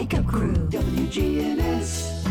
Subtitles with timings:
[0.00, 2.24] Wake Up Crew, WGNS.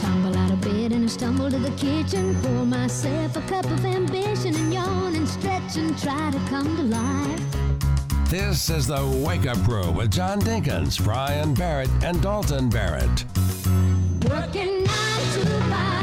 [0.00, 2.34] Tumble out of bed and I stumble to the kitchen.
[2.40, 6.82] Pour myself a cup of ambition and yawn and stretch and try to come to
[6.84, 7.42] life.
[8.30, 13.26] This is the Wake Up Crew with John Dinkins, Brian Barrett, and Dalton Barrett.
[14.30, 15.98] Working nine to five.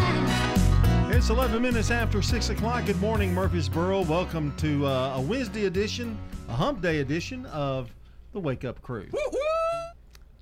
[1.12, 2.86] It's 11 minutes after 6 o'clock.
[2.86, 4.04] Good morning, Murfreesboro.
[4.04, 6.16] Welcome to uh, a Wednesday edition,
[6.50, 7.94] a hump day edition of
[8.34, 9.08] the Wake Up Crew.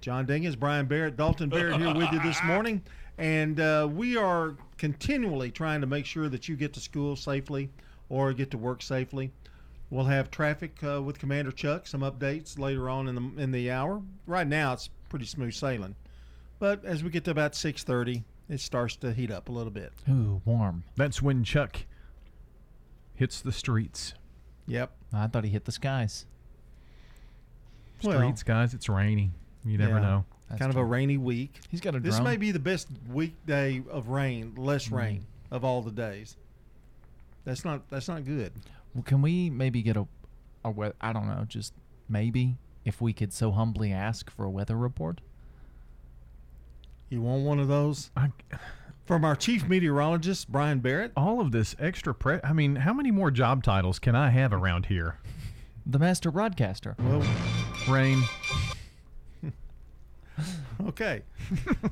[0.01, 2.81] John Dinkins, Brian Barrett, Dalton Barrett here with you this morning.
[3.17, 7.69] And uh, we are continually trying to make sure that you get to school safely
[8.09, 9.31] or get to work safely.
[9.89, 13.69] We'll have traffic uh, with Commander Chuck, some updates later on in the in the
[13.69, 14.01] hour.
[14.25, 15.95] Right now, it's pretty smooth sailing,
[16.57, 19.93] but as we get to about 6:30, it starts to heat up a little bit.
[20.09, 20.83] Ooh, warm.
[20.95, 21.85] That's when Chuck
[23.13, 24.15] hits the streets.
[24.67, 24.91] Yep.
[25.13, 26.25] I thought he hit the skies.
[28.03, 29.31] Well, Streets, guys, it's rainy.
[29.65, 29.99] You never Yeah.
[30.01, 30.25] know.
[30.49, 30.89] That's kind of a true.
[30.89, 31.59] rainy week.
[31.69, 32.25] He's got a This drone.
[32.25, 34.95] may be the best weekday of rain, less mm-hmm.
[34.95, 36.35] rain of all the days.
[37.45, 38.51] That's not that's not good.
[38.93, 40.05] Well, can we maybe get a,
[40.63, 41.73] a we- I don't know, just
[42.07, 45.21] maybe if we could so humbly ask for a weather report?
[47.09, 48.29] You want one of those I,
[49.05, 51.11] from our chief meteorologist Brian Barrett?
[51.17, 52.39] all of this extra pre.
[52.43, 55.19] I mean, how many more job titles can I have around here?
[55.85, 56.95] The master broadcaster.
[56.99, 57.21] Well,
[57.89, 58.23] Rain.
[60.87, 61.21] okay.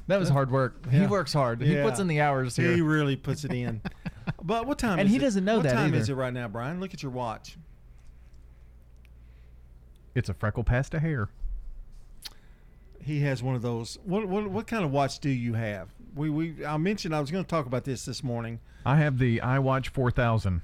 [0.07, 0.89] That was hard work.
[0.91, 1.61] He works hard.
[1.61, 2.73] He puts in the hours here.
[2.73, 3.81] He really puts it in.
[4.43, 5.21] but what time And is he it?
[5.21, 6.79] doesn't know what that What time is it right now, Brian?
[6.81, 7.57] Look at your watch.
[10.15, 11.29] It's a freckle past a hair.
[13.01, 13.97] He has one of those.
[14.03, 15.89] What what what kind of watch do you have?
[16.15, 18.59] We we I mentioned I was going to talk about this this morning.
[18.85, 20.61] I have the iWatch 4000.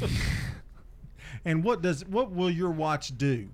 [1.46, 3.48] And what does what will your watch do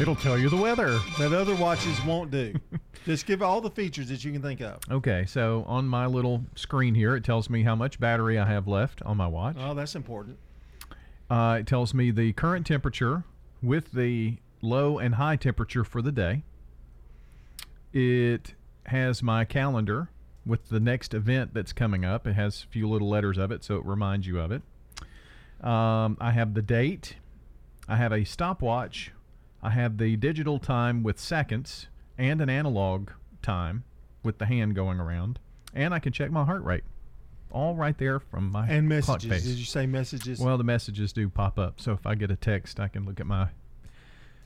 [0.00, 0.96] It'll tell you the weather.
[1.18, 2.54] that other watches won't do?
[3.04, 4.78] Just give all the features that you can think of.
[4.88, 8.68] Okay, so on my little screen here, it tells me how much battery I have
[8.68, 9.56] left on my watch.
[9.58, 10.38] Oh, that's important.
[11.28, 13.24] Uh, it tells me the current temperature
[13.60, 16.44] with the low and high temperature for the day.
[17.92, 18.54] It
[18.86, 20.10] has my calendar
[20.48, 22.26] with the next event that's coming up.
[22.26, 24.62] It has a few little letters of it, so it reminds you of it.
[25.64, 27.16] Um, I have the date.
[27.86, 29.12] I have a stopwatch.
[29.62, 33.10] I have the digital time with seconds and an analog
[33.42, 33.84] time
[34.22, 35.38] with the hand going around.
[35.74, 36.84] And I can check my heart rate.
[37.50, 39.44] All right there from my And messages.
[39.44, 40.38] Did you say messages?
[40.40, 41.80] Well, the messages do pop up.
[41.80, 43.48] So if I get a text, I can look at my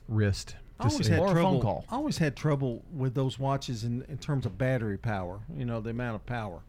[0.09, 1.13] wrist I always see.
[1.13, 1.61] had Or a phone trouble.
[1.61, 1.85] call.
[1.91, 5.41] I always had trouble with those watches in, in terms of battery power.
[5.57, 6.61] You know, the amount of power.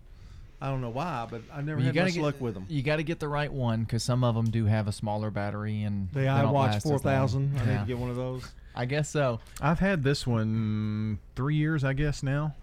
[0.61, 2.65] I don't know why, but I never you had gotta much get, luck with them.
[2.69, 5.29] You got to get the right one because some of them do have a smaller
[5.29, 6.99] battery and The they don't iWatch last as long.
[6.99, 7.57] 4000.
[7.59, 8.49] I need to get one of those.
[8.75, 9.39] I guess so.
[9.59, 12.55] I've had this one three years, I guess now.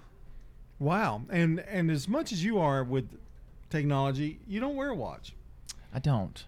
[0.79, 1.23] Wow.
[1.29, 3.07] And and as much as you are with
[3.69, 5.35] technology, you don't wear a watch.
[5.95, 6.43] I don't.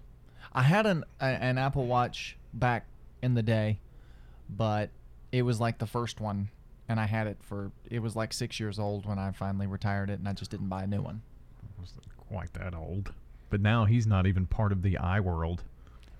[0.54, 2.86] I had an a, an Apple Watch back
[3.22, 3.78] in the day,
[4.48, 4.91] but
[5.30, 6.48] it was like the first one,
[6.88, 10.10] and I had it for it was like six years old when I finally retired
[10.10, 11.22] it, and I just didn't buy a new one.
[11.62, 13.12] I wasn't quite that old,
[13.50, 15.62] but now he's not even part of the i world.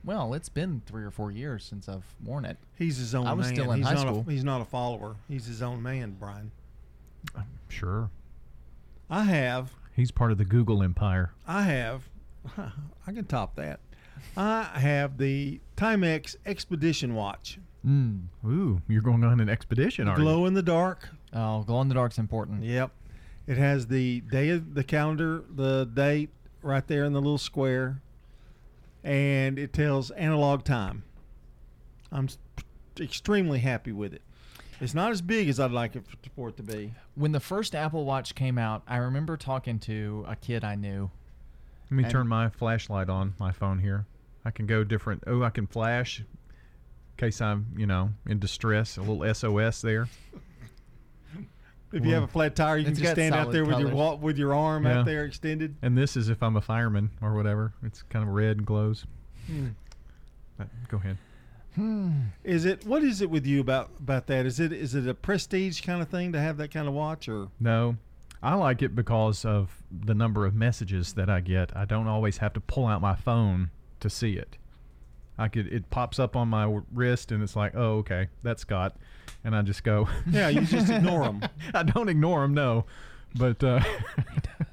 [0.05, 2.57] Well, it's been three or four years since I've worn it.
[2.77, 3.55] He's his own I was man.
[3.55, 4.25] still in he's high not school.
[4.27, 5.15] A, he's not a follower.
[5.29, 6.51] He's his own man, Brian.
[7.37, 8.11] I'm Sure,
[9.09, 11.33] I have he's part of the Google empire.
[11.47, 12.03] I have
[12.59, 13.81] I can top that.
[14.37, 17.59] I have the Timex Expedition watch.
[17.87, 18.27] Mm.
[18.47, 20.47] Ooh, you're going on an expedition, are Glow you?
[20.47, 21.09] in the dark.
[21.33, 22.63] Oh, glow in the dark's important.
[22.63, 22.91] Yep.
[23.47, 26.31] It has the day of the calendar, the date
[26.63, 28.01] right there in the little square,
[29.03, 31.03] and it tells analog time.
[32.13, 32.29] I'm
[33.01, 34.23] extremely happy with it.
[34.81, 36.05] It's not as big as I'd like it
[36.37, 36.93] for it to be.
[37.15, 41.11] When the first Apple Watch came out, I remember talking to a kid I knew.
[41.91, 44.07] Let me turn my flashlight on my phone here.
[44.45, 45.25] I can go different.
[45.27, 46.27] Oh, I can flash in
[47.23, 48.97] case I'm, you know, in distress.
[48.97, 50.09] A little SOS there.
[51.93, 53.79] If you have a flat tire, you can just got stand out solid there with
[53.79, 53.95] your colors.
[53.95, 55.01] wa- with your arm Yeah.
[55.01, 55.77] out there extended.
[55.83, 57.75] And this is if I'm a fireman or whatever.
[57.83, 59.05] It's kind of red and glows.
[59.47, 59.69] Hmm.
[60.57, 61.19] But go ahead.
[62.45, 64.47] Is it what is it with you about about that?
[64.47, 67.29] Is it is it a prestige kind of thing to have that kind of watch
[67.29, 67.97] or No,
[68.43, 71.75] I like it because of the number of messages that I get.
[71.77, 73.71] I don't always have to pull out my phone
[74.01, 74.57] to see it.
[75.43, 78.97] I could it pops up on my wrist and it's like, oh okay, that's Scott,
[79.45, 80.09] and I just go.
[80.31, 81.43] Yeah, you just ignore 'em.
[81.75, 82.85] I don't ignore them, no,
[83.35, 83.81] but uh,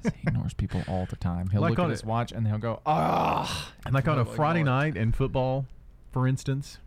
[0.02, 1.50] He ignores people all the time.
[1.50, 3.72] He'll Like look at a- his watch and he'll go, ah.
[3.84, 5.66] And like on a Friday night in football,
[6.12, 6.78] for instance,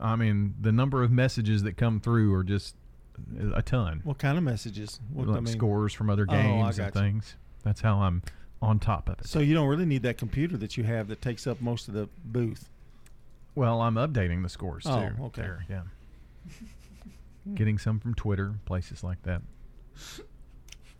[0.00, 2.74] I mean, the number of messages that come through are just
[3.54, 4.00] a ton.
[4.04, 5.00] What kind of messages?
[5.12, 7.04] What, I mean- scores from other Oh, games and gotcha.
[7.04, 7.36] things.
[7.62, 8.22] That's how I'm
[8.60, 9.26] on top of it.
[9.26, 11.94] So you don't really need that computer that you have that takes up most of
[11.94, 12.68] the booth.
[13.54, 15.22] Well, I'm updating the scores Oh, too.
[15.24, 15.42] okay.
[15.42, 15.82] there, yeah.
[17.54, 19.42] Getting some from Twitter, places like that.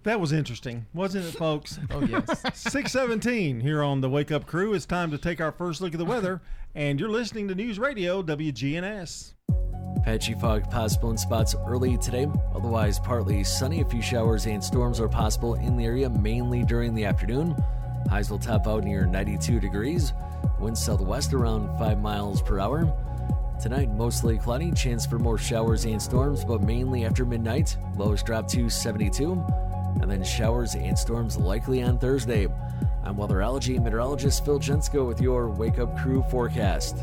[0.03, 1.79] That was interesting, wasn't it, folks?
[1.93, 2.27] Oh yes.
[2.55, 4.75] 617 here on the Wake Up Crew.
[4.75, 6.41] It's time to take our first look at the weather,
[6.75, 9.35] and you're listening to News Radio WGNS.
[10.03, 12.27] Patchy fog possible in spots early today.
[12.57, 13.83] Otherwise, partly sunny.
[13.83, 17.55] A few showers and storms are possible in the area, mainly during the afternoon.
[18.11, 20.13] Highs will top out near 92 degrees.
[20.59, 22.93] Winds southwest around 5 miles per hour.
[23.61, 24.73] Tonight, mostly cloudy.
[24.73, 27.77] Chance for more showers and storms, but mainly after midnight.
[27.97, 29.33] Lows drop to 72.
[30.01, 32.49] And then showers and storms likely on Thursday.
[33.05, 36.97] I'm weatherology meteorologist Phil Jensko with your Wake Up Crew forecast.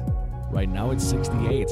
[0.49, 1.69] Right now, it's 68.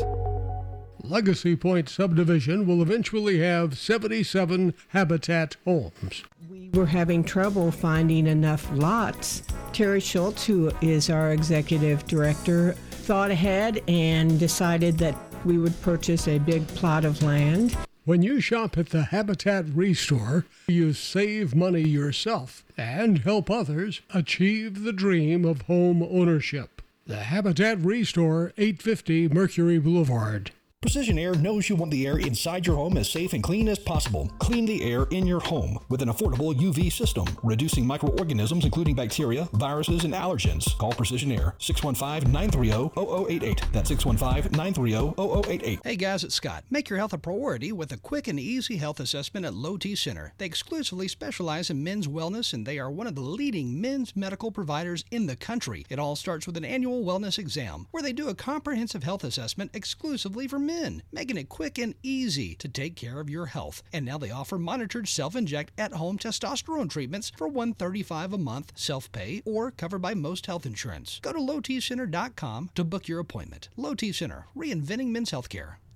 [1.03, 6.23] Legacy Point subdivision will eventually have 77 habitat homes.
[6.49, 9.43] We were having trouble finding enough lots.
[9.77, 15.15] Terry Schultz, who is our executive director, thought ahead and decided that
[15.45, 17.77] we would purchase a big plot of land.
[18.03, 24.83] When you shop at the Habitat Restore, you save money yourself and help others achieve
[24.83, 26.81] the dream of home ownership.
[27.05, 30.49] The Habitat Restore, 850 Mercury Boulevard.
[30.87, 33.77] Precision Air knows you want the air inside your home as safe and clean as
[33.77, 34.31] possible.
[34.39, 39.49] Clean the air in your home with an affordable UV system, reducing microorganisms including bacteria,
[39.51, 40.77] viruses, and allergens.
[40.77, 43.71] Call Precision Air 615-930-0088.
[43.73, 45.79] That's 615-930-0088.
[45.83, 46.63] Hey guys, it's Scott.
[46.69, 49.93] Make your health a priority with a quick and easy health assessment at Low T
[49.93, 50.31] Center.
[50.37, 54.51] They exclusively specialize in men's wellness and they are one of the leading men's medical
[54.51, 55.85] providers in the country.
[55.89, 59.71] It all starts with an annual wellness exam where they do a comprehensive health assessment
[59.73, 60.76] exclusively for men,
[61.11, 63.81] making it quick and easy to take care of your health.
[63.91, 69.71] And now they offer monitored self-inject at-home testosterone treatments for 135 a month, self-pay or
[69.71, 71.19] covered by most health insurance.
[71.21, 73.69] Go to lowtcenter.com to book your appointment.
[73.75, 75.75] Low T Center, reinventing men's healthcare.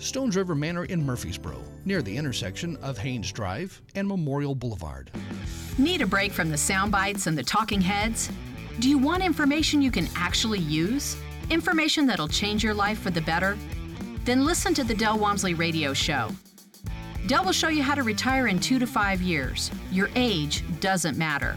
[0.00, 5.10] Stones River Manor in Murfreesboro, near the intersection of Haynes Drive and Memorial Boulevard.
[5.76, 8.30] Need a break from the sound bites and the talking heads?
[8.78, 11.16] Do you want information you can actually use?
[11.50, 13.58] Information that'll change your life for the better?
[14.24, 16.30] Then listen to the Del Walmsley Radio Show.
[17.26, 19.70] Del will show you how to retire in two to five years.
[19.92, 21.56] Your age doesn't matter.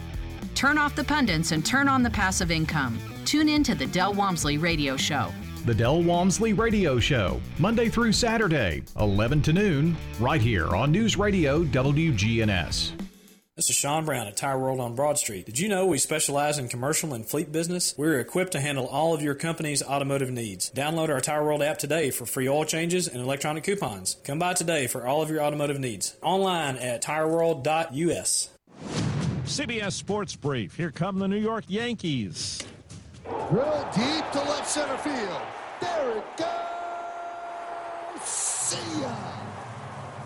[0.54, 3.00] Turn off the pundits and turn on the passive income.
[3.24, 5.32] Tune in to the Del Walmsley Radio Show.
[5.66, 11.16] The Del Walmsley Radio Show, Monday through Saturday, 11 to noon, right here on News
[11.18, 12.92] Radio WGNS.
[13.56, 15.46] This is Sean Brown at Tire World on Broad Street.
[15.46, 17.96] Did you know we specialize in commercial and fleet business?
[17.98, 20.70] We're equipped to handle all of your company's automotive needs.
[20.70, 24.18] Download our Tire World app today for free oil changes and electronic coupons.
[24.26, 26.18] Come by today for all of your automotive needs.
[26.22, 28.50] Online at tireworld.us.
[29.46, 30.76] CBS Sports Brief.
[30.76, 32.60] Here come the New York Yankees.
[33.24, 35.42] Drill deep to left center field.
[35.80, 38.24] There it goes.
[38.24, 39.16] See ya.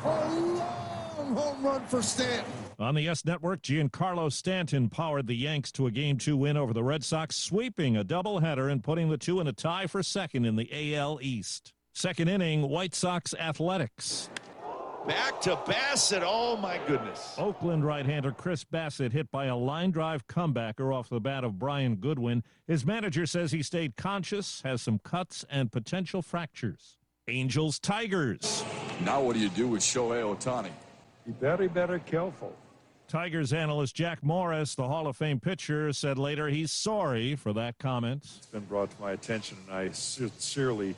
[0.04, 2.52] A long home run for Stanton.
[2.80, 6.74] On the YES Network, Giancarlo Stanton powered the Yanks to a Game 2 win over
[6.74, 10.46] the Red Sox, sweeping a doubleheader and putting the two in a tie for second
[10.46, 11.74] in the AL East.
[11.94, 14.30] Second inning, White Sox Athletics.
[15.08, 16.22] Back to Bassitt.
[16.22, 17.34] Oh, my goodness.
[17.38, 21.96] Oakland right-hander Chris Bassitt hit by a line drive comebacker off the bat of Brian
[21.96, 22.44] Goodwin.
[22.68, 26.98] His manager says he stayed conscious, has some cuts and potential fractures.
[27.30, 28.66] Angels Tigers.
[29.06, 30.72] Now what do you do with Shohei Ohtani?
[31.26, 32.54] Be very, very careful.
[33.08, 37.78] Tigers analyst Jack Morris, the Hall of Fame pitcher, said later he's sorry for that
[37.78, 38.24] comment.
[38.38, 40.96] It's been brought to my attention, and I sincerely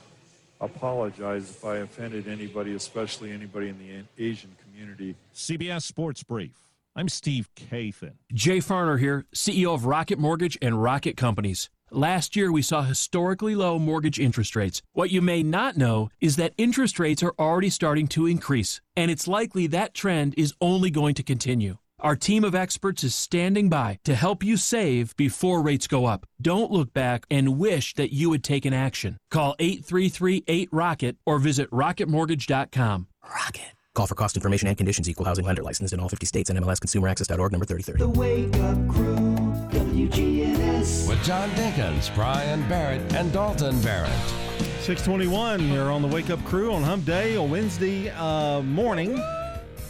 [0.62, 5.16] apologize if I offended anybody, especially anybody in the Asian community.
[5.34, 6.52] CBS Sports Brief.
[6.96, 8.14] I'm Steve Kathan.
[8.34, 11.70] Jay Farner here, CEO of Rocket Mortgage and Rocket Companies.
[11.92, 14.82] Last year, we saw historically low mortgage interest rates.
[14.94, 19.10] What you may not know is that interest rates are already starting to increase, and
[19.10, 21.78] it's likely that trend is only going to continue.
[22.02, 26.26] Our team of experts is standing by to help you save before rates go up.
[26.42, 29.18] Don't look back and wish that you had taken action.
[29.30, 33.08] Call 833 8 Rocket or visit rocketmortgage.com.
[33.30, 33.74] Rocket.
[33.96, 35.10] Call for cost information and conditions.
[35.10, 38.00] Equal housing lender licensed in all 50 states and MLSConsumerAccess.org number 3030.
[38.00, 39.16] The Wake Up Crew,
[39.78, 41.10] WGNS.
[41.10, 44.10] With John Dinkins, Brian Barrett, and Dalton Barrett.
[44.82, 49.22] 621, you're on the Wake Up Crew on Hump Day, a Wednesday uh, morning.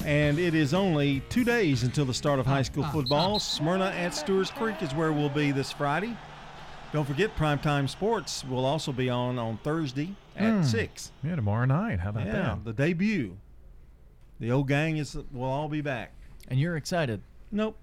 [0.06, 3.40] And it is only two days until the start of high school football.
[3.40, 6.16] Smyrna at Stewart's Creek is where we'll be this Friday.
[6.94, 10.64] Don't forget, Primetime Sports will also be on on Thursday at Hmm.
[10.64, 11.12] 6.
[11.24, 12.00] Yeah, tomorrow night.
[12.00, 12.64] How about Yeah, that?
[12.66, 13.38] the debut.
[14.40, 16.14] The old gang is will all be back.
[16.48, 17.22] And you're excited?
[17.52, 17.78] Nope.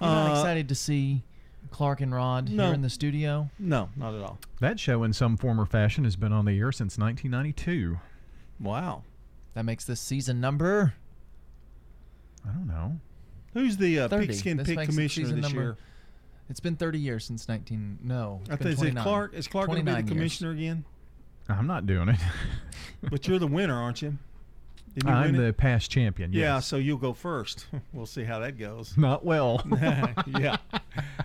[0.00, 1.22] You're not Uh, excited to see
[1.70, 2.66] Clark and Rod no.
[2.66, 3.50] here in the studio?
[3.58, 4.38] No, not at all.
[4.60, 7.98] That show, in some form or fashion, has been on the air since 1992.
[8.60, 9.02] Wow.
[9.54, 10.94] That makes this season number.
[12.46, 12.98] I don't know.
[13.54, 14.26] Who's the uh, 30.
[14.26, 15.76] pigskin This pig commissioner this number- year?
[16.48, 17.98] It's been 30 years since 19.
[18.02, 19.34] No, it's I been think is Clark.
[19.34, 20.18] Is Clark going to be the 29 years.
[20.38, 20.84] commissioner again?
[21.48, 22.18] I'm not doing it.
[23.08, 24.18] but you're the winner, aren't you?
[24.94, 25.46] Didn't you I'm win it?
[25.46, 26.32] the past champion.
[26.32, 27.66] Yeah, so you'll go first.
[27.92, 28.94] we'll see how that goes.
[28.98, 29.62] Not well.
[30.40, 30.56] yeah.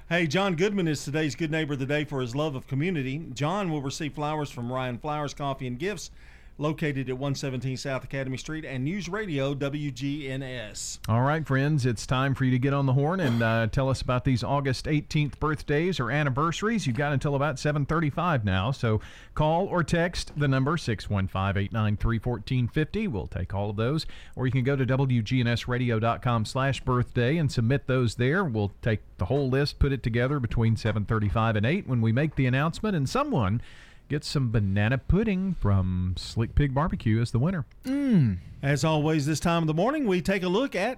[0.10, 3.26] Hey, John Goodman is today's Good Neighbor of the Day for his love of community.
[3.34, 6.12] John will receive flowers from Ryan Flowers Coffee and Gifts,
[6.58, 11.00] located at 117 South Academy Street, and News Radio WGNS.
[11.10, 13.90] All right, friends, it's time for you to get on the horn and uh, tell
[13.90, 16.88] us about these August 18th birthdays or anniversaries.
[16.88, 19.02] You've got until about 7:35 now, so
[19.34, 23.10] call or text the number 615-893-1450.
[23.10, 28.46] We'll take all of those, or you can go to wgnsradio.com/birthday and submit those there.
[28.46, 32.36] We'll take the whole list, put it together between 7:35 and 8 when we make
[32.36, 33.62] the announcement, and someone
[34.10, 37.66] gets some banana pudding from Slick Pig Barbecue as the winner.
[37.86, 38.38] Mm.
[38.62, 40.98] As always, this time of the morning, we take a look at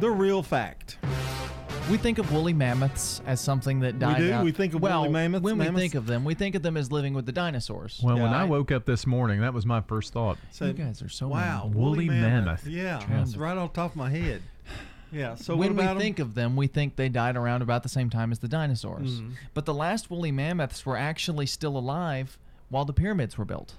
[0.00, 0.98] the real fact.
[1.90, 4.32] We think of woolly mammoths as something that died do?
[4.32, 4.44] out.
[4.44, 6.78] We think of well, woolly mammoths- When we think of them, we think of them
[6.78, 8.00] as living with the dinosaurs.
[8.02, 10.38] Well, when I I- woke up this morning, that was my first thought.
[10.50, 12.66] So- you guys are so wow, Woolly mammoth.
[12.66, 13.20] Yeah, Yeah.
[13.22, 14.40] it's right off the top of my head.
[15.14, 15.34] Yeah.
[15.36, 16.06] So when what about we 'em?
[16.06, 19.20] think of them, we think they died around about the same time as the dinosaurs.
[19.20, 19.30] Mhm.
[19.54, 22.36] But the last woolly mammoths were actually still alive
[22.68, 23.76] while the pyramids were built.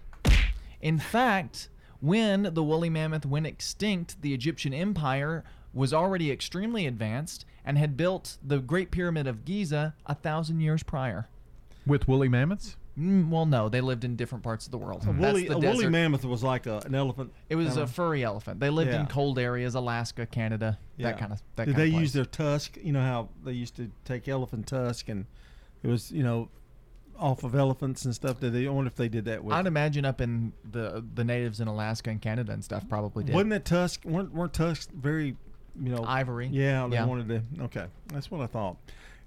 [0.82, 7.44] In fact, when the woolly mammoth went extinct, the Egyptian Empire was already extremely advanced
[7.66, 11.28] and had built the Great Pyramid of Giza a thousand years prior.
[11.86, 12.78] With woolly mammoths?
[12.98, 15.04] Mm, well, no, they lived in different parts of the world.
[15.04, 17.34] A That's woolly, the a woolly mammoth was like a, an elephant.
[17.50, 18.60] It was a furry elephant.
[18.62, 19.02] They lived Yeah.
[19.02, 21.08] in cold areas, Alaska, Canada, Yeah.
[21.12, 21.42] that kind of.
[21.58, 22.78] That Did kind they use their tusk?
[22.82, 25.26] You know how they used to take elephant tusk and
[25.84, 26.48] it was you know
[27.20, 28.40] off of elephants and stuff.
[28.40, 28.66] Did they?
[28.66, 29.54] I wonder if they did that with.
[29.54, 33.36] I'd imagine up in the the natives in Alaska and Canada and stuff probably did.
[33.36, 34.06] Wasn't that tusk?
[34.06, 35.36] weren't weren't tusks very
[35.78, 36.48] you know Ivory.
[36.48, 37.06] Yeah, they Yeah.
[37.06, 37.64] wanted to.
[37.66, 38.78] Okay, that's what I thought.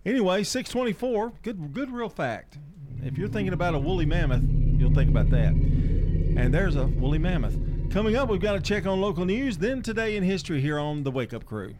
[0.06, 1.32] Anyway, six twenty four.
[1.42, 2.56] Good good real fact.
[3.02, 5.52] If you're thinking about a woolly mammoth, you'll think about that.
[5.52, 7.57] And there's a woolly mammoth.
[7.90, 9.57] Coming up, we've got to check on local news.
[9.57, 11.75] Then today in history here on the Wake Up Crew.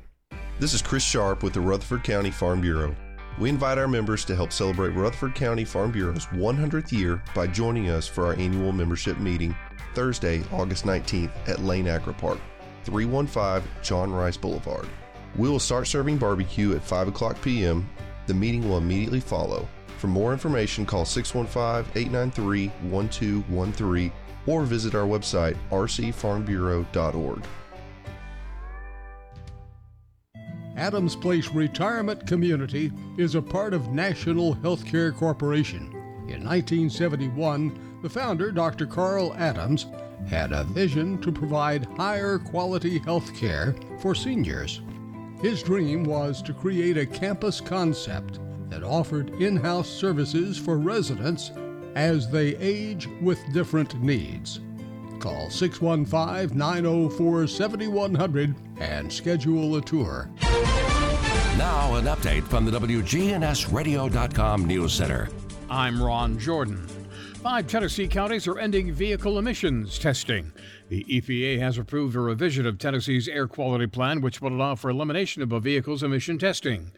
[0.61, 2.95] This is Chris Sharp with the Rutherford County Farm Bureau.
[3.39, 7.89] We invite our members to help celebrate Rutherford County Farm Bureau's 100th year by joining
[7.89, 9.55] us for our annual membership meeting
[9.95, 12.39] Thursday, August 19th at Lane Agri Park,
[12.85, 14.89] 315 John Rice Boulevard.
[15.37, 17.89] We will start serving barbecue at 5 o'clock p.m.
[18.27, 19.69] The meeting will immediately follow.
[19.99, 24.13] For more information, call 615 893 1213
[24.47, 27.45] or visit our website rcfarmbureau.org.
[30.77, 35.89] Adams Place Retirement Community is a part of National Healthcare Corporation.
[36.29, 38.87] In 1971, the founder, Dr.
[38.87, 39.87] Carl Adams,
[40.29, 44.81] had a vision to provide higher quality health care for seniors.
[45.43, 48.39] His dream was to create a campus concept
[48.71, 51.51] that offered in house services for residents
[51.95, 54.61] as they age with different needs.
[55.19, 60.31] Call 615 904 7100 and schedule a tour.
[61.59, 65.29] Now, an update from the WGNSradio.com News Center.
[65.69, 66.87] I'm Ron Jordan.
[67.43, 70.53] Five Tennessee counties are ending vehicle emissions testing.
[70.89, 74.91] The EPA has approved a revision of Tennessee's air quality plan, which will allow for
[74.91, 76.93] elimination of a vehicle's emission testing.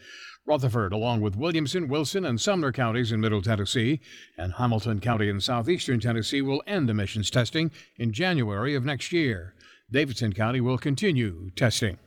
[0.47, 4.01] Rutherford, along with Williamson, Wilson, and Sumner counties in Middle Tennessee,
[4.37, 9.55] and Hamilton County in southeastern Tennessee will end emissions testing in January of next year.
[9.93, 11.99] Davidson County will continue testing.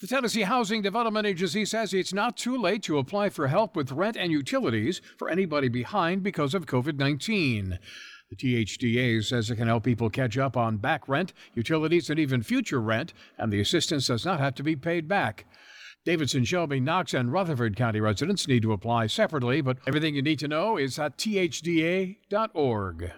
[0.00, 3.92] The Tennessee Housing Development Agency says it's not too late to apply for help with
[3.92, 7.78] rent and utilities for anybody behind because of COVID 19.
[8.30, 12.42] The THDA says it can help people catch up on back rent, utilities, and even
[12.42, 15.46] future rent, and the assistance does not have to be paid back.
[16.04, 20.38] Davidson, Shelby, Knox, and Rutherford County residents need to apply separately, but everything you need
[20.40, 23.10] to know is at thdA.org.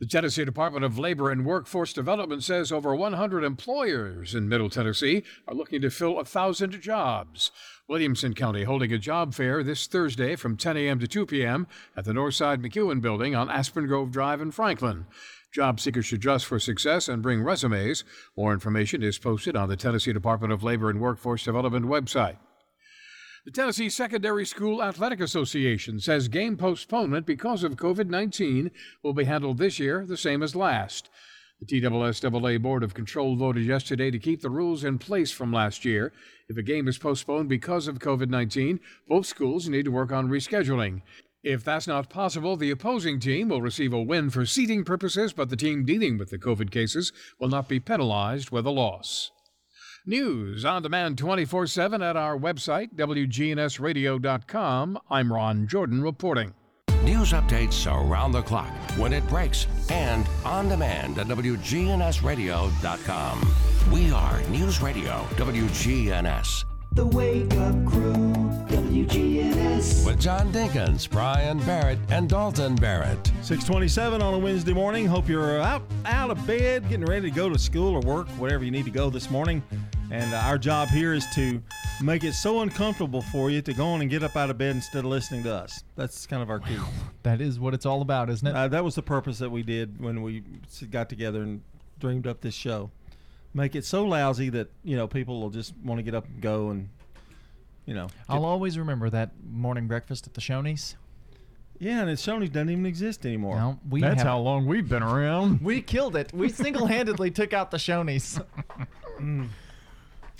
[0.00, 5.24] The Tennessee Department of Labor and Workforce Development says over 100 employers in Middle Tennessee
[5.48, 7.50] are looking to fill 1,000 jobs.
[7.88, 10.98] Williamson County holding a job fair this Thursday from 10 a.m.
[11.00, 11.66] to 2 p.m.
[11.96, 15.06] at the Northside McEwen Building on Aspen Grove Drive in Franklin.
[15.54, 18.02] Job seekers should dress for success and bring resumes.
[18.36, 22.38] More information is posted on the Tennessee Department of Labor and Workforce Development website.
[23.44, 28.72] The Tennessee Secondary School Athletic Association says game postponement because of COVID 19
[29.04, 31.08] will be handled this year the same as last.
[31.60, 35.84] The TSSAA Board of Control voted yesterday to keep the rules in place from last
[35.84, 36.12] year.
[36.48, 40.28] If a game is postponed because of COVID 19, both schools need to work on
[40.28, 41.02] rescheduling.
[41.44, 45.50] If that's not possible, the opposing team will receive a win for seating purposes, but
[45.50, 49.30] the team dealing with the COVID cases will not be penalized with a loss.
[50.06, 54.98] News on demand 24 7 at our website, WGNSradio.com.
[55.10, 56.54] I'm Ron Jordan reporting.
[57.04, 63.54] News updates around the clock, when it breaks, and on demand at WGNSradio.com.
[63.92, 66.73] We are News Radio WGNS.
[66.92, 68.34] The Wake Up Crew,
[68.68, 70.06] WGNS.
[70.06, 73.26] With John Dinkins, Brian Barrett, and Dalton Barrett.
[73.42, 75.06] 627 on a Wednesday morning.
[75.06, 78.62] Hope you're out, out of bed, getting ready to go to school or work, whatever
[78.64, 79.60] you need to go this morning.
[80.12, 81.60] And uh, our job here is to
[82.00, 84.76] make it so uncomfortable for you to go on and get up out of bed
[84.76, 85.82] instead of listening to us.
[85.96, 86.78] That's kind of our key.
[87.24, 88.54] That is what it's all about, isn't it?
[88.54, 90.44] Uh, that was the purpose that we did when we
[90.90, 91.62] got together and
[91.98, 92.92] dreamed up this show.
[93.54, 96.40] Make it so lousy that you know people will just want to get up and
[96.40, 96.88] go and
[97.86, 98.08] you know.
[98.28, 100.96] I'll always remember that morning breakfast at the Shoney's.
[101.78, 103.56] Yeah, and it's Sony doesn't even exist anymore.
[103.56, 105.60] No, we That's have- how long we've been around.
[105.62, 106.32] We killed it.
[106.32, 108.40] We single-handedly took out the Shoney's.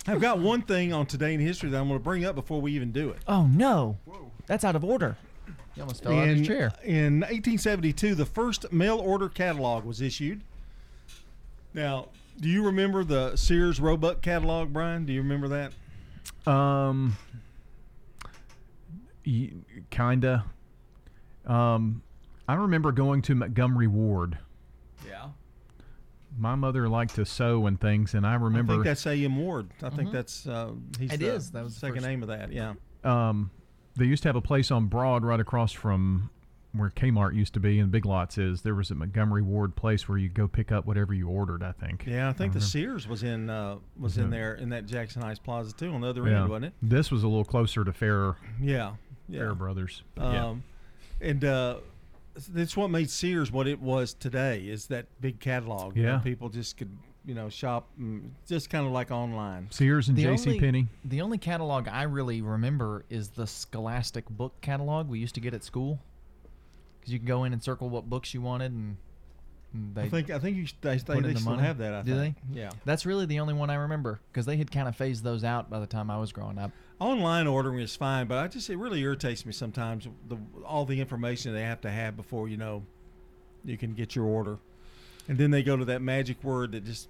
[0.07, 2.61] I've got one thing on today in history that I'm going to bring up before
[2.61, 3.17] we even do it.
[3.27, 3.97] Oh no,
[4.45, 5.17] that's out of order.
[5.73, 6.71] He almost fell out of his chair.
[6.83, 10.41] In 1872, the first mail order catalog was issued.
[11.73, 12.07] Now,
[12.39, 15.05] do you remember the Sears Roebuck catalog, Brian?
[15.05, 16.51] Do you remember that?
[16.51, 17.17] Um,
[19.89, 20.45] kinda.
[21.45, 22.01] Um,
[22.47, 24.37] I remember going to Montgomery Ward.
[25.07, 25.27] Yeah.
[26.37, 28.73] My mother liked to sew and things, and I remember.
[28.73, 29.37] I think that's A.M.
[29.37, 29.69] Ward.
[29.81, 30.13] I think Mhm.
[30.13, 31.51] that's uh, he's It the is.
[31.51, 32.51] That was the second first- name of that.
[32.51, 32.73] Yeah.
[33.03, 33.51] um,
[33.95, 36.29] they used to have a place on Broad right across from
[36.77, 38.61] where Kmart used to be and Big Lots is.
[38.61, 41.63] There was a Montgomery Ward place where you go pick up whatever you ordered.
[41.63, 42.05] I think.
[42.07, 42.61] Yeah, I think the.
[42.61, 46.07] Sears was in uh, was in there in that Jackson Heights Plaza too on the
[46.09, 46.41] other Yeah.
[46.41, 46.73] end, wasn't it?
[46.81, 48.35] This was a little closer to Fair.
[48.61, 48.93] Yeah.
[49.29, 49.39] Yeah.
[49.39, 50.03] Fair Brothers.
[50.15, 50.45] But yeah.
[50.47, 50.63] Um,
[51.21, 51.77] and uh,
[52.49, 55.95] that's what made Sears what it was today is that big catalog.
[55.95, 56.17] you know, Yeah.
[56.19, 56.89] people just could
[57.25, 59.67] you know shop mm, just kind of like online.
[59.71, 60.59] Sears and The J.C.
[60.59, 60.87] Penney.
[61.05, 65.53] The only catalog I really remember is the Scholastic book catalog we used to get
[65.53, 65.99] at school.
[67.05, 68.97] Because you could go in and circle what books you wanted, and,
[69.95, 71.61] I think I think you, they, they, they the still money.
[71.67, 71.93] have that.
[71.93, 72.35] I Do think.
[72.51, 72.61] they?
[72.61, 72.71] Yeah.
[72.83, 75.69] That's really the only one I remember because they had kind of phased those out
[75.69, 76.71] by the time I was growing up.
[76.99, 80.99] Online ordering is fine, but I just it really irritates me sometimes the all the
[80.99, 82.83] information they have to have before you know
[83.65, 84.57] you can get your order,
[85.27, 87.09] and then they go to that magic word that just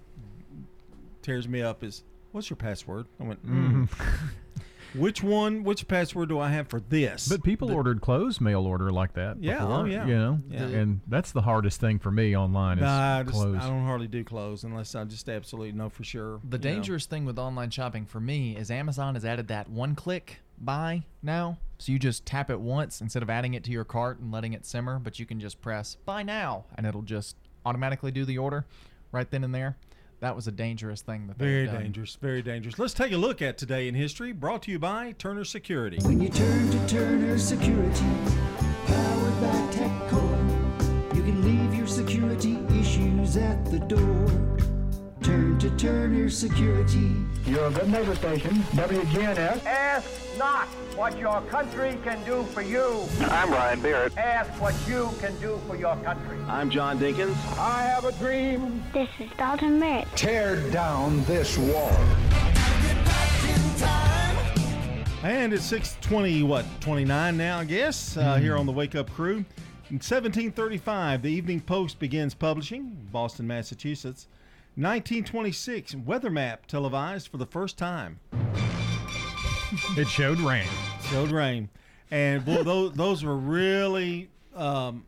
[1.22, 1.82] tears me up.
[1.84, 3.06] Is what's your password?
[3.20, 3.46] I went.
[3.46, 3.88] Mm.
[4.96, 5.62] Which one?
[5.62, 7.28] Which password do I have for this?
[7.28, 9.42] But people ordered clothes mail order like that.
[9.42, 10.06] Yeah, oh, before, oh, yeah.
[10.06, 10.62] You know, Yeah.
[10.62, 13.58] and that's the hardest thing for me online is Nah, I, just, clothes.
[13.60, 16.40] I don't hardly do clothes unless I just absolutely know for sure.
[16.42, 16.74] The you know.
[16.74, 21.04] dangerous thing with online shopping for me is Amazon has added that one click buy
[21.22, 21.58] now.
[21.78, 24.54] So you just tap it once instead of adding it to your cart and letting
[24.54, 28.38] it simmer, but you can just press buy now and it'll just automatically do the
[28.38, 28.64] order
[29.12, 29.76] right then and there.
[30.20, 31.82] That was a dangerous thing that Very they've done.
[31.82, 32.78] dangerous, very dangerous.
[32.78, 35.98] Let's take a look at today in history, brought to you by Turner Security.
[36.02, 38.06] When you turn to Turner Security,
[38.86, 44.56] powered by TechCore, you can leave your security issues at the door.
[45.22, 47.12] Turn to Turner Security.
[47.44, 49.64] You're a good neighbor station, WGNS.
[49.66, 53.04] Ask not what your country can do for you.
[53.20, 54.16] I'm Ryan Barrett.
[54.16, 56.38] Ask what you can do for your country.
[56.48, 57.36] I'm John Dinkins.
[57.58, 58.82] I have a dream.
[58.94, 60.08] This is Dalton Merritt.
[60.16, 61.90] Tear down this wall.
[65.22, 68.42] And it's 620, what, 29 now, I guess, uh, Hmm.
[68.42, 69.44] here on the Wake Up Crew.
[69.90, 74.28] In 1735, the Evening Post begins publishing, Boston, Massachusetts.
[74.76, 78.20] 1926, Weather Map televised for the first time.
[79.96, 80.66] it showed rain.
[81.10, 81.68] Showed rain.
[82.10, 85.04] And boy, those, those were really, um,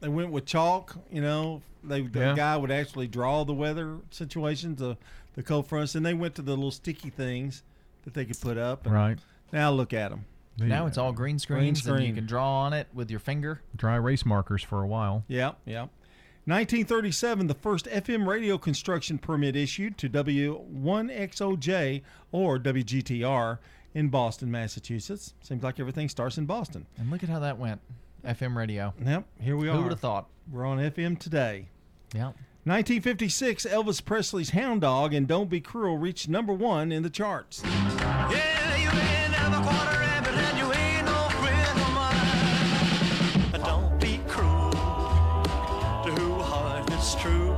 [0.00, 1.62] they went with chalk, you know.
[1.84, 2.34] They, the Yeah.
[2.36, 4.96] guy would actually draw the weather situations, the,
[5.34, 7.62] the cold fronts, and they went to the little sticky things
[8.04, 8.84] that they could put up.
[8.84, 9.18] And Right.
[9.52, 10.24] Now look at them.
[10.60, 13.60] Now it's all green screens and you can draw on it with your finger.
[13.76, 15.24] Dry erase markers for a while.
[15.28, 15.88] Yep, yep.
[16.46, 23.58] 1937, the first FM radio construction permit issued to W1XOJ or WGTR
[23.94, 25.34] in Boston, Massachusetts.
[25.42, 26.86] Seems like everything starts in Boston.
[26.98, 27.80] And look at how that went.
[28.24, 28.92] FM radio.
[29.04, 29.76] Yep, here we are.
[29.76, 30.28] Who would have thought?
[30.50, 31.68] We're on FM today.
[32.14, 32.34] Yep.
[32.64, 37.62] 1956, Elvis Presley's Hound Dog and Don't Be Cruel reached number one in the charts.
[37.64, 43.62] Yeah, you ain't never caught a rabbit, and you ain't no friend of mine.
[43.64, 44.70] Don't be cruel
[46.04, 47.56] to who heart is true.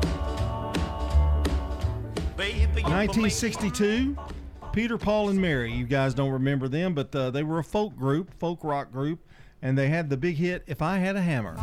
[2.37, 4.16] Baby, 1962,
[4.73, 5.73] Peter, Paul, and Mary.
[5.73, 9.21] You guys don't remember them, but uh, they were a folk group, folk rock group,
[9.63, 11.57] and they had the big hit "If I Had a Hammer."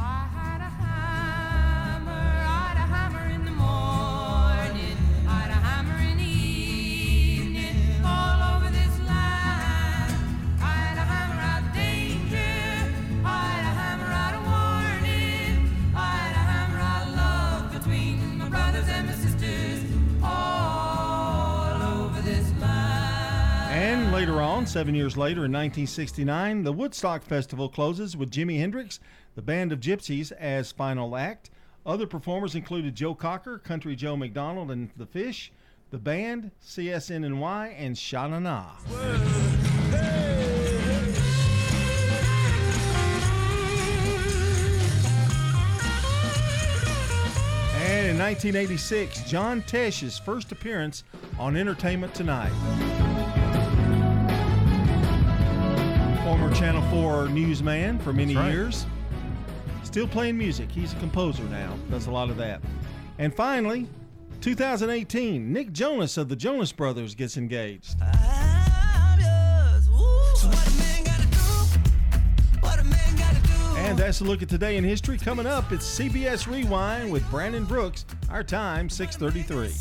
[24.17, 28.99] Later on, seven years later in 1969, the Woodstock Festival closes with Jimi Hendrix,
[29.35, 31.51] the Band of Gypsies, as final act.
[31.85, 35.51] Other performers included Joe Cocker, Country Joe McDonald and the Fish,
[35.91, 38.71] the band, CSNNY, and Sha Na.
[47.75, 51.03] And in 1986, John Tesh's first appearance
[51.37, 53.06] on Entertainment Tonight.
[56.27, 58.51] Former Channel 4 newsman for many right.
[58.51, 58.85] years.
[59.83, 60.69] Still playing music.
[60.69, 62.59] He's a composer now, does a lot of that.
[63.17, 63.87] And finally,
[64.41, 67.95] 2018, Nick Jonas of the Jonas Brothers gets engaged.
[73.77, 75.17] And that's a look at today in history.
[75.17, 78.05] Coming up, it's CBS Rewind with Brandon Brooks.
[78.29, 79.71] Our time, 633.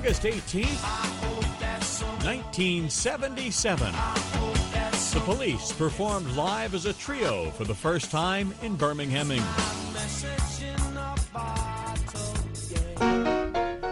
[0.00, 0.80] August 18th,
[2.24, 3.92] 1977.
[5.12, 9.70] The police performed live as a trio for the first time in Birmingham, England.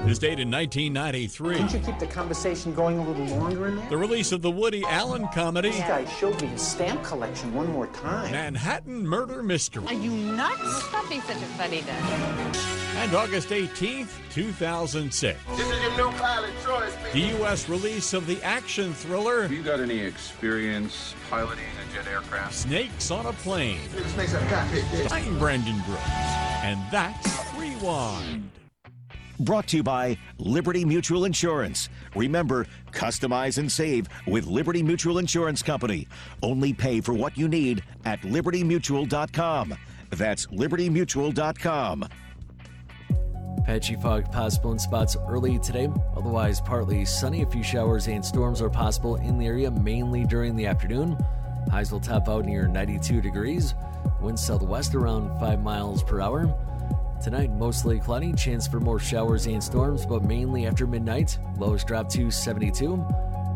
[0.08, 1.56] This date in 1993.
[1.58, 3.90] Can't you keep the conversation going a little longer in there?
[3.90, 7.70] The release of the Woody Allen comedy This guy showed me his stamp collection one
[7.70, 8.32] more time.
[8.32, 9.84] Manhattan Murder Mystery.
[9.86, 10.84] Are you nuts?
[10.84, 11.92] Stop being such a funny guy.
[12.96, 15.38] And August 18th, 2006.
[15.50, 17.68] This is your new pilot, Troy The U.S.
[17.68, 22.54] release of the action thriller Have you got any experience piloting a jet aircraft?
[22.54, 23.78] Snakes on a Plane.
[24.14, 25.12] Snakes on the cockpit.
[25.12, 26.08] I'm Brandon Brooks.
[26.62, 28.57] And that's Rewind.
[29.40, 31.88] Brought to you by Liberty Mutual Insurance.
[32.16, 36.08] Remember, customize and save with Liberty Mutual Insurance Company.
[36.42, 39.74] Only pay for what you need at libertymutual.com.
[40.10, 42.08] That's libertymutual.com.
[43.64, 45.88] Patchy fog possible in spots early today.
[46.16, 47.42] Otherwise, partly sunny.
[47.42, 51.16] A few showers and storms are possible in the area, mainly during the afternoon.
[51.70, 53.74] Highs will top out near 92 degrees.
[54.20, 56.52] Wind southwest around 5 miles per hour.
[57.22, 58.32] Tonight, mostly cloudy.
[58.32, 61.38] Chance for more showers and storms, but mainly after midnight.
[61.58, 63.04] Lows drop to 72.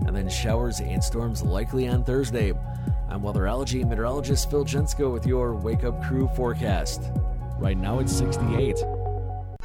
[0.07, 2.53] And then showers and storms likely on Thursday.
[3.09, 7.03] I'm weatherology meteorologist Phil Jensko with your Wake Up Crew forecast.
[7.59, 9.02] Right now, it's 68.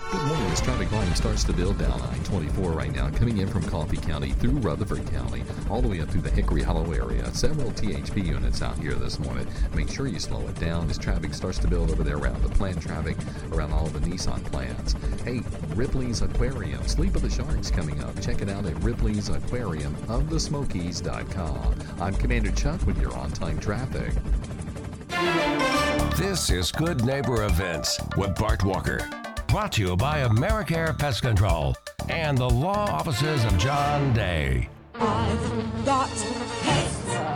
[0.09, 0.45] Good morning.
[0.51, 4.31] As traffic volume starts to build down I-24 right now, coming in from Coffee County
[4.31, 7.29] through Rutherford County, all the way up through the Hickory Hollow area.
[7.33, 9.45] Several THP units out here this morning.
[9.75, 12.47] Make sure you slow it down as traffic starts to build over there around the
[12.47, 13.17] plant traffic,
[13.51, 14.95] around all the Nissan plants.
[15.25, 15.41] Hey,
[15.75, 18.17] Ripley's Aquarium, Sleep of the Sharks coming up.
[18.21, 21.75] Check it out at Ripley's Aquarium of the Smokies.com.
[21.99, 24.13] I'm Commander Chuck with your on-time traffic.
[26.15, 29.05] This is Good Neighbor Events with Bart Walker.
[29.47, 31.73] Brought to you by Americare Pest Control
[32.09, 34.67] and the law offices of John Day.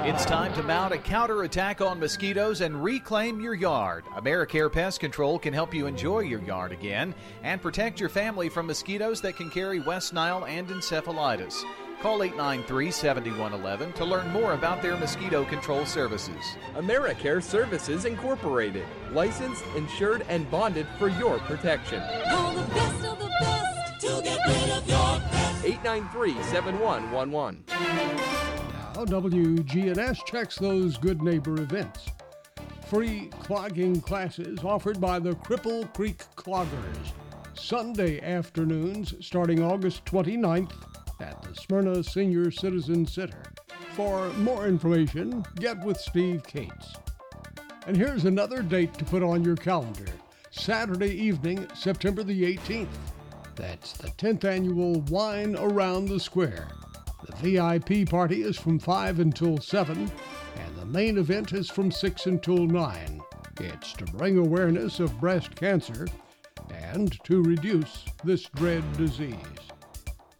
[0.04, 4.04] It's time to mount a counterattack on mosquitoes and reclaim your yard.
[4.16, 8.68] AmeriCare Pest Control can help you enjoy your yard again and protect your family from
[8.68, 11.64] mosquitoes that can carry West Nile and encephalitis.
[12.02, 16.58] Call 893 7111 to learn more about their mosquito control services.
[16.74, 22.02] AmeriCare Services Incorporated, licensed, insured, and bonded for your protection.
[22.28, 25.64] Call the best of the best to get rid of your pest.
[25.64, 27.66] 893 7111.
[28.96, 32.08] Now, WGNS checks those good neighbor events.
[32.88, 37.14] Free clogging classes offered by the Cripple Creek Cloggers.
[37.54, 40.72] Sunday afternoons starting August 29th
[41.22, 43.44] at the Smyrna Senior Citizen Center.
[43.96, 46.96] For more information, get with Steve Cates.
[47.88, 50.06] And here's another date to put on your calendar
[50.50, 52.88] Saturday evening, September the 18th.
[53.56, 56.68] That's the 10th annual Wine Around the Square.
[57.26, 62.26] The VIP party is from 5 until 7, and the main event is from 6
[62.26, 63.22] until 9.
[63.60, 66.08] It's to bring awareness of breast cancer
[66.70, 69.38] and to reduce this dread disease.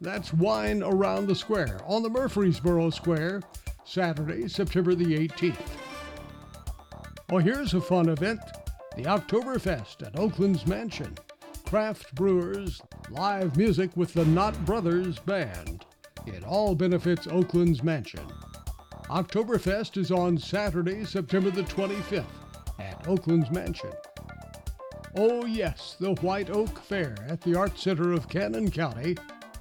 [0.02, 3.44] That's Wine Around the Square on the Murfreesboro Square,
[3.86, 5.56] Saturday, September the 18th.
[7.30, 8.40] Well, here's a fun event
[8.98, 11.16] the Oktoberfest at Oaklands Mansion.
[11.68, 15.86] Craft brewers, live music with the Knott Brothers Band.
[16.26, 18.26] It all benefits Oaklands Mansion.
[19.08, 22.26] Oktoberfest is on Saturday, September the 25th
[22.80, 23.92] at Oaklands Mansion.
[25.16, 29.16] Oh, yes, the White Oak Fair at the Art Center of Cannon County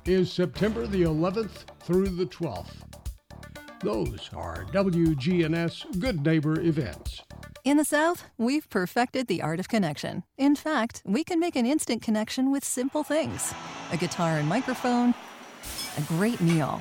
[0.07, 2.83] is September the 11th through the 12th.
[3.83, 7.23] Those are WGNS Good Neighbor events.
[7.65, 10.23] In the South, we've perfected the art of connection.
[10.39, 13.53] In fact, we can make an instant connection with simple things
[13.93, 15.15] a guitar and microphone,
[15.99, 16.81] a great meal,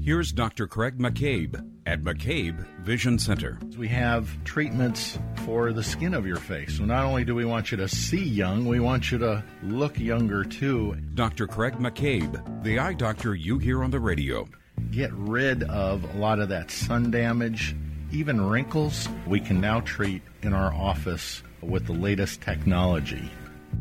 [0.00, 0.66] Here's Dr.
[0.66, 3.58] Craig McCabe at McCabe Vision Center.
[3.78, 6.78] We have treatments for the skin of your face.
[6.78, 9.98] So not only do we want you to see young, we want you to look
[9.98, 10.96] younger too.
[11.14, 11.46] Dr.
[11.46, 14.46] Craig McCabe, the eye doctor you hear on the radio.
[14.90, 17.74] Get rid of a lot of that sun damage,
[18.12, 19.08] even wrinkles.
[19.26, 23.30] We can now treat in our office with the latest technology.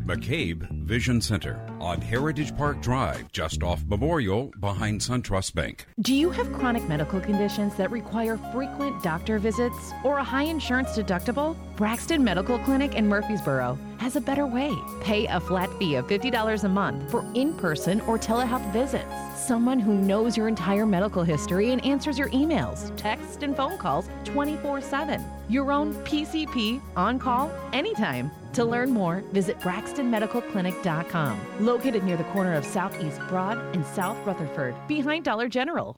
[0.06, 5.86] McCabe Vision Center on Heritage Park Drive, just off Memorial, behind SunTrust Bank.
[6.02, 10.90] Do you have chronic medical conditions that require frequent doctor visits or a high insurance
[10.90, 11.56] deductible?
[11.78, 14.74] Braxton Medical Clinic in Murfreesboro has a better way.
[15.02, 19.06] Pay a flat fee of $50 a month for in person or telehealth visits.
[19.36, 24.10] Someone who knows your entire medical history and answers your emails, texts, and phone calls
[24.26, 25.24] 24 7.
[25.48, 28.32] Your own PCP on call anytime.
[28.54, 34.76] To learn more, visit BraxtonMedicalClinic.com, located near the corner of Southeast Broad and South Rutherford,
[34.88, 35.96] behind Dollar General.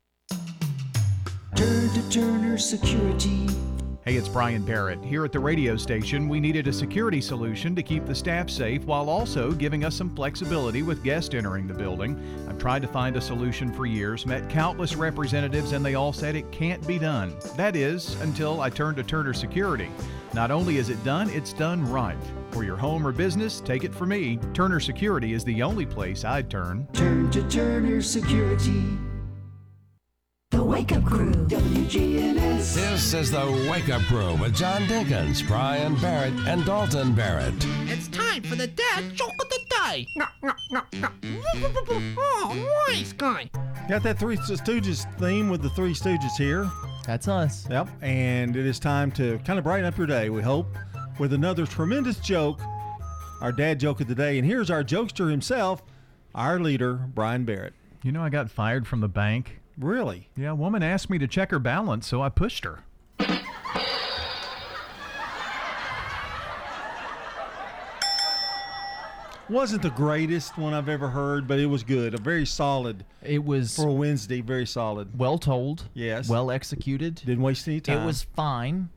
[1.55, 3.47] Turn to Turner Security.
[4.05, 5.03] Hey, it's Brian Barrett.
[5.03, 8.85] Here at the radio station, we needed a security solution to keep the staff safe
[8.85, 12.15] while also giving us some flexibility with guests entering the building.
[12.47, 16.35] I've tried to find a solution for years, met countless representatives, and they all said
[16.35, 17.35] it can't be done.
[17.57, 19.89] That is, until I turned to Turner Security.
[20.35, 22.15] Not only is it done, it's done right.
[22.55, 24.39] For your home or business, take it from me.
[24.53, 26.87] Turner Security is the only place I'd turn.
[26.93, 28.97] Turn to Turner Security.
[30.51, 32.73] The Wake Up Crew, WGNS.
[32.73, 37.53] This is the Wake Up Crew with John Dinkins, Brian Barrett, and Dalton Barrett.
[37.89, 40.07] It's time for the dad joke of the day.
[42.17, 43.49] Oh, nice guy.
[43.89, 46.71] Got that Three Stooges theme with the Three Stooges here.
[47.05, 47.67] That's us.
[47.69, 47.89] Yep.
[48.01, 50.67] And it is time to kind of brighten up your day, we hope,
[51.19, 52.59] with another tremendous joke,
[53.41, 54.37] our dad joke of the day.
[54.37, 55.81] And here's our jokester himself,
[56.33, 57.73] our leader, Brian Barrett.
[58.03, 59.59] You know, I got fired from the bank.
[59.77, 60.29] Really?
[60.37, 62.83] Yeah, a woman asked me to check her balance, so I pushed her.
[69.47, 72.15] Wasn't the greatest one I've ever heard, but it was good.
[72.15, 73.05] A very solid.
[73.21, 74.41] It was for a Wednesday.
[74.41, 75.19] Very solid.
[75.19, 75.87] Well told.
[75.93, 76.27] Yes.
[76.27, 77.21] Well executed.
[77.23, 78.01] Didn't waste any time.
[78.01, 78.89] It was fine.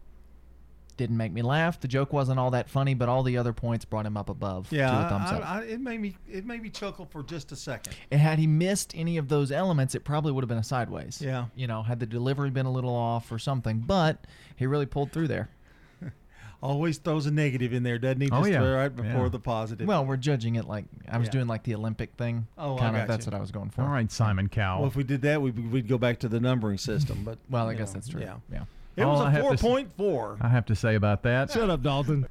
[0.99, 1.81] Didn't make me laugh.
[1.81, 4.71] The joke wasn't all that funny, but all the other points brought him up above.
[4.71, 5.47] Yeah, to a thumbs I, up.
[5.49, 7.95] I, it made me it made me chuckle for just a second.
[8.11, 11.23] And had he missed any of those elements, it probably would have been a sideways.
[11.25, 11.47] Yeah.
[11.57, 15.13] You know, had the delivery been a little off or something, but he really pulled
[15.13, 15.49] through there.
[16.61, 18.29] Always throws a negative in there, doesn't he?
[18.33, 18.59] Oh, yeah.
[18.59, 19.29] right before Yeah.
[19.29, 19.87] the positive.
[19.87, 21.33] Well, we're judging it like I was Yeah.
[21.33, 22.49] doing like the Olympic thing.
[22.59, 23.07] Oh, I kind of.
[23.07, 23.31] That's you.
[23.31, 23.83] what I was going for.
[23.83, 24.81] All right, Simon Cowell.
[24.81, 27.23] Well, if we did that, we'd, we'd go back to the numbering system.
[27.25, 28.23] But Well, I guess know, that's true.
[28.23, 28.65] Yeah, Yeah.
[28.99, 30.37] It All was a have to four s- point four.
[30.41, 31.51] I have to say about that.
[31.53, 32.27] Shut up, Dalton.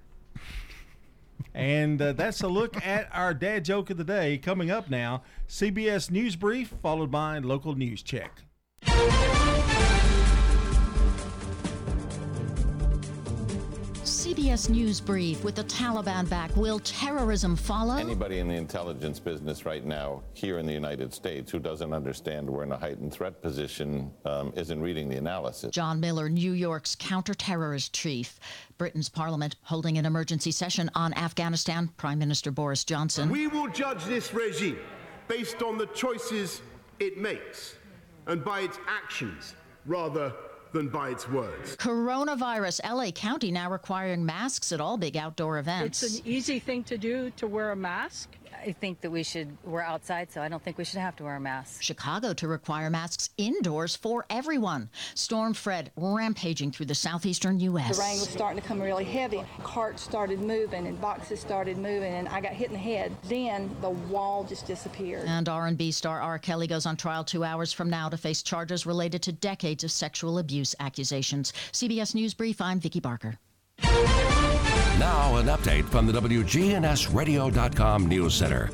[1.54, 4.38] and uh, that's a look at our dad joke of the day.
[4.38, 8.42] Coming up now, CBS News Brief, followed by local news check.
[14.28, 16.54] CBS News Brief with the Taliban back.
[16.58, 17.96] Will terrorism follow?
[17.96, 22.50] Anybody in the intelligence business right now here in the United States who doesn't understand
[22.50, 25.72] we're in a heightened threat position um, isn't reading the analysis.
[25.72, 28.38] John Miller, New York's counterterrorist chief.
[28.78, 31.88] Britain's parliament holding an emergency session on Afghanistan.
[31.96, 33.30] Prime Minister Boris Johnson.
[33.30, 34.78] We will judge this regime
[35.30, 36.62] based on the choices
[37.00, 37.76] it makes,
[38.26, 40.34] and by its actions rather
[40.72, 41.76] than by its words.
[41.78, 42.82] Coronavirus.
[42.84, 46.04] LA County now requiring masks at all big outdoor events.
[46.04, 48.30] It's an easy thing to do to wear a mask.
[48.68, 51.24] I think that we should, we're outside, so I don't think we should have to
[51.24, 51.82] wear a mask.
[51.82, 54.90] Chicago to require masks indoors for everyone.
[55.16, 57.96] Storm Fred rampaging through the southeastern U.S.
[57.96, 59.42] The rain was starting to come really heavy.
[59.64, 63.16] Carts started moving and boxes started moving, and I got hit in the head.
[63.30, 65.24] Then the wall just disappeared.
[65.26, 66.38] And R&B star R.
[66.38, 69.92] Kelly goes on trial two hours from now to face charges related to decades of
[69.92, 71.54] sexual abuse accusations.
[71.72, 73.40] CBS News Brief, I'm Vicki Barker.
[75.00, 78.72] Now, an update from the WGNSradio.com News Center.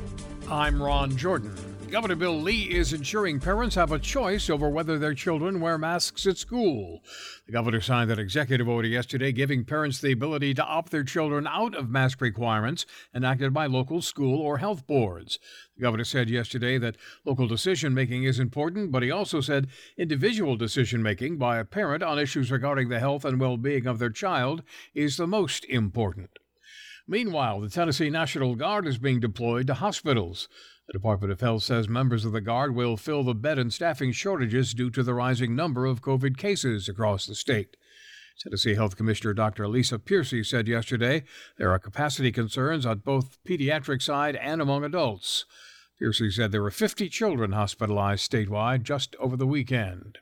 [0.50, 1.73] I'm Ron Jordan.
[1.94, 6.26] Governor Bill Lee is ensuring parents have a choice over whether their children wear masks
[6.26, 7.04] at school.
[7.46, 11.46] The governor signed an executive order yesterday giving parents the ability to opt their children
[11.46, 15.38] out of mask requirements enacted by local school or health boards.
[15.76, 20.56] The governor said yesterday that local decision making is important, but he also said individual
[20.56, 24.10] decision making by a parent on issues regarding the health and well being of their
[24.10, 24.64] child
[24.96, 26.40] is the most important.
[27.06, 30.48] Meanwhile, the Tennessee National Guard is being deployed to hospitals.
[30.86, 34.12] The Department of Health says members of the Guard will fill the bed and staffing
[34.12, 37.76] shortages due to the rising number of COVID cases across the state.
[38.38, 39.66] Tennessee Health Commissioner Dr.
[39.66, 41.24] Lisa Piercy said yesterday
[41.56, 45.46] there are capacity concerns on both pediatric side and among adults.
[45.98, 50.18] Piercy said there were 50 children hospitalized statewide just over the weekend.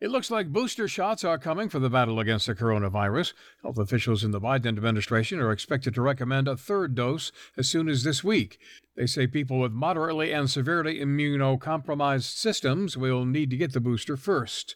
[0.00, 3.34] It looks like booster shots are coming for the battle against the coronavirus.
[3.62, 7.86] Health officials in the Biden administration are expected to recommend a third dose as soon
[7.86, 8.58] as this week.
[8.96, 14.16] They say people with moderately and severely immunocompromised systems will need to get the booster
[14.16, 14.74] first.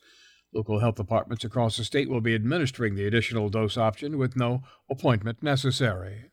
[0.53, 4.61] Local health departments across the state will be administering the additional dose option with no
[4.91, 6.27] appointment necessary.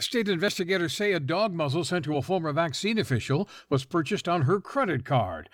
[0.00, 4.42] State investigators say a dog muzzle sent to a former vaccine official was purchased on
[4.42, 5.50] her credit card.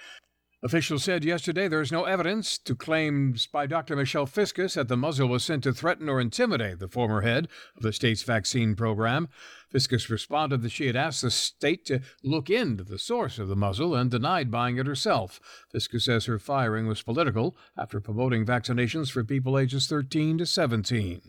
[0.65, 3.97] Officials said yesterday there is no evidence to claims by Dr.
[3.97, 7.83] Michelle Fiscus that the muzzle was sent to threaten or intimidate the former head of
[7.83, 9.29] the state's vaccine program.
[9.69, 13.55] Fiscus responded that she had asked the state to look into the source of the
[13.55, 15.39] muzzle and denied buying it herself.
[15.71, 21.21] Fiscus says her firing was political after promoting vaccinations for people ages 13 to 17.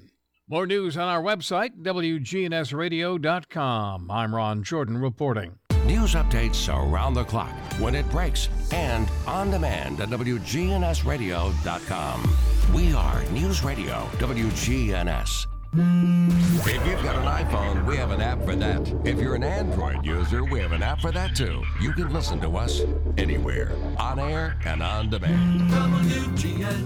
[0.48, 4.10] More news on our website, WGNSradio.com.
[4.10, 5.60] I'm Ron Jordan reporting.
[5.86, 12.36] News updates around the clock, when it breaks, and on demand at WGNSradio.com.
[12.74, 15.46] We are News Radio WGNS.
[15.78, 18.92] If you've got an iPhone, we have an app for that.
[19.04, 21.64] If you're an Android user, we have an app for that too.
[21.80, 22.82] You can listen to us
[23.20, 25.70] anywhere, on air and on demand.
[25.70, 26.82] WGNS.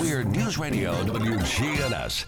[0.00, 2.24] We're News Radio WGNS.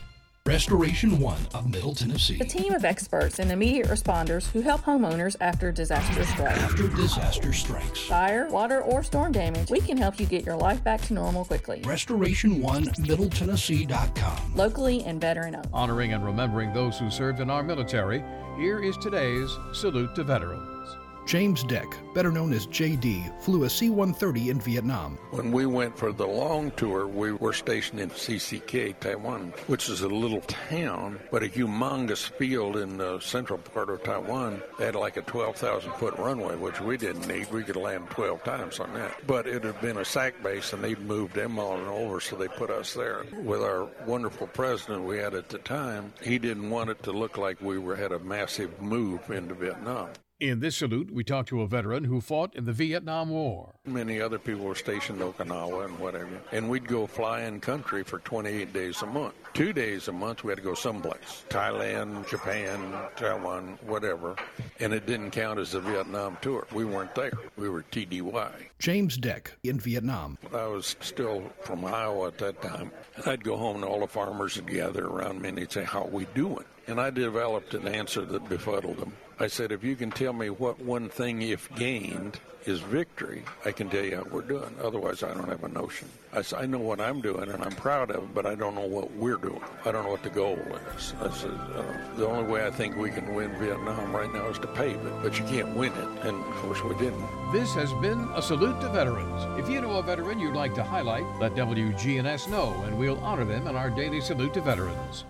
[0.47, 2.39] Restoration One of Middle Tennessee.
[2.41, 6.59] A team of experts and immediate responders who help homeowners after disaster strikes.
[6.61, 8.07] After disaster strikes.
[8.07, 11.45] Fire, water, or storm damage, we can help you get your life back to normal
[11.45, 11.83] quickly.
[11.85, 14.55] Restoration One Middle MiddleTennessee.com.
[14.55, 15.69] Locally and veteran owned.
[15.73, 18.23] Honoring and remembering those who served in our military,
[18.57, 20.96] here is today's Salute to Veterans.
[21.27, 25.19] James Deck, better known as JD, flew a C 130 in Vietnam.
[25.33, 30.03] When we went for the long tour, we were stationed in CCK, Taiwan, which is
[30.03, 34.63] a little town, but a humongous field in the central part of Taiwan.
[34.79, 37.51] They had like a 12,000 foot runway, which we didn't need.
[37.51, 39.27] We could land 12 times on that.
[39.27, 42.47] But it had been a SAC base, and they'd moved them all over, so they
[42.47, 43.27] put us there.
[43.43, 47.37] With our wonderful president we had at the time, he didn't want it to look
[47.37, 50.11] like we were had a massive move into Vietnam.
[50.39, 53.73] In this salute, we talked to a veteran who fought in the Vietnam War.
[53.87, 56.29] Many other people were stationed in Okinawa and whatever.
[56.53, 59.33] And we'd go fly in country for 28 days a month.
[59.55, 64.37] Two days a month, we had to go someplace Thailand, Japan, Taiwan, whatever.
[64.79, 66.67] And it didn't count as a Vietnam tour.
[66.71, 67.33] We weren't there.
[67.57, 68.51] We were TDY.
[68.79, 70.37] James Deck in Vietnam.
[70.53, 72.91] I was still from Iowa at that time.
[73.25, 76.03] I'd go home and all the farmers would gather around me and they'd say, How
[76.03, 76.67] are we doing?
[76.89, 79.15] And I developed an answer that befuddled them.
[79.39, 83.73] I said, if you can tell me what one thing, if gained, is victory, I
[83.73, 84.75] can tell you how we're doing.
[84.83, 86.09] Otherwise, I don't have a notion.
[86.33, 88.75] I, said, I know what I'm doing and I'm proud of it, but I don't
[88.75, 89.61] know what we're doing.
[89.85, 90.59] I don't know what the goal
[90.97, 91.15] is.
[91.21, 94.59] I said, uh, the only way I think we can win Vietnam right now is
[94.61, 96.27] to pave it, but you can't win it.
[96.27, 97.53] And of course, we didn't.
[97.53, 99.61] This has been a salute to veterans.
[99.61, 103.45] If you know a veteran you'd like to highlight, let WGNS know, and we'll honor
[103.45, 105.25] them in our daily salute to veterans.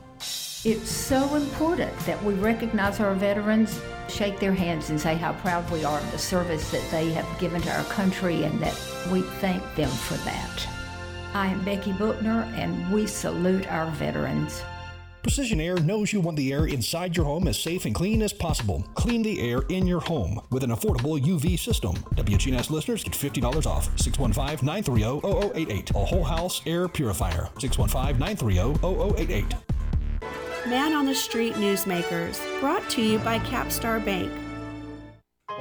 [0.65, 5.71] It's so important that we recognize our veterans, shake their hands, and say how proud
[5.71, 8.75] we are of the service that they have given to our country and that
[9.13, 10.69] we thank them for that.
[11.35, 14.63] I am Becky Bookner, and we salute our veterans.
[15.23, 18.33] Precision Air knows you want the air inside your home as safe and clean as
[18.33, 18.85] possible.
[18.95, 21.95] Clean the air in your home with an affordable UV system.
[22.15, 23.95] WGNS listeners get $50 off.
[23.97, 25.91] 615-930-0088.
[25.91, 27.51] A whole house air purifier.
[27.57, 29.53] 615-930-0088.
[30.67, 34.33] Man on the Street Newsmakers, brought to you by Capstar Bank.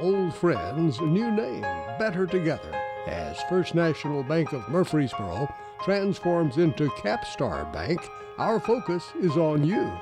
[0.00, 1.62] Old friends, new name,
[1.96, 2.72] better together.
[3.06, 5.48] As First National Bank of Murfreesboro
[5.84, 8.00] transforms into Capstar Bank,
[8.38, 9.92] our focus is on you.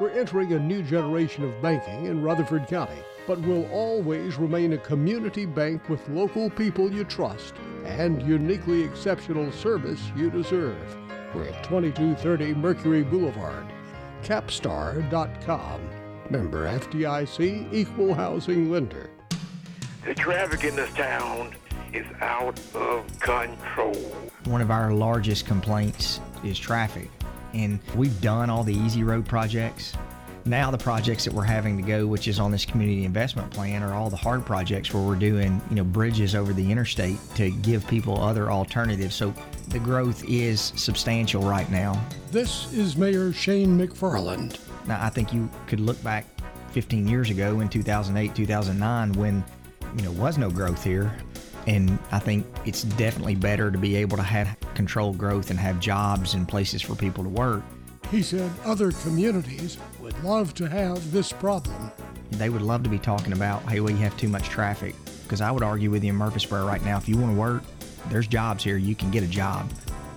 [0.00, 4.78] We're entering a new generation of banking in Rutherford County, but will always remain a
[4.78, 7.54] community bank with local people you trust
[7.84, 10.96] and uniquely exceptional service you deserve.
[11.32, 13.72] We're at 2230 Mercury Boulevard.
[14.22, 15.80] Capstar.com.
[16.30, 19.10] Member FDIC Equal Housing Lender.
[20.04, 21.54] The traffic in this town
[21.92, 23.94] is out of control.
[24.44, 27.10] One of our largest complaints is traffic,
[27.54, 29.94] and we've done all the easy road projects.
[30.48, 33.82] Now the projects that we're having to go, which is on this community investment plan,
[33.82, 37.50] are all the hard projects where we're doing, you know, bridges over the interstate to
[37.50, 39.14] give people other alternatives.
[39.14, 39.34] So
[39.68, 42.02] the growth is substantial right now.
[42.30, 44.58] This is Mayor Shane McFarland.
[44.86, 46.24] Now I think you could look back
[46.72, 49.44] 15 years ago in 2008, 2009 when,
[49.98, 51.14] you know, was no growth here.
[51.66, 55.78] And I think it's definitely better to be able to have controlled growth and have
[55.78, 57.62] jobs and places for people to work.
[58.10, 59.76] He said other communities
[60.08, 61.92] would love to have this problem.
[62.30, 64.94] They would love to be talking about, hey, we have too much traffic.
[65.24, 67.62] Because I would argue with you in Murfreesboro right now, if you want to work,
[68.08, 69.70] there's jobs here, you can get a job.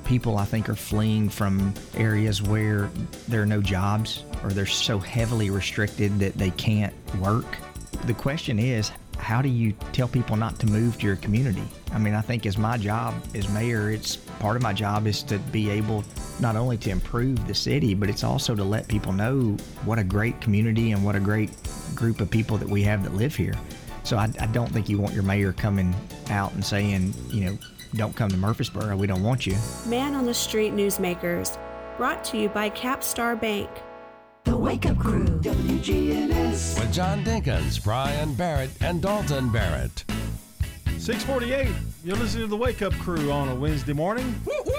[0.05, 2.89] People, I think, are fleeing from areas where
[3.27, 7.57] there are no jobs or they're so heavily restricted that they can't work.
[8.05, 11.63] The question is, how do you tell people not to move to your community?
[11.93, 15.23] I mean, I think as my job as mayor, it's part of my job is
[15.23, 16.03] to be able
[16.39, 20.03] not only to improve the city, but it's also to let people know what a
[20.03, 21.51] great community and what a great
[21.95, 23.53] group of people that we have that live here.
[24.03, 25.93] So I, I don't think you want your mayor coming
[26.29, 27.57] out and saying, you know,
[27.95, 29.55] don't come to Murfreesboro, we don't want you.
[29.85, 31.57] Man on the Street Newsmakers,
[31.97, 33.69] brought to you by Capstar Bank.
[34.43, 36.79] The Wake Up Crew, WGNS.
[36.79, 40.03] With John Dinkins, Brian Barrett, and Dalton Barrett.
[40.97, 41.69] 648.
[42.03, 44.35] You're listening to the Wake Up Crew on a Wednesday morning.
[44.45, 44.73] Woo!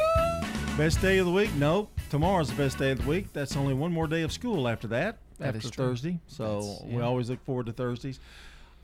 [0.76, 1.52] Best day of the week?
[1.54, 1.88] No.
[2.10, 3.32] Tomorrow's the best day of the week.
[3.32, 5.68] That's only one more day of school after that, That after.
[5.68, 6.18] Thursday.
[6.26, 8.18] So That's- we always look forward to Thursdays.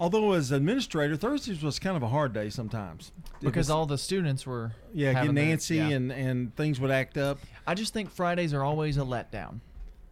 [0.00, 3.10] Although as administrator, Thursdays was kind of a hard day sometimes.
[3.40, 5.88] Because was- all the students were yeah, having getting their- antsy yeah.
[5.96, 7.38] and and things would act up.
[7.66, 9.58] I just think Fridays are always a letdown.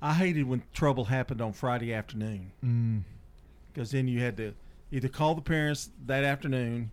[0.03, 3.03] I hated when trouble happened on Friday afternoon Mm.
[3.73, 4.55] because then you had to
[4.91, 6.91] either call the parents that afternoon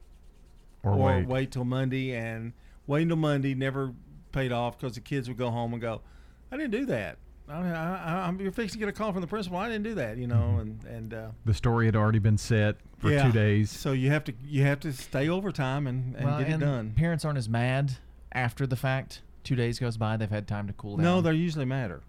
[0.83, 1.51] Or wait.
[1.51, 2.53] till Monday and
[2.87, 3.93] wait till Monday never
[4.31, 6.01] paid off because the kids would go home and go,
[6.51, 7.17] I didn't do that.
[7.49, 9.57] I, I, I'm, you're fixing to get a call from the principal.
[9.57, 12.77] I didn't do that, you know, and and uh, The story had already been set
[12.99, 13.23] for yeah.
[13.25, 13.69] two days.
[13.69, 16.93] So you have to you have to stay overtime and, and Well, get it done.
[16.95, 17.97] Parents aren't as mad
[18.31, 19.21] after the fact.
[19.43, 21.03] Two days goes by, they've had time to cool down.
[21.03, 22.01] No, they're usually madder.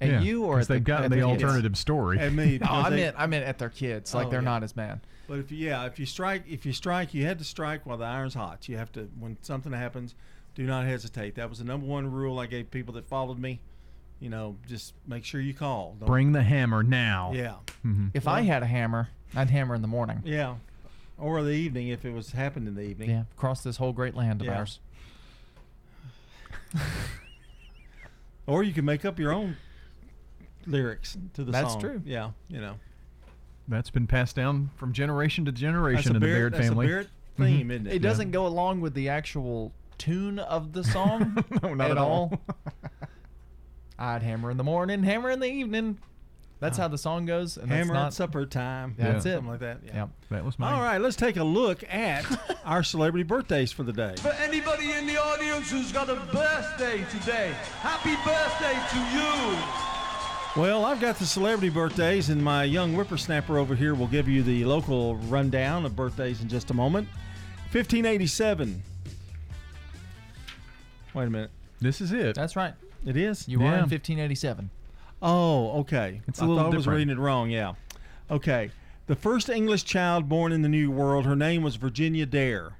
[0.00, 1.42] At Yeah, you or 'cause at they've gotten at the kids?
[1.42, 2.18] alternative story.
[2.20, 4.14] At me, No, because I they- meant I meant at their kids.
[4.14, 4.44] Like Oh, they're yeah.
[4.44, 5.00] not as mad.
[5.26, 7.98] But if you, yeah, if you strike, if you strike, you had to strike while
[7.98, 8.68] the iron's hot.
[8.68, 10.14] You have to when something happens,
[10.54, 11.34] do not hesitate.
[11.34, 13.60] That was the number one rule I gave people that followed me.
[14.20, 15.96] You know, just make sure you call.
[15.98, 17.32] Don't- Bring the hammer now.
[17.34, 17.54] Yeah.
[17.84, 18.10] Mhm.
[18.14, 20.22] If I had a hammer, I'd hammer in the morning.
[20.24, 20.56] Yeah.
[21.18, 23.10] Or the evening if it was happened in the evening.
[23.10, 24.58] Yeah, across this whole great land of Yeah.
[24.58, 24.78] ours.
[28.46, 29.56] Or you can make up your own
[30.68, 31.80] lyrics to the That's song.
[31.80, 32.02] That's true.
[32.04, 32.74] Yeah, you know.
[33.66, 36.68] That's been passed down from generation to generation a in the Barrett- Baird that's a
[36.68, 36.86] family.
[36.86, 37.44] Barrett mm-hmm.
[37.44, 37.94] theme, isn't it?
[37.94, 41.98] It doesn't go along with the actual tune of the song No, not at, at
[41.98, 42.32] all.
[42.32, 42.40] all.
[43.98, 45.98] I'd hammer in the morning, hammer in the evening.
[46.60, 47.56] That's how the song goes.
[47.56, 48.94] And Hammer that's at not, supper time.
[48.98, 49.34] That's it.
[49.34, 49.78] Something like that.
[49.86, 49.94] Yeah.
[49.94, 50.08] Yep.
[50.30, 50.74] That was mine.
[50.74, 52.24] All right, let's take a look at
[52.64, 54.14] our celebrity birthdays for the day.
[54.18, 59.87] For anybody in the audience who's got a birthday today, happy birthday to you.
[60.58, 64.42] Well, I've got the celebrity birthdays, and my young whippersnapper over here will give you
[64.42, 67.06] the local rundown of birthdays in just a moment.
[67.70, 68.82] 1587.
[71.14, 71.52] Wait a minute.
[71.80, 72.34] This is it.
[72.34, 72.74] That's right.
[73.06, 73.46] It is?
[73.46, 73.78] You are in Yeah.
[73.82, 74.70] 1587.
[75.22, 76.22] Oh, okay.
[76.26, 76.98] It's a I little thought I was different.
[76.98, 77.50] reading it wrong.
[77.50, 77.74] Yeah.
[78.28, 78.72] Okay.
[79.06, 82.72] The first English child born in the New World, her name was Virginia Dare.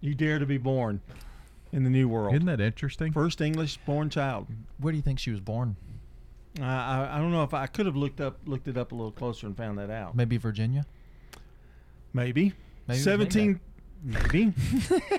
[0.00, 1.00] You dare to be born
[1.72, 2.34] in the New World.
[2.34, 3.12] Isn't that interesting?
[3.12, 4.46] First English born child.
[4.78, 5.76] Where do you think she was born?
[6.60, 8.94] I, I, I don't know if I, could have looked up looked it up a
[8.94, 10.16] little closer and found that out.
[10.16, 10.84] Maybe Virginia.
[12.12, 12.54] Maybe.
[12.88, 13.60] Maybe it was 17,
[14.02, 14.44] Maybe.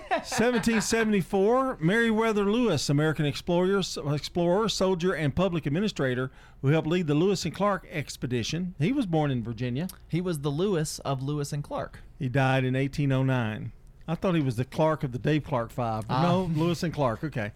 [0.10, 3.82] 1774, Meriwether Lewis, American explorer,
[4.14, 6.32] explorer, soldier, and public administrator
[6.62, 8.74] who helped lead the Lewis and Clark expedition.
[8.80, 9.88] He was born in Virginia.
[10.08, 12.00] He was the Lewis of Lewis and Clark.
[12.18, 13.72] He died in 1809.
[14.12, 16.06] I thought he was the Clark of the Dave Clark Five.
[16.06, 17.24] But No, Lewis and Clark.
[17.24, 17.54] Okay.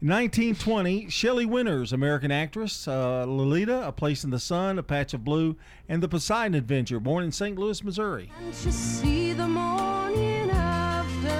[0.00, 5.24] 1920, Shelley Winters, American actress, uh, Lolita, A Place in the Sun, A Patch of
[5.24, 5.56] Blue,
[5.88, 7.58] and The Poseidon Adventure, born in St.
[7.58, 8.30] Louis, Missouri.
[8.38, 11.30] Can't you see the morning after?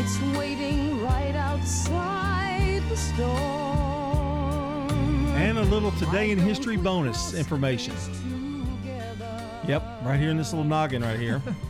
[0.00, 3.30] It's waiting right outside the storm.
[5.36, 7.94] And a little Today in History bonus information.
[9.68, 11.40] Yep, right here in this little noggin right here.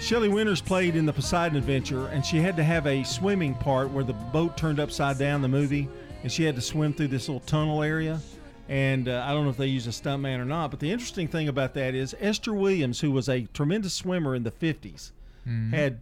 [0.00, 3.90] Shelley Winters played in the Poseidon Adventure, and she had to have a swimming part
[3.90, 5.42] where the boat turned upside down.
[5.42, 5.88] The movie,
[6.22, 8.20] and she had to swim through this little tunnel area.
[8.68, 11.28] And uh, I don't know if they used a stuntman or not, but the interesting
[11.28, 15.12] thing about that is Esther Williams, who was a tremendous swimmer in the 50s,
[15.46, 15.72] Mhm.
[15.72, 16.00] had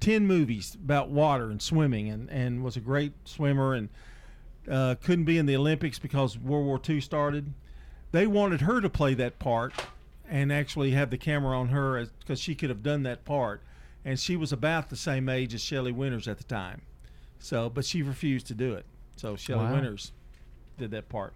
[0.00, 3.88] 10 movies about water and swimming and, and was a great swimmer and
[4.70, 7.52] uh, couldn't be in the Olympics because World War II started.
[8.12, 9.72] They wanted her to play that part
[10.28, 13.62] and actually have the camera on her because she could have done that part.
[14.04, 16.82] And she was about the same age as Shelley Winters at the time.
[17.38, 18.84] So, but she refused to do it.
[19.16, 19.74] So Shelley Wow.
[19.74, 20.12] Winters
[20.78, 21.34] did that part.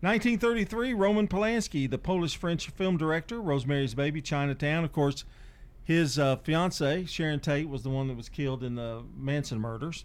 [0.00, 4.82] 1933, Roman Polanski, the Polish-French film director, Rosemary's Baby, Chinatown.
[4.82, 5.24] Of course,
[5.84, 10.04] his uh, fiancee Sharon Tate was the one that was killed in the Manson murders.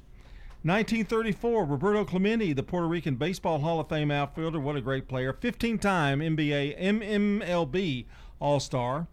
[0.64, 4.60] 1934, Roberto Clemente, the Puerto Rican Baseball Hall of Fame outfielder.
[4.60, 5.32] What a great player.
[5.32, 8.06] 15-time NBA, MMLB
[8.40, 9.08] All-Star.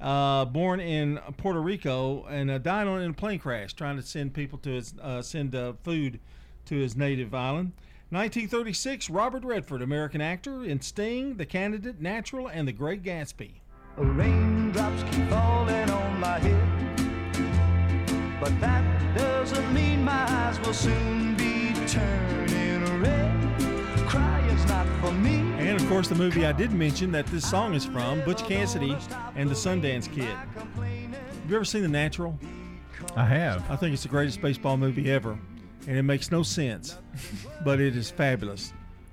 [0.00, 4.02] Uh, born in Puerto Rico and uh, died on in a plane crash trying to
[4.02, 6.20] send people to his uh, send uh, food
[6.66, 7.72] to his native island.
[8.10, 13.52] 1936, Robert Redford, American actor in Sting, The Candidate, Natural, and The Great Gatsby.
[13.96, 16.65] Raindrops keep falling on my head.
[18.40, 23.58] But that doesn't mean my eyes will soon be turning red.
[24.06, 25.36] Crying's not for me.
[25.58, 28.96] And of course, the movie I did mention that this song is from, Butch Cassidy
[29.36, 30.24] and the Sundance Kid.
[30.26, 32.38] Have you ever seen The Natural?
[33.14, 33.68] I have.
[33.70, 35.38] I think it's the greatest baseball movie ever,
[35.86, 36.98] and it makes no sense,
[37.64, 38.72] but it is fabulous.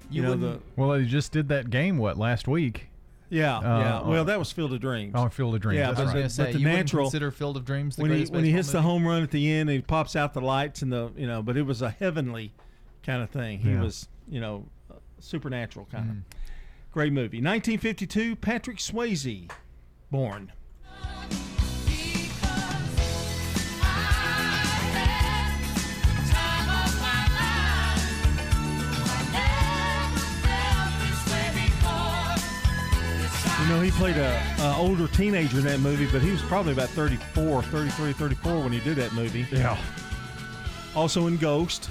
[0.09, 2.89] You, know the Well, they just did that game what last week?
[3.33, 3.97] Yeah Uh, yeah.
[3.99, 5.13] uh, Well, that was Field of Dreams.
[5.15, 5.77] Oh, Field of Dreams.
[5.79, 6.13] Yeah, that's but, right.
[6.13, 8.43] the- gonna say, but the you natural consider Field of Dreams the when he when
[8.43, 11.11] he hits the home run at the end, he pops out the lights and the
[11.17, 11.41] you know.
[11.41, 12.53] But it was a heavenly
[13.03, 13.59] kind of thing.
[13.59, 13.81] He Yeah.
[13.81, 16.17] was you know uh, supernatural kind Mm-hmm.
[16.19, 17.37] of great movie.
[17.41, 19.49] 1952, Patrick Swayze,
[20.11, 20.51] born.
[33.63, 36.73] You know, he played a, a older teenager in that movie, but he was probably
[36.73, 39.47] about 34, 33, 34 when he did that movie.
[39.53, 39.81] Yeah.
[40.93, 41.89] Also in Ghost.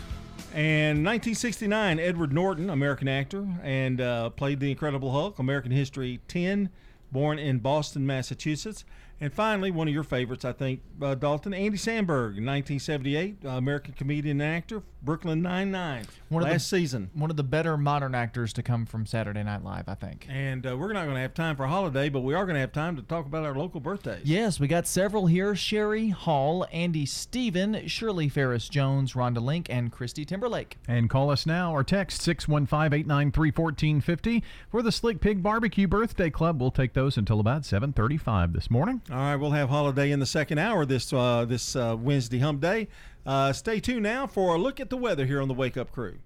[0.53, 6.69] And 1969, Edward Norton, American actor, and uh, played the Incredible Hulk, American History 10,
[7.11, 8.85] born in Boston, Massachusetts.
[9.19, 13.95] And finally, one of your favorites, I think, uh, Dalton, Andy Samberg, 1978, uh, American
[13.95, 17.11] comedian and actor, Brooklyn Nine-Nine, One of last the, season.
[17.13, 20.27] One of the better modern actors to come from Saturday Night Live, I think.
[20.31, 22.61] And uh, we're not going to have time for holiday, but we are going to
[22.61, 24.23] have time to talk about our local birthdays.
[24.25, 29.91] Yes, we got several here Sherry Hall, Andy Steven, Shirley Ferris Jones, Rhonda Link, and
[29.91, 30.79] Christy Timberlake.
[30.87, 36.31] And call us now or text 615 893 1450 for the Slick Pig Barbecue Birthday
[36.31, 36.61] Club.
[36.61, 39.03] We'll take those until about 735 this morning.
[39.11, 42.61] All right, we'll have holiday in the second hour this uh, this uh, Wednesday Hump
[42.61, 42.89] Day.
[43.25, 45.93] Uh, stay tuned now for a look at the weather here on the Wake Up
[45.93, 46.19] Crew.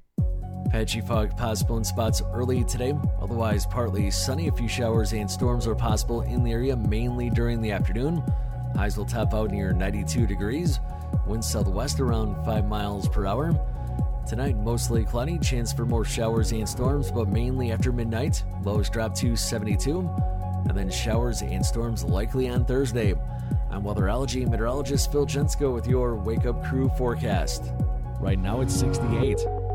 [0.71, 2.95] Patchy fog possible in spots early today.
[3.21, 4.49] Otherwise, partly sunny.
[4.49, 8.23] A few showers and storms are possible in the area, mainly during the afternoon.
[8.75, 10.81] Highs will top out near 92 degrees.
[11.27, 13.55] Wind southwest around 5 miles per hour.
[14.27, 15.39] Tonight, mostly cloudy.
[15.39, 18.43] Chance for more showers and storms, but mainly after midnight.
[18.65, 20.01] Lows drop to 72.
[20.69, 23.15] And then showers and storms likely on Thursday.
[23.77, 27.63] I'm weatherology meteorologist Phil Jensko with your Wake Up Crew forecast.
[28.19, 29.66] Right now, it's 68.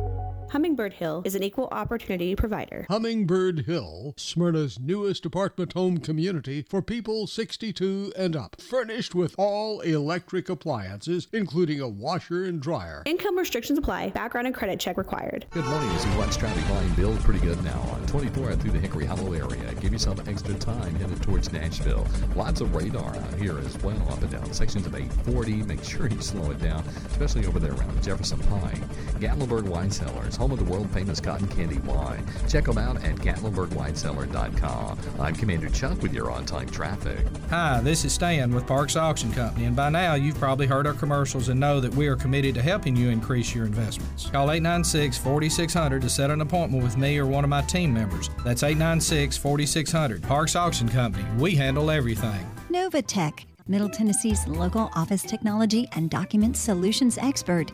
[0.52, 2.86] Hummingbird Hill is an equal opportunity provider.
[2.90, 8.60] Hummingbird Hill, Smyrna's newest apartment home community for people 62 and up.
[8.60, 13.02] Furnished with all electric appliances, including a washer and dryer.
[13.06, 14.10] Income restrictions apply.
[14.10, 15.46] Background and credit check required.
[15.52, 15.88] Good morning.
[15.92, 19.06] As you watch traffic volume build pretty good now on 24 out through the Hickory
[19.06, 19.74] Hollow area.
[19.76, 22.06] Give yourself extra time headed towards Nashville.
[22.36, 25.64] Lots of radar out here as well, up and down sections of 840.
[25.64, 28.82] Make sure you slow it down, especially over there around Jefferson Pike.
[29.22, 32.26] Gatlinburg Wine Cellars, home of the world famous cotton candy wine.
[32.50, 35.00] Check them out at GatlinburgWineCellar.com.
[35.20, 37.20] I'm Commander Chuck with your on time traffic.
[37.52, 40.96] Hi, this is Stan with Parks Auction Company, and by now you've probably heard our
[40.96, 44.32] commercials and know that we are committed to helping you increase your investments.
[44.32, 48.32] Call 896 4600 to set an appointment with me or one of my team members.
[48.44, 50.24] That's 896 4600.
[50.24, 51.24] Parks Auction Company.
[51.38, 52.50] We handle everything.
[52.72, 57.74] Novatech, Middle Tennessee's local office technology and document solutions expert.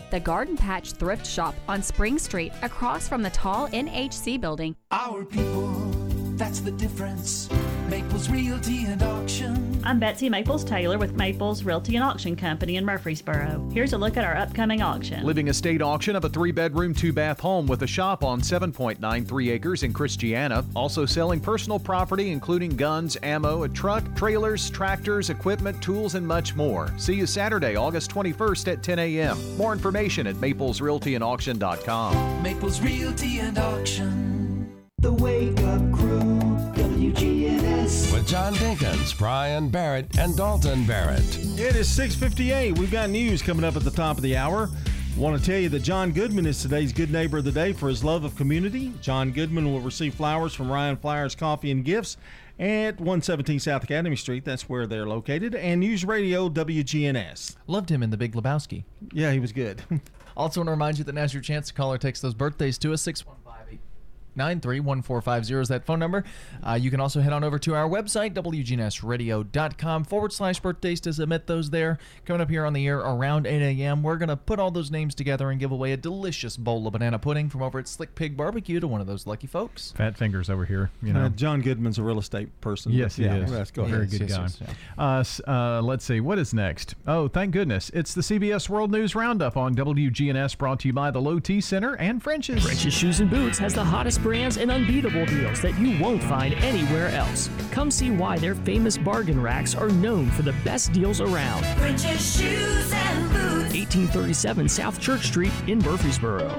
[0.11, 4.75] The Garden Patch Thrift Shop on Spring Street, across from the tall NHC building.
[4.91, 5.71] Our people,
[6.35, 7.49] that's the difference.
[7.89, 9.70] Maples Realty and Auction.
[9.83, 13.67] I'm Betsy Maples Taylor with Maples Realty and Auction Company in Murfreesboro.
[13.73, 15.25] Here's a look at our upcoming auction.
[15.25, 19.51] Living estate auction of a three bedroom, two bath home with a shop on 7.93
[19.51, 20.63] acres in Christiana.
[20.75, 26.55] Also selling personal property, including guns, ammo, a truck, trailers, tractors, equipment, tools, and much
[26.55, 26.93] more.
[26.97, 29.57] See you Saturday, August 21st at 10 a.m.
[29.57, 32.43] More information at maplesrealtyandauction.com.
[32.43, 34.69] Maples Realty and Auction.
[34.99, 36.30] The Wake Up Crew,
[37.91, 38.13] WGNS.
[38.13, 41.37] With John Dinkins, Brian Barrett, and Dalton Barrett.
[41.59, 42.77] It is 6:58.
[42.77, 44.69] We've got news coming up at the top of the hour.
[45.17, 47.89] Want to tell you that John Goodman is today's Good Neighbor of the Day for
[47.89, 48.93] his love of community.
[49.01, 52.15] John Goodman will receive flowers from Ryan Flowers Coffee and Gifts
[52.57, 54.45] at 117 South Academy Street.
[54.45, 55.53] That's where they're located.
[55.53, 57.57] And News Radio WGNS.
[57.67, 58.85] Loved him in The Big Lebowski.
[59.11, 59.81] Yeah, he was good.
[60.37, 62.77] also want to remind you that now's your chance to call or text those birthdays
[62.79, 63.40] to us 615
[64.37, 66.23] 931-450 is that phone number.
[66.63, 71.13] Uh, you can also head on over to our website, wgnsradio.com forward slash birthdays to
[71.13, 71.97] submit those there.
[72.25, 74.91] Coming up here on the air around 8 a.m., we're going to put all those
[74.91, 78.15] names together and give away a delicious bowl of banana pudding from over at Slick
[78.15, 79.91] Pig Barbecue to one of those lucky folks.
[79.91, 81.25] Fat fingers over here, you know.
[81.25, 82.91] Uh, John Goodman's a real estate person.
[82.91, 83.51] Yes, he yeah, is.
[83.51, 84.11] Let's go Very ahead.
[84.11, 84.41] good yes, guy.
[84.43, 85.47] yes, yeah.
[85.47, 86.19] Uh, uh, let's see.
[86.19, 86.95] What is next?
[87.07, 87.91] Oh, thank goodness.
[87.93, 91.61] It's the CBS World News Roundup on WGNS brought to you by the Low T
[91.61, 92.63] Center and French's.
[92.63, 96.53] French's Shoes and Boots has the hottest brands and unbeatable deals that you won't find
[96.55, 97.49] anywhere else.
[97.71, 101.65] Come see why their famous bargain racks are known for the best deals around.
[101.77, 103.73] French's Shoes and Boots.
[103.73, 106.49] 1837 South Church Street in Murfreesboro.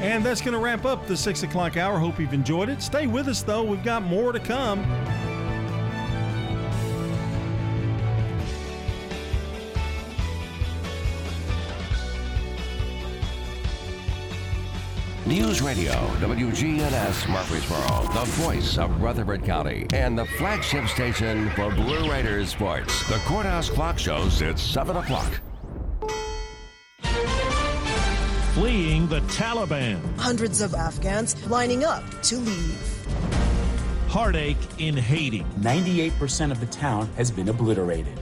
[0.00, 1.98] And that's going to wrap up the 6 o'clock hour.
[1.98, 2.82] Hope you've enjoyed it.
[2.82, 3.62] Stay with us, though.
[3.62, 4.82] We've got more to come.
[15.32, 22.10] News Radio, WGNS Murfreesboro, the voice of Rutherford County, and the flagship station for Blue
[22.10, 23.08] Raiders sports.
[23.08, 25.40] The Courthouse Clock shows it's 7 o'clock.
[28.52, 30.02] Fleeing the Taliban.
[30.18, 33.06] Hundreds of Afghans lining up to leave.
[34.08, 35.44] Heartache in Haiti.
[35.60, 38.20] 98% of the town has been obliterated.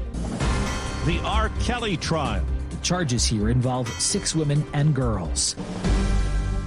[1.07, 1.49] The R.
[1.59, 2.45] Kelly trial.
[2.71, 5.57] The charges here involve six women and girls.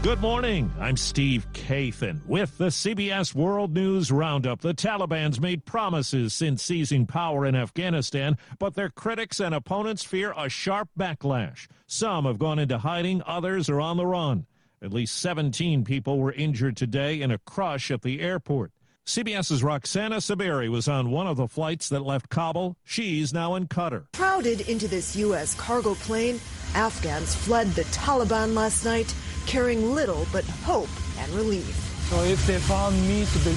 [0.04, 0.70] Good morning.
[0.82, 4.60] I'm Steve Kathan with the CBS World News Roundup.
[4.60, 10.34] The Taliban's made promises since seizing power in Afghanistan, but their critics and opponents fear
[10.36, 11.70] a sharp backlash.
[11.88, 14.46] Some have gone into hiding, others are on the run.
[14.82, 18.74] At least 17 people were injured today in a crush at the airport.
[19.06, 22.76] CBS's Roxana Saberi was on one of the flights that left Kabul.
[22.84, 24.08] She's now in Qatar.
[24.14, 25.56] Crowded into this U.S.
[25.56, 26.42] cargo plane,
[26.74, 29.14] Afghans fled the Taliban last night,
[29.46, 30.90] carrying little but hope
[31.20, 31.76] and relief.
[32.10, 33.54] So if they found me, they,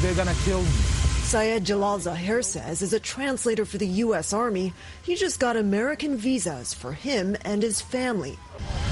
[0.00, 0.68] they're gonna kill me.
[1.28, 4.32] Syed Jalal Zahir says as a translator for the U.S.
[4.32, 4.72] Army,
[5.02, 8.38] he just got American visas for him and his family.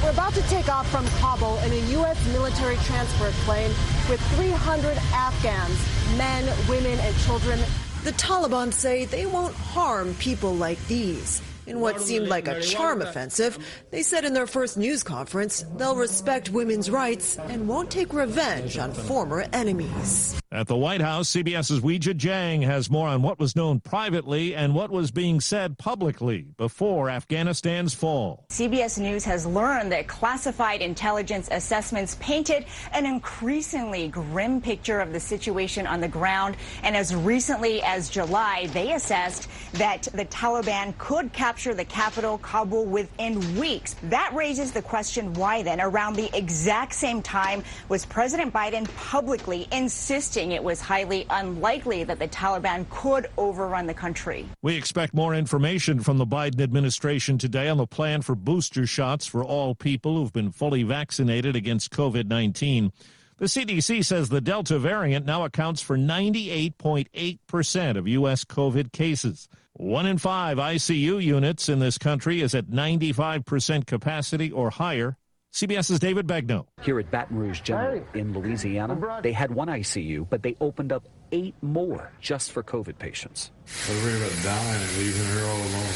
[0.02, 2.22] We're about to take off from Kabul in a U.S.
[2.34, 3.70] military transport plane
[4.10, 7.58] with 300 Afghans, men, women, and children.
[8.04, 11.40] The Taliban say they won't harm people like these.
[11.66, 13.58] In what seemed like a charm offensive,
[13.90, 18.78] they said in their first news conference they'll respect women's rights and won't take revenge
[18.78, 20.40] on former enemies.
[20.52, 24.76] At the White House, CBS's Weijia Jiang has more on what was known privately and
[24.76, 28.46] what was being said publicly before Afghanistan's fall.
[28.50, 35.20] CBS News has learned that classified intelligence assessments painted an increasingly grim picture of the
[35.20, 36.56] situation on the ground.
[36.84, 42.84] And as recently as July, they assessed that the Taliban could capture the capital, Kabul,
[42.84, 43.96] within weeks.
[44.04, 49.66] That raises the question why then, around the exact same time, was President Biden publicly
[49.72, 54.46] insisting it was highly unlikely that the Taliban could overrun the country.
[54.62, 59.26] We expect more information from the Biden administration today on the plan for booster shots
[59.26, 62.92] for all people who've been fully vaccinated against COVID 19.
[63.38, 68.44] The CDC says the Delta variant now accounts for 98.8% of U.S.
[68.44, 69.46] COVID cases.
[69.78, 75.18] One in five ICU units in this country is at 95% capacity or higher.
[75.52, 76.66] CBS's David Begnaud.
[76.82, 81.06] Here at Baton Rouge General in Louisiana, they had one ICU, but they opened up
[81.30, 83.50] eight more just for COVID patients.
[83.86, 85.92] We're worried about dying and leaving her all alone.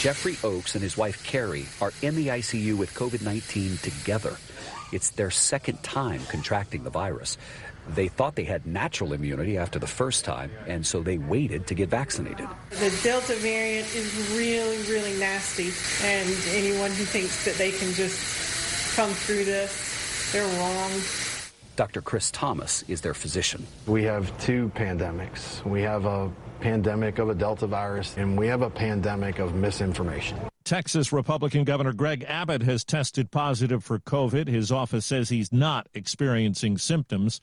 [0.00, 4.36] Jeffrey Oakes and his wife Carrie are in the ICU with COVID 19 together.
[4.92, 7.38] It's their second time contracting the virus.
[7.88, 11.74] They thought they had natural immunity after the first time, and so they waited to
[11.74, 12.48] get vaccinated.
[12.70, 15.70] The Delta variant is really, really nasty,
[16.06, 20.90] and anyone who thinks that they can just come through this, they're wrong.
[21.74, 22.02] Dr.
[22.02, 23.66] Chris Thomas is their physician.
[23.86, 25.64] We have two pandemics.
[25.64, 26.30] We have a
[26.60, 30.38] pandemic of a Delta virus, and we have a pandemic of misinformation.
[30.64, 34.46] Texas Republican Governor Greg Abbott has tested positive for COVID.
[34.46, 37.40] His office says he's not experiencing symptoms.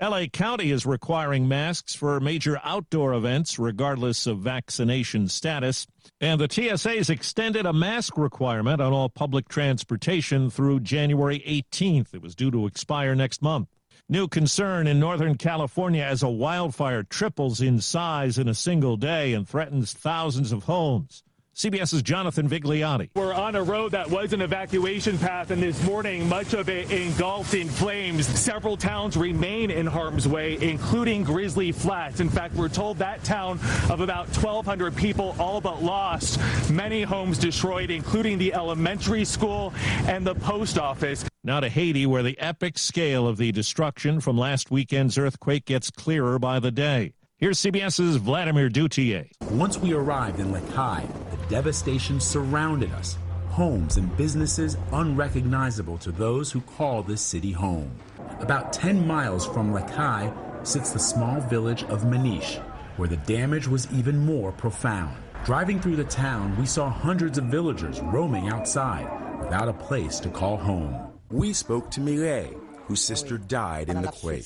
[0.00, 5.86] LA County is requiring masks for major outdoor events, regardless of vaccination status.
[6.20, 12.12] And the TSA has extended a mask requirement on all public transportation through January 18th.
[12.12, 13.68] It was due to expire next month.
[14.08, 19.32] New concern in Northern California as a wildfire triples in size in a single day
[19.32, 21.22] and threatens thousands of homes.
[21.54, 23.10] CBS's Jonathan Vigliotti.
[23.14, 26.90] We're on a road that was an evacuation path, and this morning, much of it
[26.90, 28.26] engulfed in flames.
[28.26, 32.18] Several towns remain in harm's way, including Grizzly Flats.
[32.18, 36.40] In fact, we're told that town of about 1,200 people all but lost.
[36.70, 39.72] Many homes destroyed, including the elementary school
[40.06, 41.24] and the post office.
[41.44, 45.90] Now to Haiti, where the epic scale of the destruction from last weekend's earthquake gets
[45.90, 47.12] clearer by the day.
[47.38, 49.28] Here's CBS's Vladimir Duthiers.
[49.50, 53.18] Once we arrived in Les Cayes, the devastation surrounded us.
[53.48, 57.90] Homes and businesses unrecognizable to those who call this city home.
[58.38, 60.32] About 10 miles from Les Cayes
[60.62, 62.60] sits the small village of Maniche,
[62.98, 65.16] where the damage was even more profound.
[65.44, 69.10] Driving through the town, we saw hundreds of villagers roaming outside
[69.40, 71.12] without a place to call home.
[71.32, 74.44] We spoke to Mireille, whose sister died in the quake.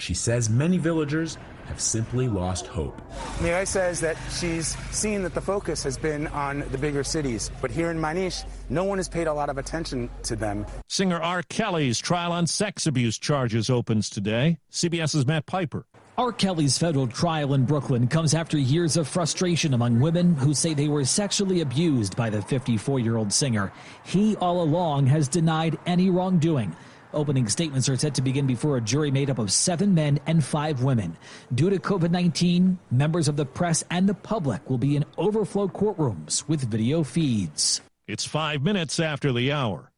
[0.00, 3.00] She says many villagers have simply lost hope.
[3.40, 7.70] Mireille says that she's seen that the focus has been on the bigger cities, but
[7.70, 10.66] here in Maniche, no one has paid a lot of attention to them.
[10.88, 11.42] Singer R.
[11.42, 14.58] Kelly's trial on sex abuse charges opens today.
[14.70, 15.86] CBS's Matt Piper.
[16.18, 16.32] R.
[16.32, 20.88] Kelly's federal trial in Brooklyn comes after years of frustration among women who say they
[20.88, 23.70] were sexually abused by the 54 year old singer.
[24.02, 26.74] He all along has denied any wrongdoing.
[27.16, 30.44] Opening statements are set to begin before a jury made up of seven men and
[30.44, 31.16] five women.
[31.54, 35.66] Due to COVID 19, members of the press and the public will be in overflow
[35.66, 37.80] courtrooms with video feeds.
[38.06, 39.90] It's five minutes after the hour.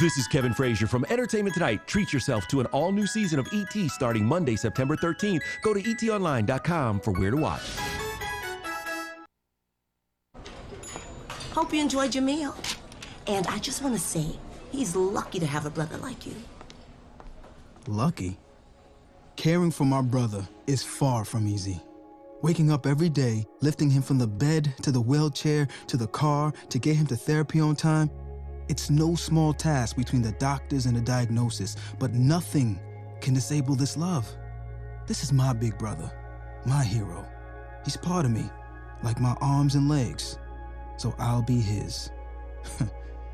[0.00, 1.86] This is Kevin Frazier from Entertainment Tonight.
[1.86, 5.40] Treat yourself to an all new season of ET starting Monday, September 13th.
[5.62, 7.62] Go to etonline.com for where to watch.
[11.52, 12.54] Hope you enjoyed your meal.
[13.26, 14.26] And I just want to say,
[14.72, 16.34] he's lucky to have a brother like you.
[17.86, 18.38] Lucky?
[19.36, 21.80] Caring for my brother is far from easy.
[22.42, 26.52] Waking up every day, lifting him from the bed to the wheelchair to the car
[26.70, 28.10] to get him to therapy on time,
[28.68, 32.80] it's no small task between the doctors and the diagnosis, but nothing
[33.20, 34.28] can disable this love.
[35.06, 36.10] This is my big brother,
[36.64, 37.26] my hero.
[37.84, 38.48] He's part of me,
[39.02, 40.38] like my arms and legs.
[40.96, 42.10] So I'll be his.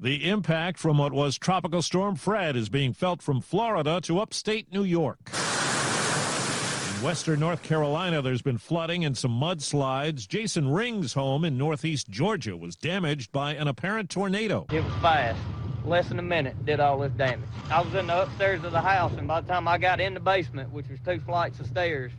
[0.00, 4.72] The impact from what was Tropical Storm Fred is being felt from Florida to upstate
[4.72, 5.18] New York.
[5.28, 10.28] In western North Carolina, there's been flooding and some mudslides.
[10.28, 14.66] Jason Ring's home in northeast Georgia was damaged by an apparent tornado.
[14.70, 15.40] It was fast.
[15.84, 17.48] Less than a minute did all this damage.
[17.68, 20.14] I was in the upstairs of the house, and by the time I got in
[20.14, 22.12] the basement, which was two flights of stairs,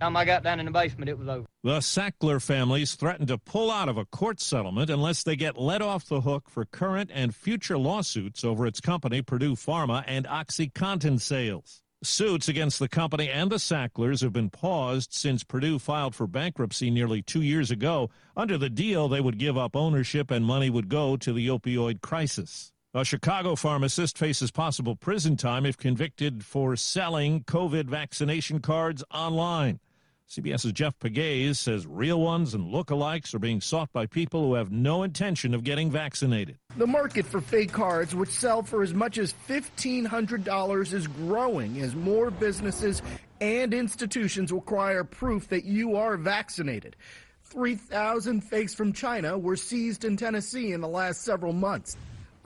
[0.00, 1.46] time I got down in the basement, it was over.
[1.62, 5.82] The Sackler families threaten to pull out of a court settlement unless they get let
[5.82, 11.20] off the hook for current and future lawsuits over its company, Purdue Pharma, and OxyContin
[11.20, 11.82] sales.
[12.02, 16.90] Suits against the company and the Sacklers have been paused since Purdue filed for bankruptcy
[16.90, 18.10] nearly two years ago.
[18.36, 22.02] Under the deal, they would give up ownership and money would go to the opioid
[22.02, 22.70] crisis.
[22.92, 29.80] A Chicago pharmacist faces possible prison time if convicted for selling COVID vaccination cards online.
[30.28, 34.72] CBS's Jeff Pegues says real ones and lookalikes are being sought by people who have
[34.72, 36.58] no intention of getting vaccinated.
[36.76, 41.94] The market for fake cards, which sell for as much as $1,500, is growing as
[41.94, 43.02] more businesses
[43.40, 46.96] and institutions require proof that you are vaccinated.
[47.44, 51.96] 3,000 fakes from China were seized in Tennessee in the last several months.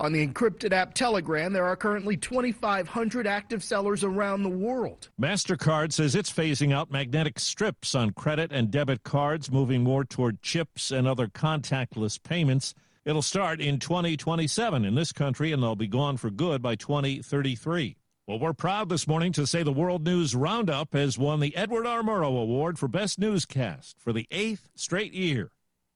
[0.01, 5.11] On the encrypted app Telegram, there are currently 2,500 active sellers around the world.
[5.21, 10.41] MasterCard says it's phasing out magnetic strips on credit and debit cards, moving more toward
[10.41, 12.73] chips and other contactless payments.
[13.05, 17.99] It'll start in 2027 in this country, and they'll be gone for good by 2033.
[18.27, 21.87] Well, we're proud this morning to say the World News Roundup has won the Edward
[21.87, 22.01] R.
[22.03, 25.51] Murrow Award for Best Newscast for the eighth straight year.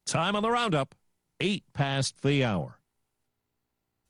[0.05, 0.95] Time on the Roundup,
[1.41, 2.81] eight past the hour.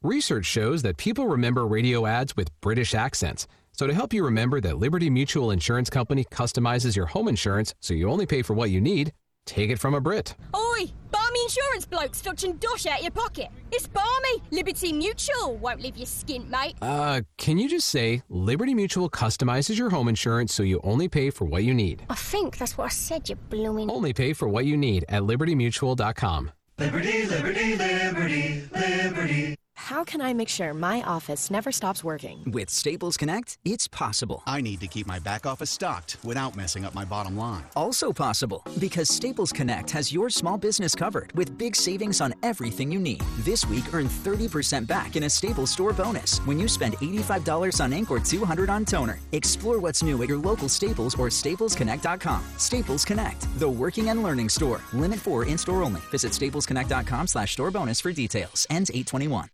[0.05, 3.47] Research shows that people remember radio ads with British accents.
[3.73, 7.95] So, to help you remember that Liberty Mutual Insurance Company customizes your home insurance so
[7.95, 9.15] you only pay for what you need,
[9.47, 10.35] take it from a Brit.
[10.55, 13.49] Oi, barmy insurance blokes stretching dosh out your pocket.
[13.73, 14.43] It's barmy.
[14.51, 16.75] Liberty Mutual won't leave you skint, mate.
[16.83, 21.31] Uh, can you just say Liberty Mutual customizes your home insurance so you only pay
[21.31, 22.05] for what you need?
[22.11, 23.91] I think that's what I said, you blooming.
[23.91, 26.51] Only pay for what you need at libertymutual.com.
[26.79, 29.57] Liberty, liberty, liberty, liberty.
[29.85, 32.43] How can I make sure my office never stops working?
[32.47, 34.43] With Staples Connect, it's possible.
[34.47, 37.64] I need to keep my back office stocked without messing up my bottom line.
[37.76, 42.91] Also possible because Staples Connect has your small business covered with big savings on everything
[42.91, 43.20] you need.
[43.41, 47.93] This week, earn 30% back in a Staples store bonus when you spend $85 on
[47.93, 49.18] ink or 200 on toner.
[49.32, 52.43] Explore what's new at your local Staples or staplesconnect.com.
[52.57, 54.80] Staples Connect, the working and learning store.
[54.95, 56.01] Limit 4 in-store only.
[56.11, 58.66] Visit staplesconnect.com slash store bonus for details.
[58.70, 59.51] Ends 821.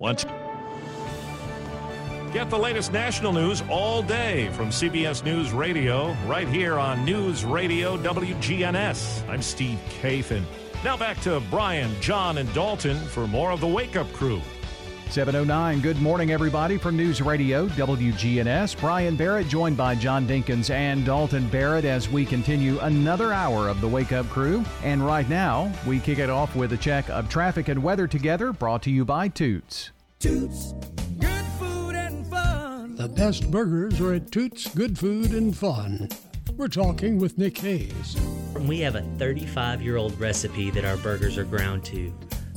[0.00, 0.24] Once.
[2.32, 7.44] Get the latest national news all day from CBS News Radio, right here on News
[7.44, 9.28] Radio WGNS.
[9.28, 10.42] I'm Steve Kathan.
[10.82, 14.42] Now back to Brian, John, and Dalton for more of the Wake Up Crew.
[15.10, 15.80] 709.
[15.80, 18.80] Good morning, everybody, from News Radio WGNS.
[18.80, 23.80] Brian Barrett joined by John Dinkins and Dalton Barrett as we continue another hour of
[23.80, 24.64] the Wake Up Crew.
[24.82, 28.52] And right now, we kick it off with a check of traffic and weather together,
[28.52, 29.90] brought to you by Toots.
[30.18, 30.72] Toots,
[31.18, 32.96] good food and fun.
[32.96, 36.08] The best burgers are at Toots Good Food and Fun.
[36.56, 38.16] We're talking with Nick Hayes.
[38.60, 42.12] We have a 35 year old recipe that our burgers are ground to.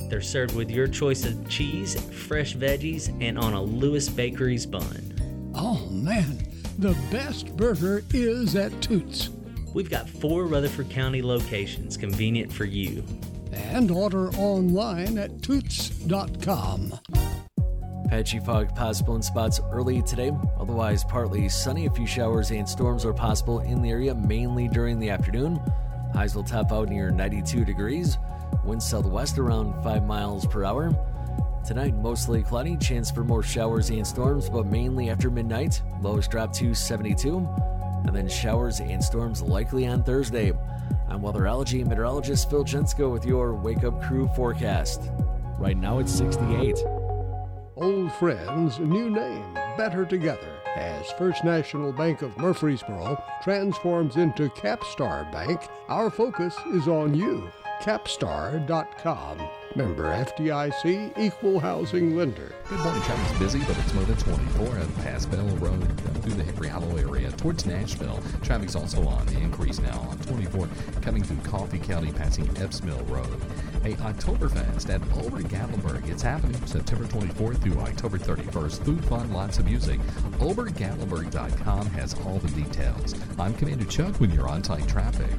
[0.08, 5.52] They're served with your choice of cheese, fresh veggies, and on a Lewis Bakery's bun.
[5.54, 6.46] Oh man,
[6.78, 9.30] the best burger is at Toots.
[9.74, 13.04] We've got four Rutherford County locations convenient for you.
[13.52, 16.98] And order online at toots.com.
[18.08, 21.84] Patchy fog possible in spots early today, otherwise partly sunny.
[21.84, 25.60] A few showers and storms are possible in the area, mainly during the afternoon.
[26.14, 28.16] Highs will top out near 92 degrees.
[28.68, 30.92] Winds southwest around 5 miles per hour.
[31.66, 35.80] Tonight, mostly cloudy, chance for more showers and storms, but mainly after midnight.
[36.02, 37.38] Lows drop to 72.
[38.04, 40.52] And then showers and storms likely on Thursday.
[41.08, 45.10] I'm weatherology meteorologist Phil Jensko with your Wake Up Crew forecast.
[45.58, 46.76] Right now it's 68.
[47.76, 50.46] Old friends, new name, better together.
[50.76, 57.50] As First National Bank of Murfreesboro transforms into Capstar Bank, our focus is on you.
[57.80, 59.38] Capstar.com.
[59.76, 62.52] Member FDIC, equal housing lender.
[62.68, 63.02] Good morning.
[63.02, 67.30] Traffic's busy, but it's moving 24 at Pass Bell Road through the Hickory Hollow area
[67.32, 68.20] towards Nashville.
[68.42, 70.68] Traffic's also on the increase now on 24
[71.02, 73.40] coming through Coffee County, passing Epps Mill Road.
[73.84, 76.08] A Oktoberfest at Ober Gatlinburg.
[76.08, 78.84] It's happening September 24th through October 31st.
[78.84, 80.00] Food, fun, lots of music.
[80.38, 83.14] OberGatlinburg.com has all the details.
[83.38, 85.30] I'm Commander Chuck with your on-time traffic.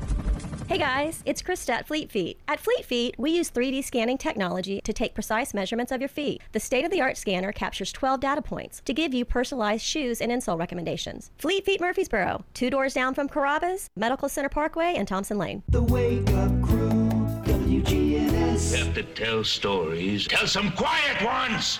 [0.70, 2.39] Hey guys, it's Krista at Fleet Feet.
[2.47, 6.43] At Fleet Feet, we use 3D scanning technology to take precise measurements of your feet.
[6.51, 10.22] The state of the art scanner captures 12 data points to give you personalized shoes
[10.22, 11.32] and insole recommendations.
[11.39, 15.63] Fleet Feet Murfreesboro, two doors down from Carrabba's, Medical Center Parkway, and Thompson Lane.
[15.70, 17.09] The Wake Up Crew,
[17.45, 18.78] WGNS.
[18.78, 20.28] have to tell stories.
[20.28, 21.80] Tell some quiet ones!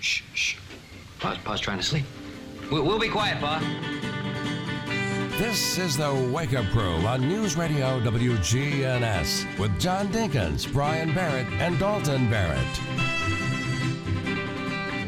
[0.00, 0.56] Shh, shh.
[1.18, 2.04] Pa's, Pa's trying to sleep.
[2.70, 4.17] We'll, we'll be quiet, Pa.
[5.38, 11.46] This is the Wake Up Crew on News Radio WGNS with John Dinkins, Brian Barrett,
[11.60, 12.58] and Dalton Barrett.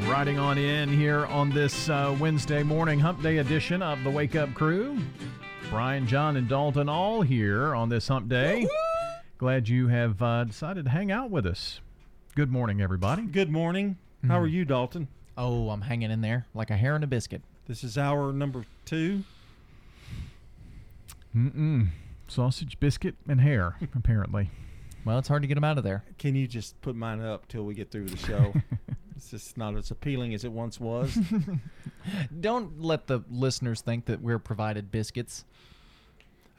[0.08, 4.36] Riding on in here on this uh, Wednesday morning hump day edition of the Wake
[4.36, 5.00] Up Crew.
[5.68, 8.68] Brian, John, and Dalton all here on this hump day.
[9.36, 11.80] Glad you have uh, decided to hang out with us.
[12.36, 13.22] Good morning, everybody.
[13.22, 13.98] Good morning.
[14.28, 15.08] How are you, Dalton?
[15.36, 17.42] Oh, I'm hanging in there like a hair in a biscuit.
[17.66, 19.24] This is hour number two.
[21.34, 21.88] Mm-mm.
[22.28, 24.50] Sausage, biscuit, and hair, apparently.
[25.04, 26.04] Well, it's hard to get them out of there.
[26.18, 28.52] Can you just put mine up till we get through the show?
[29.16, 31.18] it's just not as appealing as it once was.
[32.40, 35.44] Don't let the listeners think that we're provided biscuits.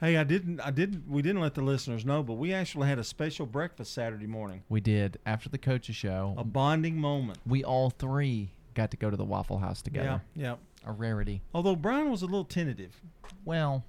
[0.00, 0.60] hey, I didn't.
[0.60, 1.08] I didn't.
[1.08, 4.62] We didn't let the listeners know, but we actually had a special breakfast Saturday morning.
[4.68, 6.34] We did after the coaches show.
[6.36, 7.38] A bonding moment.
[7.46, 10.20] We all three got to go to the Waffle House together.
[10.34, 10.56] Yeah, yeah.
[10.84, 11.42] A rarity.
[11.54, 13.00] Although Brian was a little tentative.
[13.44, 13.84] Well,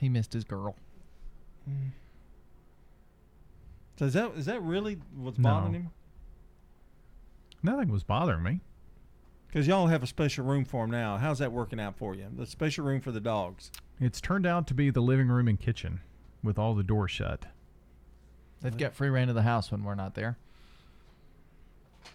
[0.00, 0.76] he missed his girl.
[1.64, 1.88] Hmm.
[3.98, 5.50] So is that is that really what's No.
[5.50, 5.90] bothering him?
[7.62, 8.60] Nothing was bothering me.
[9.46, 11.16] Because y'all have a special room for him now.
[11.16, 12.26] How's that working out for you?
[12.36, 13.70] The special room for the dogs.
[14.00, 16.00] It's turned out to be the living room and kitchen
[16.42, 17.46] with all the doors shut.
[18.60, 20.36] They've got free reign of the house when we're not there.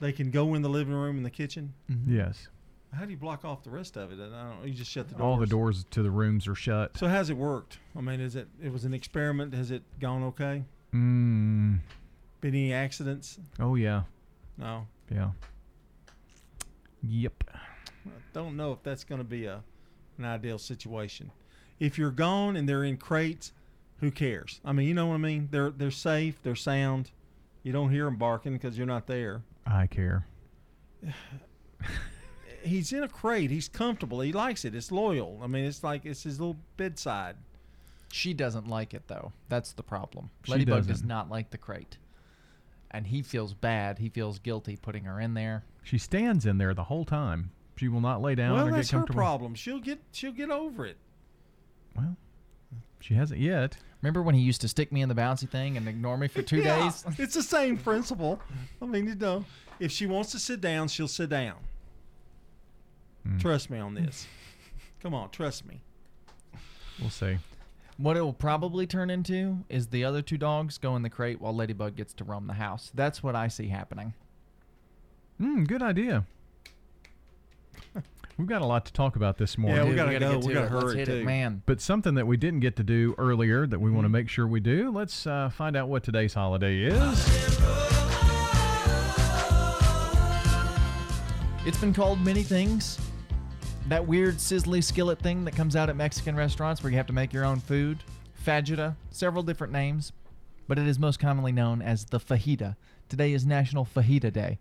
[0.01, 1.73] They can go in the living room and the kitchen.
[2.05, 2.49] Yes.
[2.93, 4.19] How do you block off the rest of it?
[4.19, 4.67] I don't.
[4.67, 5.23] You just shut the doors.
[5.23, 6.97] All the doors to the rooms are shut.
[6.97, 7.77] So how's it worked?
[7.95, 8.47] I mean, is it?
[8.61, 9.53] It was an experiment.
[9.53, 10.63] Has it gone okay?
[10.93, 11.79] Mm.
[12.41, 13.37] Been any accidents?
[13.59, 14.03] Oh, yeah.
[14.57, 14.87] No.
[15.11, 15.31] Yeah.
[17.03, 17.43] Yep.
[17.53, 19.63] I don't know if that's going to be a
[20.17, 21.31] an ideal situation.
[21.79, 23.53] If you're gone and they're in crates,
[23.99, 24.59] who cares?
[24.65, 25.47] I mean, you know what I mean.
[25.51, 26.39] They're they're safe.
[26.43, 27.11] They're sound.
[27.61, 29.43] You don't hear them barking because you're not there.
[29.65, 30.25] I care.
[32.63, 33.51] He's in a crate.
[33.51, 34.19] He's comfortable.
[34.21, 34.75] He likes it.
[34.75, 35.39] It's loyal.
[35.43, 37.35] I mean, it's like it's his little bedside.
[38.11, 39.31] She doesn't like it though.
[39.49, 40.29] That's the problem.
[40.45, 41.29] She Ladybug does doesn't.
[41.29, 41.97] like the crate,
[42.91, 43.99] and he feels bad.
[43.99, 45.63] He feels guilty putting her in there.
[45.83, 47.51] She stands in there the whole time.
[47.77, 49.55] She will not lay down well, or get that's her problem.
[49.55, 50.97] She'll get she'll get over it.
[51.95, 52.17] Well,
[52.99, 53.77] she hasn't yet.
[54.01, 56.41] Remember when he used to stick me in the bouncy thing and ignore me for
[56.41, 57.03] two Yeah, days?
[57.17, 58.39] it's the same principle.
[58.81, 59.43] I mean, you know,
[59.79, 61.55] if she wants to sit down, she'll sit down.
[63.23, 63.37] Hmm.
[63.37, 64.27] Trust me on this.
[65.01, 65.81] Come on, trust me.
[66.99, 67.37] We'll see.
[67.97, 71.41] What it will probably turn into is the other two dogs go in the crate
[71.41, 72.91] while Ladybug gets to roam the house.
[72.93, 74.13] That's what I see happening.
[75.41, 76.25] Mm, good idea.
[78.37, 79.83] We've got a lot to talk about this morning.
[79.83, 80.19] Yeah, we gotta, go.
[80.19, 80.73] get We to gotta it.
[80.73, 81.61] Let's hurry hit it, man.
[81.65, 84.13] But something that we didn't get to do earlier that we want Mm-hmm.
[84.13, 87.27] to make sure we do, let's uh, find out what today's holiday is.
[91.65, 92.97] It's been called many things.
[93.89, 97.13] That weird sizzly skillet thing that comes out at Mexican restaurants where you have to
[97.13, 97.97] make your own food.
[98.45, 100.11] Fajita, several different names,
[100.67, 102.75] but it is most commonly known as the fajita.
[103.09, 104.59] Today is National Fajita Day.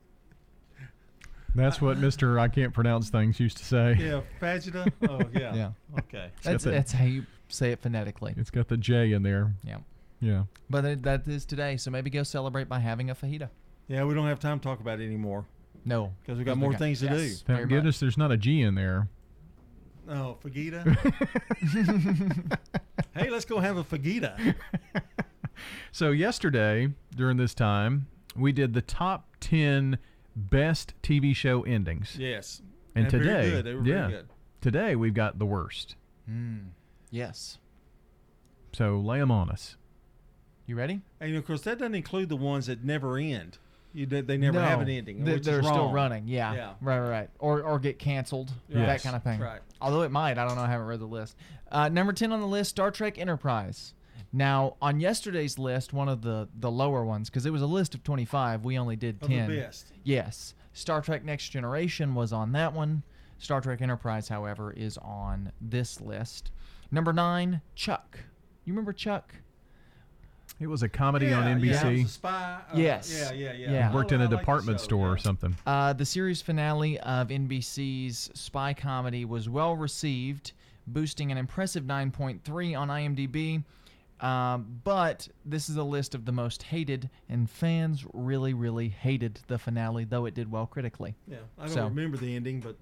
[1.54, 2.40] That's what Mr.
[2.40, 3.96] I can't pronounce things used to say.
[4.00, 4.90] Yeah, fajita.
[5.06, 5.54] Oh yeah.
[5.54, 5.70] Yeah.
[5.98, 6.30] Okay.
[6.42, 8.32] That's the- that's how you say it phonetically.
[8.38, 9.52] It's got the J in there.
[9.62, 9.78] Yeah.
[10.20, 10.44] Yeah.
[10.70, 13.50] But it, that is today, so maybe go celebrate by having a fajita.
[13.88, 15.44] Yeah, we don't have time to talk about it anymore.
[15.84, 17.18] No, because we got more things to yes, do.
[17.18, 17.68] very Thank much.
[17.68, 19.08] goodness there's not a G in there.
[20.08, 20.84] Oh, fajita.
[23.14, 24.54] hey, let's go have a fajita.
[25.90, 28.06] So yesterday during this time,
[28.36, 29.98] we did the top 10
[30.36, 32.16] best TV show endings.
[32.16, 32.62] Yes.
[32.94, 33.64] And, And very today, good.
[33.64, 34.28] They were very yeah, good.
[34.60, 35.96] today we've got the worst.
[36.30, 36.68] Mm.
[37.10, 37.58] Yes.
[38.72, 39.76] So lay them on us.
[40.66, 41.00] You ready?
[41.20, 43.58] And of course, that doesn't include the ones that never end.
[43.98, 45.24] You they they never have an ending.
[45.24, 45.92] They, which is they're still wrong.
[45.92, 46.28] running.
[46.28, 46.54] Yeah.
[46.54, 46.72] Yeah.
[46.80, 47.30] Right, right, right.
[47.38, 48.50] Or or get canceled.
[48.68, 48.86] Yes.
[48.86, 49.40] That kind of thing.
[49.40, 49.60] Right.
[49.80, 50.38] Although it might.
[50.38, 50.62] I don't know.
[50.62, 51.36] I haven't read the list.
[51.70, 53.94] Uh, number ten on the list: Star Trek Enterprise.
[54.32, 57.94] Now, on yesterday's list, one of the the lower ones, because it was a list
[57.94, 59.48] of 25, we only did Of the 10.
[59.56, 59.92] best.
[60.04, 60.54] Yes.
[60.74, 63.02] Star Trek Next Generation was on that one.
[63.38, 66.50] Star Trek Enterprise, however, is on this list.
[66.90, 68.18] Number nine, Chuck.
[68.64, 69.34] You remember Chuck?
[70.60, 71.66] It was a comedy on NBC.
[71.70, 72.58] yeah, it was a spy.
[72.72, 73.16] uh, yes.
[73.16, 73.88] Yeah, yeah, yeah.
[73.90, 75.56] He worked Oh, in I a like department show, store or something.
[75.66, 80.52] Uh, the series finale of NBC's spy comedy was well received,
[80.86, 83.62] boosting an impressive 9.3 on IMDb.
[84.20, 89.38] Um, but this is a list of the most hated, and fans really, really hated
[89.46, 91.14] the finale, though it did well critically.
[91.28, 92.74] Yeah, I don't So- remember the ending, but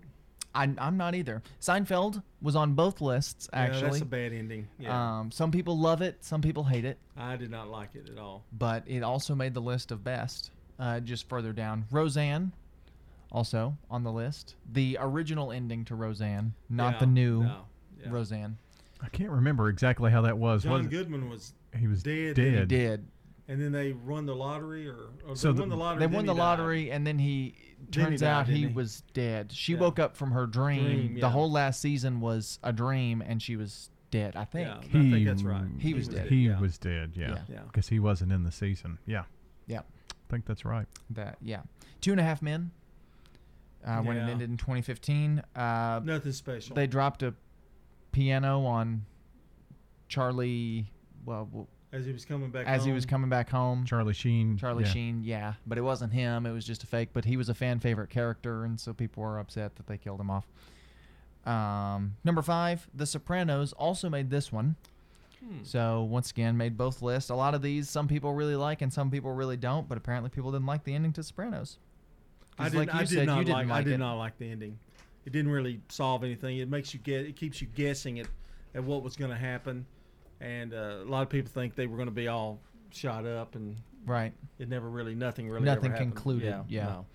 [0.56, 1.42] I, I'm not either.
[1.60, 3.82] Seinfeld was on both lists, Yeah, actually.
[3.90, 4.66] that's a bad ending.
[4.78, 5.18] Yeah.
[5.20, 8.18] Um, some people love it, some people hate it, I did not like it at
[8.18, 8.44] all.
[8.52, 10.50] but it also made the list of best.
[10.78, 12.52] Uh, just further down, Roseanne,
[13.32, 14.56] also on the list.
[14.72, 17.60] The original ending to Roseanne, not Yeah, the new no,
[18.02, 18.10] yeah.
[18.10, 18.58] Roseanne.
[19.02, 20.62] I can't remember exactly how that was.
[20.64, 22.34] John was Goodman was he was dead.
[22.36, 22.58] dead.
[22.60, 23.06] He did.
[23.48, 26.00] And then they won the lottery, or, or So they the- won the lottery.
[26.00, 26.40] They won he the died.
[26.90, 27.54] and then he
[27.90, 28.66] Then he turns died, out he, he?
[28.66, 29.52] was dead.
[29.52, 29.78] She Yeah.
[29.80, 30.84] woke up from her dream.
[30.84, 34.34] Dream, The whole last season was a dream, and she was dead.
[34.34, 34.66] I think.
[34.68, 35.64] Yeah, I think that's right.
[35.78, 36.28] He, was dead.
[36.28, 36.58] He yeah.
[36.58, 37.12] was dead.
[37.14, 37.28] Yeah.
[37.30, 37.38] Yeah.
[37.48, 37.60] Yeah.
[37.66, 38.98] Because he wasn't in the season.
[39.06, 39.24] Yeah.
[39.68, 39.80] Yeah.
[39.80, 40.86] I think that's right.
[41.10, 41.62] That yeah.
[42.00, 42.72] Two and a half men.
[43.86, 45.40] Uh, When it ended in 2015.
[45.54, 46.74] Uh, Nothing special.
[46.74, 47.32] They dropped a
[48.10, 49.04] piano on
[50.08, 50.90] Charlie.
[51.24, 51.66] Well, w-
[51.96, 52.66] as he was coming back.
[52.66, 52.94] as he home.
[52.94, 53.84] was coming back home.
[53.84, 54.56] Charlie Sheen.
[54.56, 54.90] Charlie yeah.
[54.90, 56.46] Sheen, yeah, but it wasn't him.
[56.46, 57.10] It was just a fake.
[57.12, 60.20] But he was a fan favorite character, and so people were upset that they killed
[60.20, 60.46] him off.
[61.44, 64.76] Um, number five, The Sopranos also made this one.
[65.40, 65.58] Hmm.
[65.62, 67.30] So once again, made both lists.
[67.30, 69.88] A lot of these, some people really like, and some people really don't.
[69.88, 71.78] But apparently, people didn't like the ending to Sopranos.
[72.58, 73.98] I 'Cause did, like you I did said, not you didn't like, I did it.
[73.98, 74.78] not like the ending.
[75.26, 76.58] It didn't really solve anything.
[76.58, 77.26] It makes you get.
[77.26, 78.26] It keeps you guessing at,
[78.74, 79.84] at what was going to happen,
[80.40, 82.58] and uh, a lot of people think they were going to be all
[82.90, 84.32] shot up, and Right.
[84.58, 85.14] it never really.
[85.14, 85.64] Nothing really.
[85.64, 86.44] Nothing ever concluded.
[86.46, 86.62] Yeah.
[86.68, 86.84] Yeah.
[86.84, 87.06] no.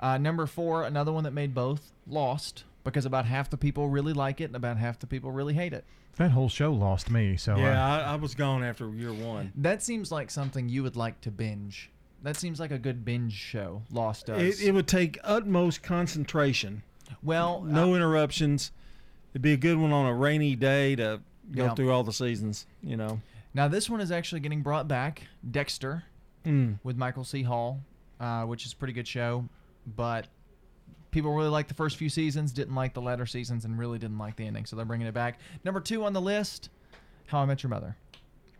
[0.00, 4.14] Uh, number four, another one that made both, Lost, because about half the people really
[4.14, 5.84] like it, and about half the people really hate it.
[6.16, 7.36] That whole show lost me.
[7.36, 9.52] So uh, Yeah, I, I was gone after year one.
[9.56, 11.90] That seems like something you would like to binge.
[12.22, 13.82] That seems like a good binge show.
[13.90, 14.60] Lost does.
[14.60, 16.82] It, it would take utmost concentration.
[17.22, 18.72] well, No interruptions.
[19.32, 21.20] It'd be a good one on a rainy day to
[21.52, 21.74] go Yeah.
[21.74, 22.66] through all the seasons.
[22.82, 23.20] You know.
[23.54, 25.22] now this one is actually getting brought back.
[25.48, 26.04] Dexter
[26.44, 26.78] Mm.
[26.82, 27.42] with Michael C.
[27.42, 27.80] Hall,
[28.20, 29.46] uh, which is a pretty good show,
[29.86, 30.26] but
[31.10, 34.18] people really liked the first few seasons, didn't like the latter seasons, and really didn't
[34.18, 34.64] like the ending.
[34.64, 35.38] So they're bringing it back.
[35.64, 36.70] Number two on the list,
[37.26, 37.96] How I Met Your Mother.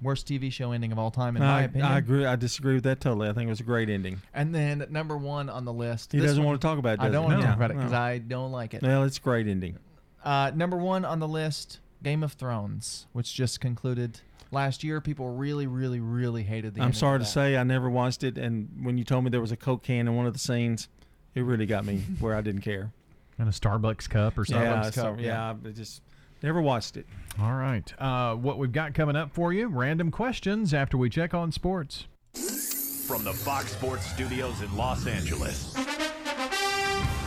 [0.03, 1.87] Worst TV show ending of all time, in my opinion.
[1.93, 2.25] I agree.
[2.25, 3.29] I disagree with that totally.
[3.29, 4.21] I think it was a great ending.
[4.33, 6.13] And then number one on the list.
[6.13, 7.01] He doesn't one- want to talk about it.
[7.03, 7.99] I don't want to talk about it because no.
[7.99, 8.83] I don't like it.
[8.83, 9.77] Well, it's a great ending.
[10.25, 14.21] Uh, number one on the list, Game of Thrones, which just concluded
[14.51, 15.01] last year.
[15.01, 16.83] People really, really, really hated the.
[16.83, 19.41] I'm sorry of to say I never watched it, and when you told me there
[19.41, 20.89] was a Coke can in one of the scenes,
[21.35, 22.93] it really got me where I didn't care.
[23.39, 24.65] And a Starbucks cup or something.
[24.67, 26.03] yeah, so- yeah, I just
[26.43, 27.07] never watched it.
[27.41, 27.91] All right.
[27.99, 32.07] Uh, what we've got coming up for you random questions after we check on sports.
[32.35, 35.75] From the Fox Sports Studios in Los Angeles,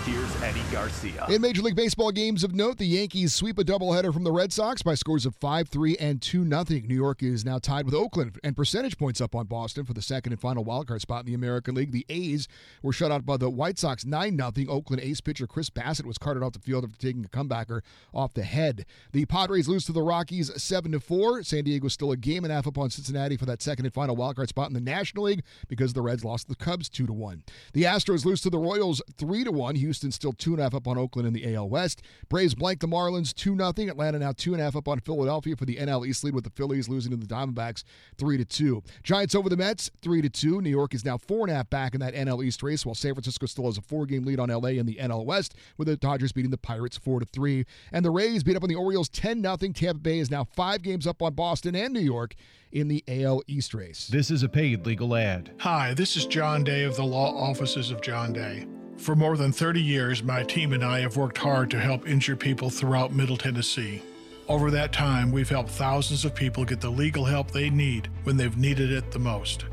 [0.05, 1.25] here's Eddie Garcia.
[1.29, 4.51] In Major League Baseball games of note, the Yankees sweep a doubleheader from the Red
[4.51, 6.63] Sox by scores of 5 3 and 2 0.
[6.85, 10.01] New York is now tied with Oakland and percentage points up on Boston for the
[10.01, 11.91] second and final wildcard spot in the American League.
[11.91, 12.47] The A's
[12.81, 14.51] were shut out by the White Sox 9 0.
[14.69, 17.81] Oakland ace pitcher Chris Bassitt was carted off the field after taking a comebacker
[18.13, 18.85] off the head.
[19.11, 21.43] The Padres lose to the Rockies 7 4.
[21.43, 23.85] San Diego is still a game and a half up on Cincinnati for that second
[23.85, 27.05] and final wildcard spot in the National League because the Reds lost the Cubs 2
[27.05, 27.43] 1.
[27.73, 29.75] The Astros lose to the Royals 3 1.
[29.93, 32.01] Houston still 2.5 up on Oakland in the AL West.
[32.27, 33.91] Braves blank the Marlins 2 0.
[33.91, 37.11] Atlanta now 2.5 up on Philadelphia for the NL East lead with the Phillies losing
[37.11, 37.83] to the Diamondbacks
[38.17, 38.81] 3 2.
[39.03, 40.61] Giants over the Mets 3 2.
[40.61, 43.65] New York is now 4.5 back in that NL East race, while San Francisco still
[43.65, 46.49] has a four game lead on LA in the NL West, with the Dodgers beating
[46.49, 47.63] the Pirates 4 3.
[47.91, 49.57] And the Rays beat up on the Orioles 10 0.
[49.57, 52.33] Tampa Bay is now five games up on Boston and New York
[52.71, 54.07] in the AL East race.
[54.07, 55.51] This is a paid legal ad.
[55.59, 58.65] Hi, this is John Day of the Law Offices of John Day.
[58.97, 62.39] For more than 30 years, my team and I have worked hard to help injured
[62.39, 64.01] people throughout Middle Tennessee.
[64.47, 68.37] Over that time, we've helped thousands of people get the legal help they need when
[68.37, 69.65] they've needed it the most.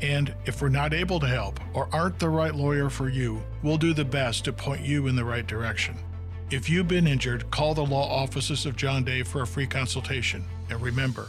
[0.00, 3.78] And if we're not able to help or aren't the right lawyer for you, we'll
[3.78, 5.96] do the best to point you in the right direction.
[6.50, 10.44] If you've been injured, call the law offices of John Day for a free consultation.
[10.68, 11.28] And remember,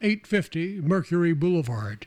[0.00, 2.06] 850 Mercury Boulevard.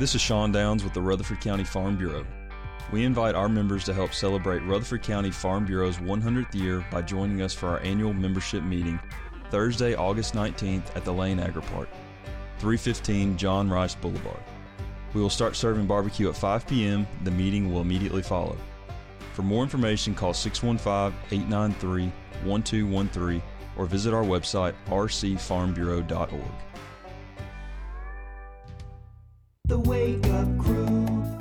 [0.00, 2.24] This is Sean Downs with the Rutherford County Farm Bureau.
[2.90, 7.42] We invite our members to help celebrate Rutherford County Farm Bureau's 100th year by joining
[7.42, 8.98] us for our annual membership meeting
[9.50, 11.90] Thursday, August 19th at the Lane Agri Park,
[12.60, 14.40] 315 John Rice Boulevard.
[15.12, 17.06] We will start serving barbecue at 5 p.m.
[17.24, 18.56] The meeting will immediately follow.
[19.34, 22.10] For more information, call 615 893
[22.48, 23.42] 1213
[23.76, 26.69] or visit our website rcfarmbureau.org.
[29.70, 30.84] The Wake Up Crew,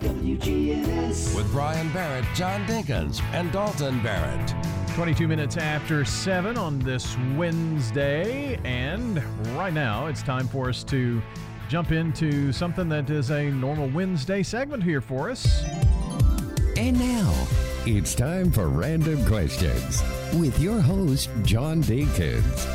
[0.01, 1.35] WGNS.
[1.35, 4.53] With Brian Barrett, John Dinkins, and Dalton Barrett.
[4.93, 8.59] 22 minutes after 7 on this Wednesday.
[8.63, 9.19] And
[9.57, 11.19] right now, it's time for us to
[11.69, 15.63] jump into something that is a normal Wednesday segment here for us.
[16.77, 17.47] And now,
[17.87, 20.03] it's time for Random Questions
[20.35, 22.65] with your host, John Dinkins.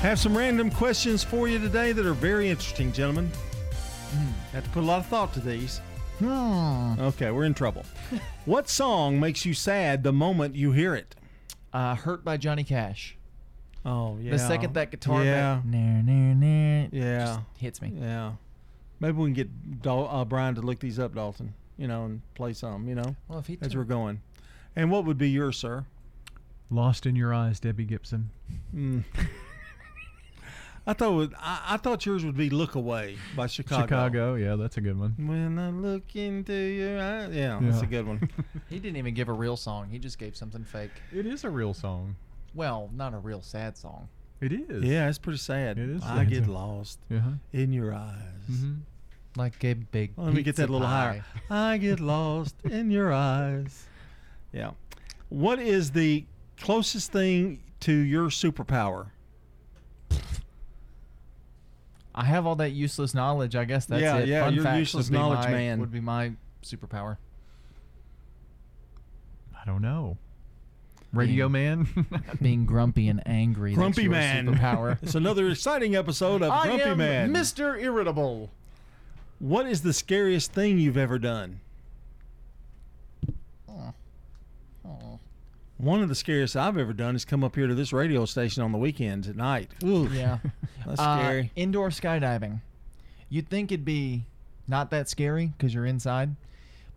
[0.00, 3.30] Have some random questions for you today that are very interesting, gentlemen.
[4.52, 5.80] Have to put a lot of thought to these.
[6.22, 7.84] Okay, we're in trouble.
[8.46, 11.14] what song makes you sad the moment you hear it?
[11.72, 13.16] Uh, Hurt by Johnny Cash.
[13.84, 14.32] Oh yeah.
[14.32, 15.56] The second that guitar Yeah.
[15.56, 17.18] back, nah, nah, nah, Yeah.
[17.26, 17.92] just hits me.
[17.94, 18.32] Yeah.
[18.98, 21.52] Maybe we can get Dal- uh, Brian to look these up, Dalton.
[21.76, 22.88] You know, and play some.
[22.88, 24.22] You know, Well, if he as took- we're going.
[24.74, 25.84] And what would be yours, sir?
[26.70, 28.30] Lost in Your Eyes, Debbie Gibson.
[28.74, 29.04] Mm.
[30.88, 33.82] I thought I, I thought yours would be "Look Away" by Chicago.
[33.82, 35.14] Chicago, yeah, that's a good one.
[35.18, 38.28] When I look into your eyes, yeah, that's a good one.
[38.68, 39.88] He didn't even give a real song.
[39.90, 40.90] He just gave something fake.
[41.12, 42.16] It is a real song.
[42.54, 44.08] Well, not a real sad song.
[44.40, 44.84] It is.
[44.84, 45.78] yeah, it's pretty sad.
[45.78, 46.30] It is I sad.
[46.30, 47.30] get lost Uh-huh.
[47.52, 48.50] in your eyes.
[48.50, 48.80] Mhm.
[49.36, 50.12] Like a big.
[50.16, 51.22] Let me get that a little pie.
[51.48, 51.72] higher.
[51.72, 53.86] I get lost in your eyes.
[54.52, 54.70] Yeah.
[55.30, 56.24] What is the
[56.60, 59.06] closest thing to your superpower?
[62.16, 63.54] I have all that useless knowledge.
[63.56, 64.28] I guess that's Yeah, it.
[64.28, 65.80] yeah, Fun you're facts useless knowledge my- man.
[65.80, 66.32] Would be my
[66.62, 67.18] superpower.
[69.54, 70.16] I don't know.
[71.12, 71.88] Radio Man?
[72.42, 73.70] Being grumpy and angry.
[73.70, 74.46] that's Grumpy your Man.
[74.46, 74.98] Superpower.
[75.02, 77.32] it's another exciting episode of I Grumpy am Man.
[77.32, 77.80] Mr.
[77.80, 78.50] Irritable.
[79.38, 81.60] What is the scariest thing you've ever done?
[85.78, 88.62] One of the scariest I've ever done is come up here to this radio station
[88.62, 89.70] on the weekends at night.
[89.84, 90.38] Ooh, Yeah.
[90.86, 91.50] that's Uh, scary.
[91.56, 92.60] indoor skydiving.
[93.28, 94.24] You'd think it'd be
[94.68, 96.34] not that scary because you're inside,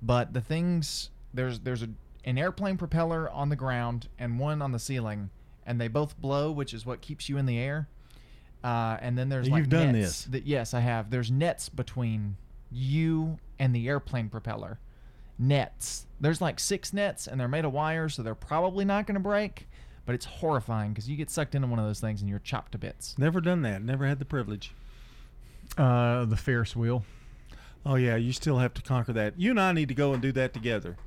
[0.01, 1.89] but the things there's there's a,
[2.25, 5.29] an airplane propeller on the ground and one on the ceiling,
[5.65, 7.87] and they both blow, which is what keeps you in the air.
[8.63, 10.23] Uh, and then there's You've like done nets this.
[10.25, 11.09] that- yes, I have.
[11.09, 12.37] There's nets between
[12.71, 14.79] you and the airplane propeller.
[15.39, 16.05] Nets.
[16.19, 19.21] There's like six nets, and they're made of wire, so they're probably not going to
[19.21, 19.67] break.
[20.05, 22.71] But it's horrifying because you get sucked into one of those things and you're chopped
[22.73, 23.15] to bits.
[23.17, 23.83] Never done that.
[23.83, 24.73] Never had the privilege.
[25.77, 27.05] Uh, the Ferris wheel.
[27.85, 29.39] Oh yeah, you still have to conquer that.
[29.39, 30.97] You and I need to go and do that together.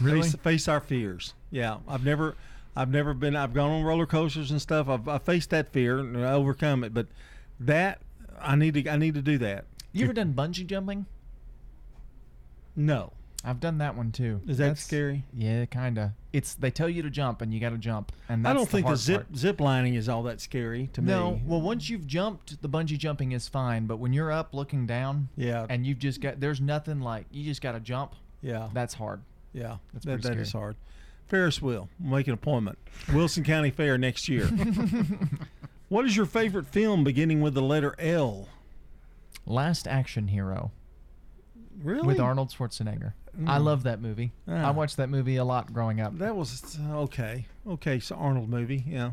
[0.00, 0.22] Really?
[0.22, 1.34] Face, face our fears.
[1.50, 2.34] Yeah, I've never,
[2.76, 3.36] I've never been.
[3.36, 4.88] I've gone on roller coasters and stuff.
[4.88, 6.92] I've, I faced that fear and I overcome it.
[6.92, 7.06] But
[7.60, 8.00] that
[8.40, 8.88] I need to.
[8.88, 9.66] I need to do that.
[9.92, 11.06] You ever done bungee jumping?
[12.76, 13.12] No.
[13.44, 14.40] I've done that one too.
[14.48, 15.24] Is that scary?
[15.32, 16.14] Yeah, kinda.
[16.32, 18.84] It's they tell you to jump and you got to jump, and I don't think
[18.84, 19.36] the hard zip part.
[19.36, 21.06] zip lining is all that scary to me.
[21.12, 21.42] No, me.
[21.46, 23.86] well, once you've jumped, the bungee jumping is fine.
[23.86, 25.66] But when you're up looking down, Yeah.
[25.70, 28.14] and you've just got there's nothing like you just got to jump.
[28.42, 28.68] Yeah.
[28.74, 29.22] That's hard.
[29.52, 30.62] Yeah, That's that, pretty that is scary.
[30.62, 30.76] hard.
[31.28, 31.88] Ferris wheel.
[32.00, 32.78] Make an appointment.
[33.12, 34.46] Wilson County Fair next year.
[35.88, 38.48] what is your favorite film beginning with the letter L?
[39.46, 40.72] Last Action Hero.
[41.82, 42.06] Really?
[42.06, 43.12] With Arnold Schwarzenegger.
[43.46, 43.64] I Mm.
[43.64, 44.32] love that movie.
[44.48, 44.68] Ah.
[44.68, 46.18] I watched that movie a lot growing up.
[46.18, 47.46] That was okay.
[47.66, 48.84] Okay, so Arnold movie.
[48.86, 49.12] Yeah.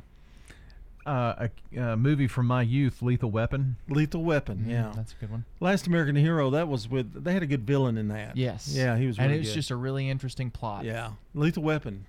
[1.06, 3.76] uh, a, a movie from my youth, Lethal Weapon.
[3.88, 4.91] Lethal Weapon, yeah.
[4.95, 5.45] That's a good one.
[5.60, 8.35] Last American Hero, that was with, they had a good villain in that.
[8.35, 8.73] Yes.
[8.76, 9.53] Yeah, he was And it was good.
[9.53, 10.84] just a really interesting plot.
[10.84, 11.11] Yeah.
[11.35, 12.07] Lethal Weapon.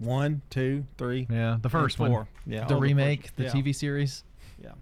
[0.00, 1.28] One, two, three.
[1.30, 2.10] Yeah, the first one.
[2.10, 2.28] four.
[2.44, 2.64] Yeah.
[2.66, 3.50] The all remake, first- the yeah.
[3.52, 4.24] TV series.
[4.60, 4.72] Yeah.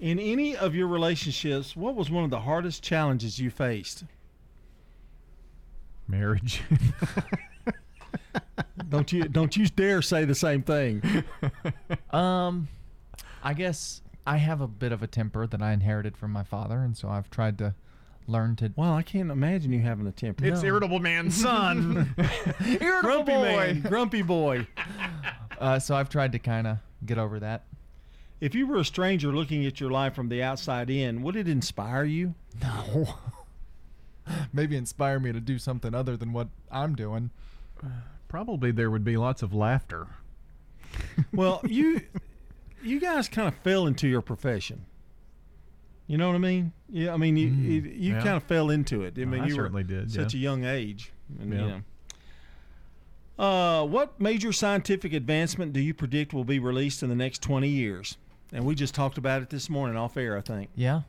[0.00, 4.04] In any of your relationships, what was one of the hardest challenges you faced?
[6.10, 6.62] Marriage.
[8.88, 11.24] don't you don't you dare say the same thing.
[12.12, 12.66] Um,
[13.44, 16.80] I guess I have a bit of a temper that I inherited from my father,
[16.80, 17.74] and so I've tried to
[18.26, 18.72] learn to.
[18.76, 20.44] Well, I can't imagine you having a temper.
[20.44, 22.14] It's irritable man's son.
[22.60, 23.42] Irritable grumpy boy.
[23.42, 24.66] man, grumpy boy.
[25.58, 27.64] Uh, so I've tried to kind of get over that.
[28.40, 31.46] If you were a stranger looking at your life from the outside in, would it
[31.48, 32.34] inspire you?
[32.62, 33.14] No.
[34.52, 37.30] Maybe inspire me to do something other than what I'm doing.
[38.28, 40.06] Probably there would be lots of laughter.
[41.32, 42.02] Well, you
[42.82, 44.86] you guys kind of fell into your profession.
[46.06, 46.72] You know what I mean?
[46.88, 48.22] Yeah, I mean you you, you yeah.
[48.22, 49.14] kind of fell into it.
[49.18, 50.38] I Oh, mean I you certainly were did, such yeah.
[50.40, 51.12] a young age.
[51.40, 51.66] And, you Yeah.
[51.66, 51.82] know.
[53.38, 57.68] Uh, what major scientific advancement do you predict will be released in the next 20
[57.68, 58.18] years?
[58.52, 60.68] And we just talked about it this morning off air, I think.
[60.74, 61.02] Yeah.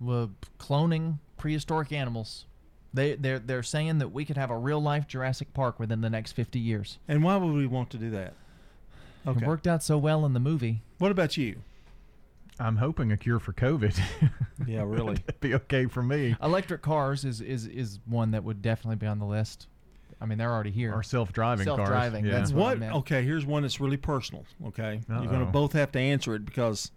[0.00, 0.30] Well,
[0.60, 2.46] cloning prehistoric animals.
[2.94, 6.08] They they're they're saying that we could have a real life Jurassic Park within the
[6.08, 6.98] next 50 years.
[7.08, 8.34] And why would we want to do that?
[9.26, 9.44] Okay.
[9.44, 10.82] It worked out so well in the movie.
[10.98, 11.56] What about you?
[12.60, 13.98] I'm hoping a cure for COVID.
[14.68, 15.14] Yeah, really.
[15.26, 16.36] That'd be okay for me.
[16.40, 19.66] Electric cars is is is one that would definitely be on the list.
[20.20, 20.94] I mean, they're already here.
[20.94, 21.76] Or self-driving cars.
[21.76, 22.24] Self-driving.
[22.24, 22.32] Yeah.
[22.32, 22.78] That's what, I What?
[22.78, 22.94] meant.
[22.94, 24.44] Okay, here's one that's really personal.
[24.68, 26.92] Okay, you're going to both have to answer it because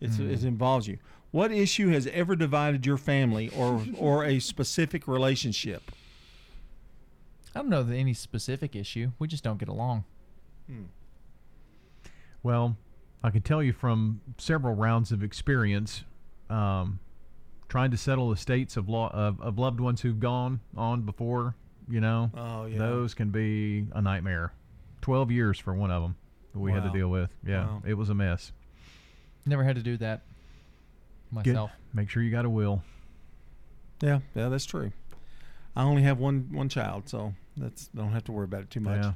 [0.00, 0.44] it's, it mm.
[0.44, 0.98] involves you.
[1.30, 5.90] What issue has ever divided your family or or a specific relationship?
[7.54, 9.12] I don't know that any specific issue.
[9.18, 10.04] We just don't get along.
[12.42, 12.76] Well,
[13.22, 16.04] I can tell you from several rounds of experience,
[16.48, 17.00] um,
[17.68, 21.54] trying to settle estates of, law, of of loved ones who've gone on before.
[21.90, 22.78] You know, Oh, yeah.
[22.78, 24.52] those can be a nightmare.
[25.00, 26.16] Twelve years for one of them
[26.52, 27.30] that we had to deal with.
[27.46, 27.82] Yeah, Wow.
[27.86, 28.52] it was a mess.
[29.46, 30.22] Never had to do that
[31.42, 31.70] Get- myself.
[31.92, 32.82] make sure you got a will.
[34.02, 34.92] Yeah, yeah, that's true.
[35.74, 38.80] I only have one one child, so that's don't have to worry about it too
[38.80, 39.02] much.
[39.02, 39.12] Yeah.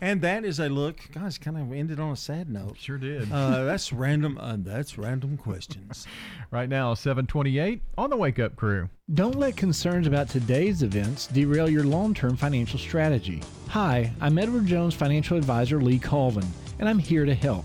[0.00, 0.98] And that is a look.
[1.12, 2.76] Guys, kind of ended on a sad note.
[2.76, 3.30] Sure did.
[3.32, 4.36] Uh, that's random.
[4.38, 6.06] Uh, that's random questions.
[6.50, 8.88] Right now, 728 on the Wake Up Crew.
[9.14, 13.40] Don't let concerns about today's events derail your long term financial strategy.
[13.68, 16.46] Hi, I'm Edward Jones financial advisor Lee Colvin,
[16.78, 17.64] and I'm here to help.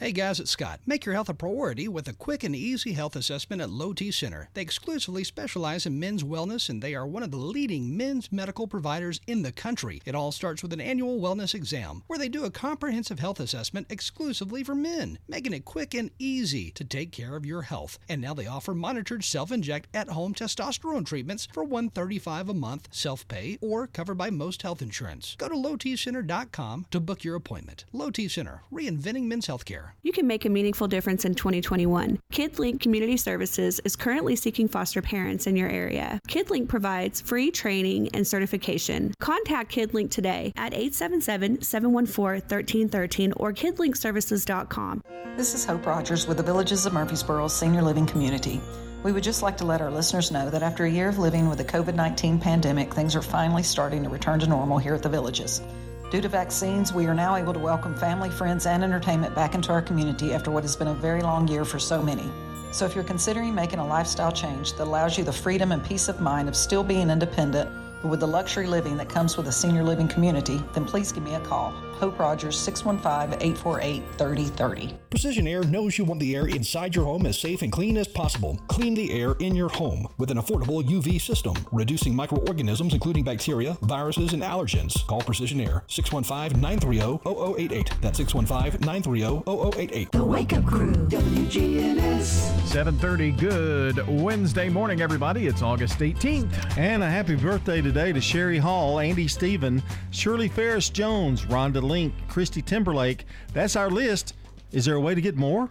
[0.00, 0.80] Hey guys, it's Scott.
[0.86, 4.10] Make your health a priority with a quick and easy health assessment at Low T
[4.10, 4.48] Center.
[4.54, 8.66] They exclusively specialize in men's wellness and they are one of the leading men's medical
[8.66, 10.00] providers in the country.
[10.06, 13.88] It all starts with an annual wellness exam where they do a comprehensive health assessment
[13.90, 17.98] exclusively for men, making it quick and easy to take care of your health.
[18.08, 23.86] And now they offer monitored self-inject at-home testosterone treatments for 135 a month, self-pay or
[23.86, 25.36] covered by most health insurance.
[25.36, 27.84] Go to lowtcenter.com to book your appointment.
[27.92, 29.89] Low T Center, reinventing men's healthcare.
[30.02, 32.18] You can make a meaningful difference in 2021.
[32.32, 36.20] KidLink Community Services is currently seeking foster parents in your area.
[36.28, 39.14] KidLink provides free training and certification.
[39.20, 45.02] Contact KidLink today at 877-714-1313 or kidlinkservices.com.
[45.36, 48.60] This is Hope Rogers with the Villages of Murfreesboro Senior Living Community.
[49.02, 51.48] We would just like to let our listeners know that after a year of living
[51.48, 55.02] with the COVID 19 pandemic, things are finally starting to return to normal here at
[55.02, 55.62] the Villages.
[56.10, 59.70] Due to vaccines, we are now able to welcome family, friends, and entertainment back into
[59.70, 62.28] our community after what has been a very long year for so many.
[62.72, 66.08] So if you're considering making a lifestyle change that allows you the freedom and peace
[66.08, 67.70] of mind of still being independent,
[68.02, 71.22] but with the luxury living that comes with a senior living community, then please give
[71.22, 71.70] me a call.
[72.00, 74.99] Hope Rogers, 615 848 3030.
[75.10, 78.06] Precision Air knows you want the air inside your home as safe and clean as
[78.06, 78.60] possible.
[78.68, 83.76] Clean the air in your home with an affordable UV system, reducing microorganisms including bacteria,
[83.82, 85.04] viruses, and allergens.
[85.08, 88.00] Call Precision Air 615-930-0088.
[88.00, 90.12] That's 615-930-0088.
[90.12, 92.60] The Wake Up Crew, WGNS.
[92.70, 93.36] 7:30.
[93.36, 95.48] Good Wednesday morning, everybody.
[95.48, 96.78] It's August 18th.
[96.78, 99.82] And a happy birthday today to Sherry Hall, Andy Stephen,
[100.12, 103.24] Shirley Ferris Jones, Rhonda Link, Christy Timberlake.
[103.52, 104.34] That's our list.
[104.72, 105.70] Is there a way to get more?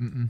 [0.00, 0.28] Mm-mm.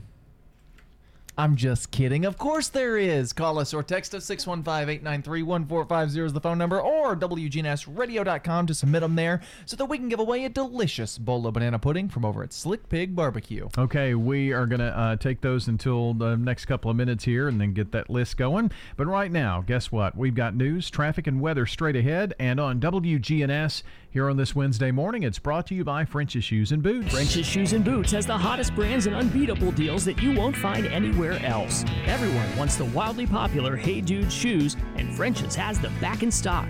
[1.39, 2.25] I'm just kidding.
[2.25, 3.31] Of course there is.
[3.31, 9.15] Call us or text us 615-893-1450 is the phone number or WGNSradio.com to submit them
[9.15, 12.41] there so that we can give away a delicious bowl of banana pudding from over
[12.41, 13.69] at Slick Pig Barbecue.
[13.77, 17.47] Okay, we are going to uh, take those until the next couple of minutes here
[17.47, 18.71] and then get that list going.
[18.95, 20.17] But right now, guess what?
[20.17, 22.33] We've got news, traffic, and weather straight ahead.
[22.39, 23.83] And on WGNS
[24.17, 27.13] here on this Wednesday morning, it's brought to you by French's Shoes and Boots.
[27.13, 30.87] French's Shoes and Boots has the hottest brands and unbeatable deals that you won't find
[30.87, 31.85] anywhere else.
[32.07, 36.67] Everyone wants the wildly popular Hey Dude shoes, and French's has them back in stock.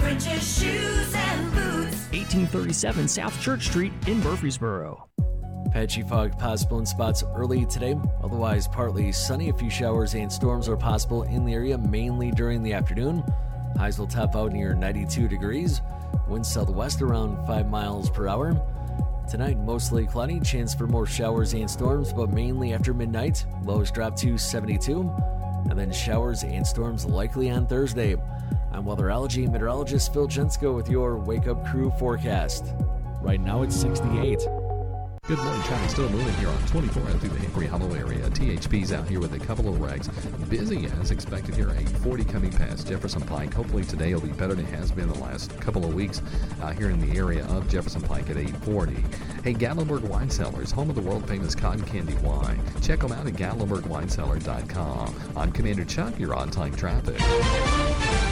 [0.00, 1.96] French's Shoes and Boots.
[2.12, 5.08] 1837 South Church Street in Murfreesboro.
[5.70, 7.96] Patchy fog possible in spots early today.
[8.22, 9.48] Otherwise, partly sunny.
[9.48, 13.24] A few showers and storms are possible in the area, mainly during the afternoon.
[13.78, 15.80] Highs will top out near 92 degrees.
[16.32, 18.56] Winds southwest around 5 miles per hour.
[19.28, 23.44] Tonight, mostly cloudy, chance for more showers and storms, but mainly after midnight.
[23.64, 25.00] Lows drop to 72.
[25.68, 28.16] And then showers and storms likely on Thursday.
[28.72, 32.64] I'm weatherology meteorologist Phil Jensko with your Wake Up Crew forecast.
[33.20, 34.40] Right now it's 68.
[35.28, 35.62] Good morning.
[35.62, 38.28] Traffic still moving here on 24 out through the Hickory Hollow area.
[38.30, 40.08] THP's out here with a couple of wrecks.
[40.48, 41.70] Busy as expected here.
[41.70, 43.54] 840 coming past Jefferson Pike.
[43.54, 46.20] Hopefully today will be better than it has been the last couple of weeks
[46.60, 48.96] uh, here in the area of Jefferson Pike at 840.
[49.44, 52.60] Hey, Gatlinburg Wine Cellars, home of the world famous cotton candy wine.
[52.82, 55.14] Check them out at GatlinburgWineCellar.com.
[55.36, 57.20] I'm Commander Chuck, your on time traffic.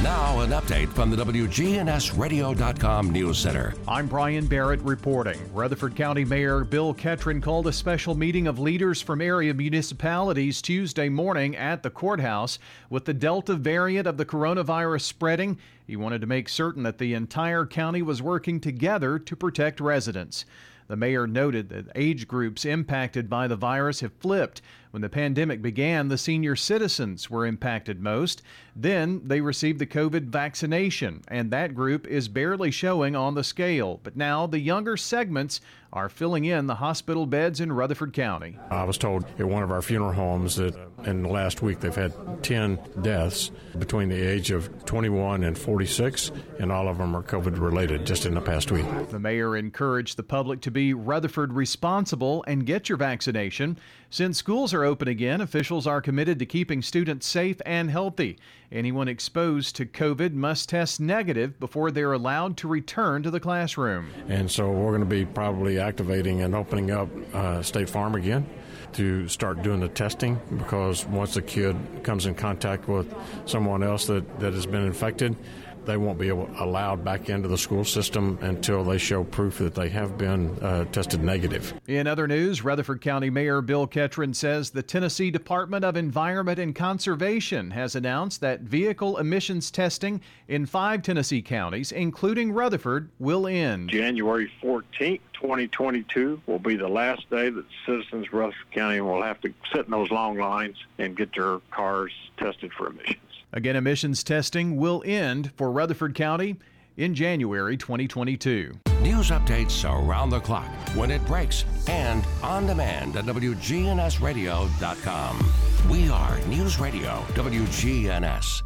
[0.02, 3.74] Now, an update from the WGNSradio.com News Center.
[3.86, 5.38] I'm Brian Barrett reporting.
[5.54, 11.10] Rutherford County Mayor Bill Ketron called a special meeting of leaders from area municipalities Tuesday
[11.10, 12.58] morning at the courthouse.
[12.88, 17.12] With the Delta variant of the coronavirus spreading, he wanted to make certain that the
[17.12, 20.46] entire county was working together to protect residents.
[20.88, 24.62] The mayor noted that age groups impacted by the virus have flipped.
[24.90, 28.42] When the pandemic began, the senior citizens were impacted most.
[28.74, 34.00] Then they received the COVID vaccination, and that group is barely showing on the scale.
[34.02, 35.60] But now the younger segments
[35.92, 38.58] are filling in the hospital beds in Rutherford County.
[38.70, 41.94] I was told at one of our funeral homes that in the last week they've
[41.94, 42.12] had
[42.42, 47.60] 10 deaths between the age of 21 and 46, and all of them are COVID
[47.60, 48.86] related just in the past week.
[49.10, 53.76] The mayor encouraged the public to be Rutherford responsible and get your vaccination.
[54.12, 58.38] Since schools are open again, officials are committed to keeping students safe and healthy.
[58.72, 64.10] Anyone exposed to COVID must test negative before they're allowed to return to the classroom.
[64.28, 68.48] And so we're going to be probably activating and opening up uh, State Farm again
[68.94, 73.14] to start doing the testing because once a kid comes in contact with
[73.46, 75.36] someone else that, that has been infected,
[75.86, 79.74] they won't be able, allowed back into the school system until they show proof that
[79.74, 81.74] they have been uh, tested negative.
[81.86, 86.74] In other news, Rutherford County Mayor Bill Ketron says the Tennessee Department of Environment and
[86.74, 93.90] Conservation has announced that vehicle emissions testing in five Tennessee counties, including Rutherford, will end.
[93.90, 99.40] January 14th, 2022 will be the last day that citizens of Rutherford County will have
[99.40, 103.29] to sit in those long lines and get their cars tested for emissions.
[103.52, 106.54] Again, emissions testing will end for Rutherford County
[106.96, 108.78] in January 2022.
[109.02, 115.52] News updates around the clock, when it breaks, and on demand at WGNSradio.com.
[115.90, 118.62] We are News Radio WGNS.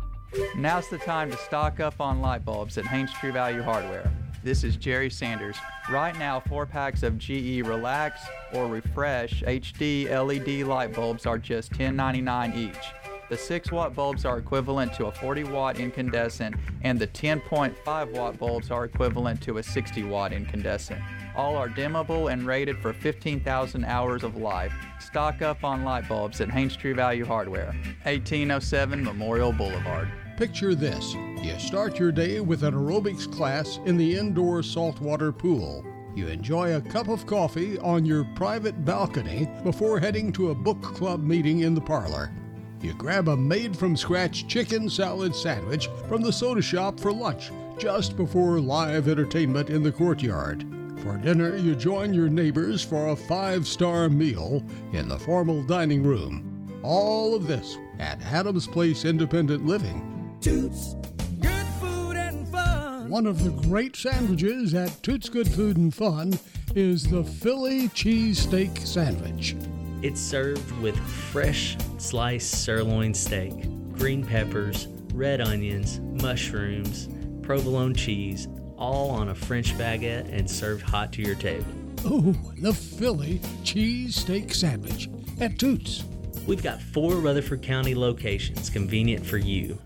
[0.56, 4.10] Now's the time to stock up on light bulbs at Haines True Value Hardware.
[4.42, 5.56] This is Jerry Sanders.
[5.88, 8.20] Right now, four packs of GE Relax
[8.52, 12.76] or Refresh HD LED light bulbs are just $10.99 each.
[13.34, 18.38] The 6 watt bulbs are equivalent to a 40 watt incandescent, and the 10.5 watt
[18.38, 21.02] bulbs are equivalent to a 60 watt incandescent.
[21.34, 24.72] All are dimmable and rated for 15,000 hours of life.
[25.00, 27.74] Stock up on light bulbs at Haines True Value Hardware,
[28.04, 30.08] 1807 Memorial Boulevard.
[30.36, 35.84] Picture this you start your day with an aerobics class in the indoor saltwater pool.
[36.14, 40.80] You enjoy a cup of coffee on your private balcony before heading to a book
[40.80, 42.32] club meeting in the parlor.
[42.84, 47.50] You grab a made from scratch chicken salad sandwich from the soda shop for lunch
[47.78, 50.66] just before live entertainment in the courtyard.
[50.98, 54.62] For dinner, you join your neighbors for a five star meal
[54.92, 56.78] in the formal dining room.
[56.82, 60.36] All of this at Adams Place Independent Living.
[60.42, 60.94] Toots.
[61.40, 63.08] Good food and fun.
[63.08, 66.38] One of the great sandwiches at Toots Good Food and Fun
[66.74, 69.56] is the Philly cheesesteak sandwich.
[70.04, 73.54] It's served with fresh sliced sirloin steak,
[73.94, 77.08] green peppers, red onions, mushrooms,
[77.40, 81.64] provolone cheese, all on a French baguette and served hot to your table.
[82.04, 85.08] Oh, the Philly cheesesteak sandwich
[85.40, 86.04] at Toots.
[86.46, 89.78] We've got four Rutherford County locations convenient for you.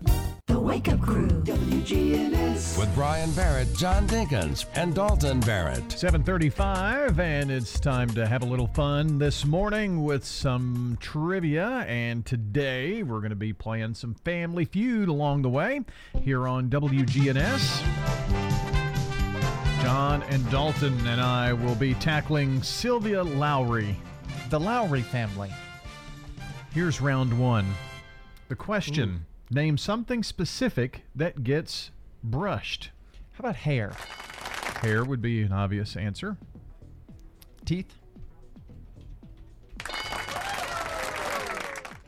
[0.69, 2.77] The Wake Up Crew, WGNS.
[2.77, 5.91] With Brian Barrett, John Dinkins, and Dalton Barrett.
[5.91, 11.85] 735 and it's time to have a little fun this morning with some trivia.
[11.87, 15.81] And today we're going to be playing some family feud along the way
[16.21, 17.81] here on wgns
[19.81, 23.95] john and dalton and i will be tackling sylvia lowry
[24.51, 25.49] the lowry family.
[26.73, 27.65] Here's round one.
[28.49, 31.91] The question name something specific that gets
[32.23, 32.91] brushed
[33.31, 33.93] how about hair
[34.81, 36.37] hair would be an obvious answer
[37.65, 37.95] teeth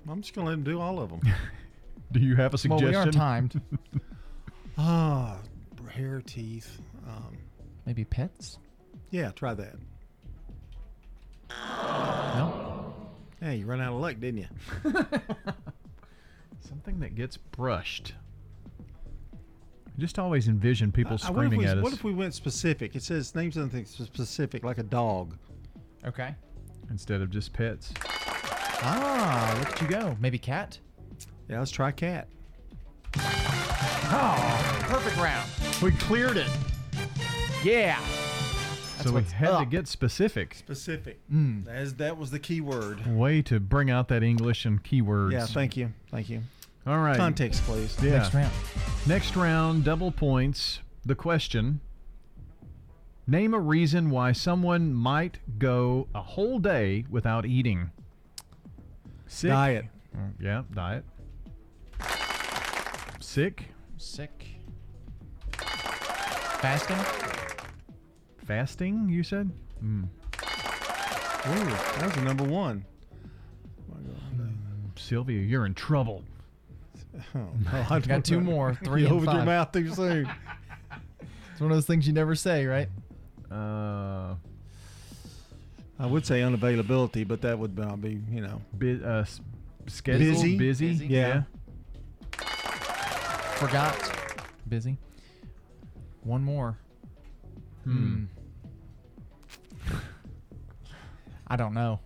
[0.09, 1.21] I'm just gonna let him do all of them.
[2.11, 2.91] do you have a suggestion?
[2.91, 3.61] Well, suggestion we are timed.
[4.77, 5.37] Ah,
[5.91, 6.79] hair, teeth.
[7.07, 7.37] Um,
[7.85, 8.57] Maybe pets?
[9.11, 9.75] yeah, try that.
[11.49, 12.95] No.
[13.39, 14.47] Hey, you run out of luck, didn't you?
[16.71, 18.13] Something that gets brushed.
[19.33, 22.33] I just always envision people I- I screaming we- at us What if we went
[22.33, 22.95] specific?
[22.95, 25.37] It says name something specific, like a dog.
[26.05, 26.33] Okay.
[26.89, 27.93] instead of just pets.
[28.83, 30.17] Ah, look at you go.
[30.19, 30.77] Maybe cat?
[31.47, 32.27] Yeah, let's try cat.
[33.17, 35.49] Oh, perfect round.
[35.81, 36.49] We cleared it.
[37.63, 37.97] Yeah.
[38.99, 40.55] so we what's had to get specific.
[40.55, 41.19] Specific.
[41.31, 41.63] Mm.
[41.65, 43.05] That, is, that was the key word.
[43.07, 45.31] Way to bring out that English and keywords.
[45.31, 45.93] Yeah, thank you.
[46.09, 46.41] Thank you.
[46.87, 47.17] All right.
[47.17, 47.95] Context, please.
[48.01, 48.11] Yeah.
[48.17, 48.53] Next round.
[49.07, 50.79] Next round, double points.
[51.05, 51.79] The question
[53.27, 57.91] Name a reason why someone might go a whole day without eating.
[59.27, 59.51] Sick.
[59.51, 59.85] Diet.
[60.17, 61.05] Mm, Yeah, diet.
[63.19, 63.69] Sick.
[63.97, 64.47] Sick.
[65.53, 66.97] Fasting?
[68.45, 69.49] Fasting, you said?
[69.83, 70.03] Mm.
[70.03, 71.65] Ooh,
[71.99, 72.85] that was the number one.
[74.95, 76.23] Sylvia, you're in trouble.
[77.35, 80.29] Oh, no, I Got two more, three you and opened your mouth too soon.
[81.51, 82.87] It's one of those things you never say, right?
[83.51, 84.33] Uh,
[85.99, 88.61] I would say unavailability, but that would not be, you know.
[88.73, 89.25] bu- uh,
[89.85, 90.57] schedule, Busy.
[90.57, 90.87] busy.
[90.93, 91.05] Busy.
[91.07, 91.43] Yeah.
[93.57, 93.95] Forgot.
[94.67, 94.97] Busy.
[96.23, 96.79] One more.
[97.83, 98.23] Hmm.
[101.47, 101.99] I don't know.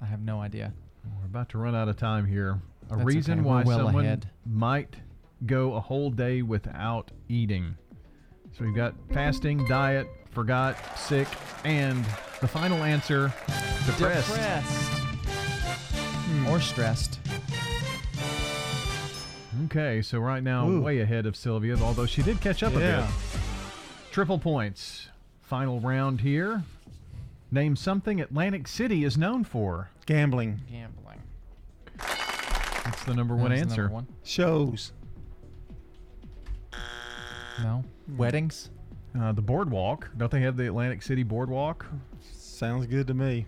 [0.00, 0.72] I have no idea.
[1.20, 2.58] We're about to run out of time here.
[2.90, 4.30] A That's reason okay, why well someone ahead.
[4.46, 4.96] might
[5.46, 7.76] go a whole day without eating.
[8.56, 11.28] So we've got fasting, diet, forgot, sick,
[11.64, 12.04] and
[12.40, 13.32] the final answer
[13.86, 14.28] depressed.
[14.28, 14.92] Depressed.
[16.30, 16.48] Hmm.
[16.48, 17.20] Or stressed.
[19.66, 20.80] Okay, so right now Ooh.
[20.80, 23.04] way ahead of Sylvia, although she did catch up a bit.
[24.12, 25.08] Triple points.
[25.42, 26.62] Final round here.
[27.50, 29.90] Name something Atlantic City is known for.
[30.06, 30.60] Gambling.
[30.70, 31.22] Gambling.
[33.08, 33.82] That's the number one That was the answer.
[33.84, 34.06] number one.
[34.22, 34.92] Shows.
[37.62, 37.82] No.
[38.18, 38.68] Weddings?
[39.18, 40.10] Uh, the boardwalk.
[40.18, 41.86] Don't they have the Atlantic City boardwalk?
[42.20, 43.46] Sounds good to me.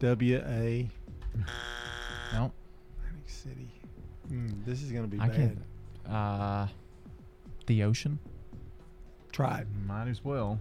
[0.00, 0.88] W A
[2.34, 2.52] No.
[2.98, 3.70] Atlantic City.
[4.28, 5.36] Hmm, this is gonna be I bad.
[5.36, 6.14] can't.
[6.14, 6.66] Uh,
[7.66, 8.18] the ocean?
[9.32, 9.66] Try it.
[9.86, 10.60] Might as well.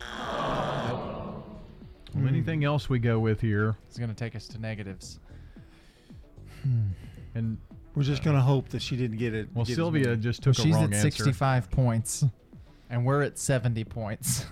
[0.00, 1.44] Nope.
[2.14, 3.76] Well, anything else we go with here?
[3.88, 5.18] It's going to take us to negatives.
[6.62, 6.80] Hmm.
[7.34, 7.58] And
[7.94, 9.48] We're just gonna hope that she didn't get it.
[9.54, 10.20] well, get Sylvia many.
[10.22, 11.10] just Well, took she's a wrong at answer.
[11.10, 12.24] 65 points,
[12.90, 14.46] and we're at 70 points.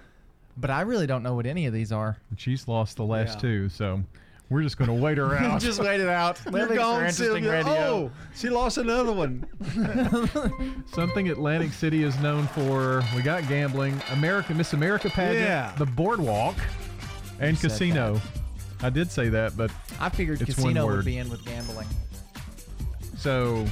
[0.56, 2.16] but I really don't know what any of these are.
[2.36, 3.40] She's lost the last Yeah.
[3.40, 4.02] two, so
[4.50, 5.60] we're just going to wait her out.
[5.60, 6.36] Just wait it out.
[6.36, 7.50] That You're makes for gone, interesting Sylvia.
[7.52, 7.72] radio.
[7.74, 9.46] Oh, she lost another one.
[10.92, 13.02] Something Atlantic City is known for.
[13.14, 15.72] We got gambling, America, Miss America pageant, Yeah.
[15.78, 16.56] the boardwalk,
[17.40, 18.20] and said casino.
[18.82, 21.88] I did say that, but I figured It's casino one would be in with gambling.
[23.16, 23.66] so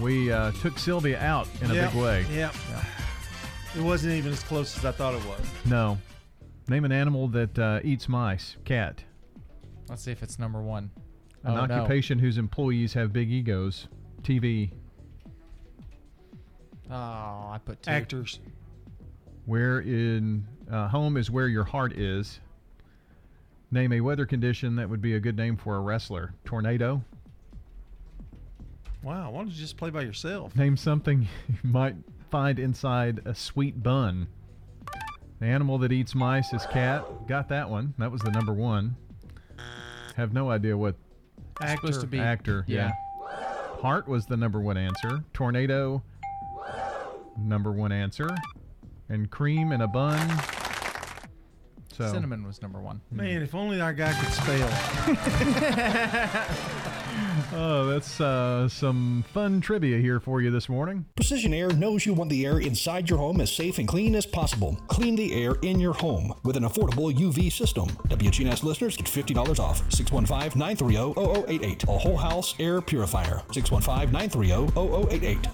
[0.00, 2.24] we uh, took Sylvia out in a big way.
[2.32, 2.54] Yep.
[3.76, 5.40] It wasn't even as close as I thought it was.
[5.66, 5.98] No.
[6.68, 8.56] Name an animal that uh, eats mice.
[8.64, 9.02] Cat.
[9.88, 10.90] Let's see if it's number one.
[11.44, 11.74] An Oh, no.
[11.74, 13.88] occupation whose employees have big egos.
[14.22, 14.70] TV.
[16.90, 17.90] Oh, I put two.
[17.90, 18.40] Actors.
[19.44, 22.40] Where in uh, home is where your heart is.
[23.70, 26.34] Name a weather condition that would be a good name for a wrestler.
[26.44, 27.02] Tornado.
[29.02, 29.30] Wow.
[29.30, 30.54] Why don't you just play by yourself?
[30.56, 31.96] Name something you might
[32.30, 34.28] find inside a sweet bun.
[35.40, 37.04] The animal that eats mice is cat.
[37.26, 37.94] Got that one.
[37.98, 38.96] That was the number one.
[40.16, 40.96] Have no idea what
[41.60, 41.76] Actor.
[41.76, 42.64] supposed to be actor.
[42.66, 42.92] Yeah.
[43.80, 45.22] Heart was the number one answer.
[45.34, 46.02] Tornado,
[47.38, 48.30] number one answer.
[49.10, 50.26] And cream in a bun.
[51.96, 53.00] So Cinnamon was number one.
[53.10, 54.68] Man, if only our guy could spell.
[57.54, 61.06] Oh, that's uh, some fun trivia here for you this morning.
[61.14, 64.26] Precision Air knows you want the air inside your home as safe and clean as
[64.26, 64.76] possible.
[64.88, 67.86] Clean the air in your home with an affordable UV system.
[68.08, 69.88] WGNS listeners get $50 off.
[69.90, 71.88] 615-930-0088.
[71.88, 73.42] A whole house air purifier.
[73.52, 75.46] 615-930-0088.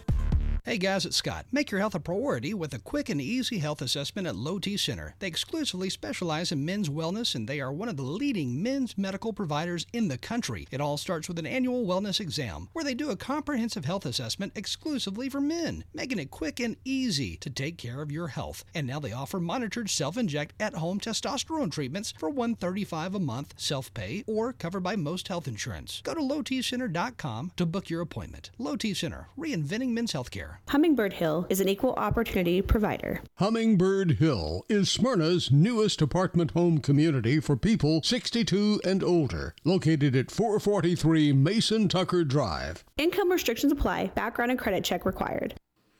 [0.64, 1.47] Hey guys, it's Scott.
[1.51, 4.76] Make your health a priority with a quick and easy health assessment at Low T
[4.76, 5.16] Center.
[5.18, 9.32] They exclusively specialize in men's wellness and they are one of the leading men's medical
[9.32, 10.68] providers in the country.
[10.70, 14.52] It all starts with an annual wellness exam where they do a comprehensive health assessment
[14.55, 18.64] exclusively for men, making it quick and easy to take care of your health.
[18.72, 24.52] And now they offer monitored self-inject at-home testosterone treatments for 135 a month self-pay or
[24.52, 26.02] covered by most health insurance.
[26.05, 28.52] Go to lowtcenter.com to book your appointment.
[28.59, 30.51] Low T Center, reinventing men's healthcare.
[30.68, 33.20] Hummingbird Hill is an equal opportunity provider.
[33.36, 40.30] Hummingbird Hill is Smyrna's newest apartment home community for people 62 and older, located at
[40.30, 42.84] 443 Mason Tucker Drive.
[42.96, 45.54] Income restrictions apply, background and credit check required.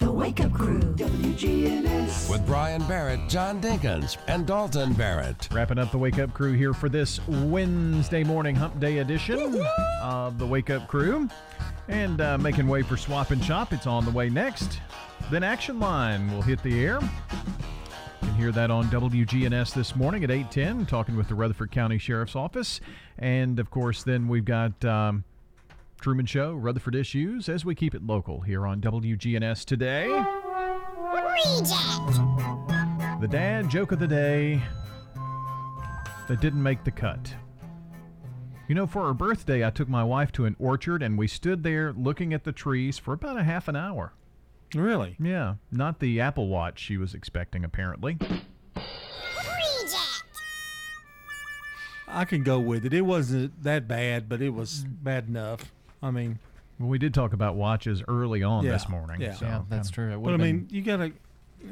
[0.00, 2.28] The Wake Up Crew, WGNS.
[2.28, 5.48] With Brian Barrett, John Dinkins, and Dalton Barrett.
[5.52, 9.64] Wrapping up the Wake Up Crew here for this Wednesday morning Hump Day edition
[10.02, 11.28] of the Wake Up Crew.
[11.86, 13.72] And uh, making way for Swap and Shop.
[13.72, 14.80] It's on the way next.
[15.30, 16.98] Then Action Line will hit the air.
[17.00, 21.98] You can hear that on WGNS this morning at 810, talking with the Rutherford County
[21.98, 22.80] Sheriff's Office.
[23.16, 25.22] And, of course, then we've got um,
[26.04, 30.06] Truman Show, Rutherford Issues, as we keep it local here on WGNS today.
[33.22, 34.60] The dad joke of the day
[36.28, 37.34] that didn't make the cut.
[38.68, 41.62] You know, for her birthday, I took my wife to an orchard and we stood
[41.62, 44.12] there looking at the trees for about a half an hour.
[44.74, 45.16] Really?
[45.18, 48.18] Yeah, not the Apple Watch she was expecting, apparently.
[52.06, 52.92] I can go with it.
[52.92, 55.72] It wasn't that bad, but it was bad enough.
[56.04, 56.38] I mean,
[56.78, 59.20] Well, we did talk about watches early on Yeah, this morning.
[59.20, 59.32] yeah.
[59.34, 60.08] so Yeah, that's true.
[60.12, 61.12] It but I would've mean, you gotta.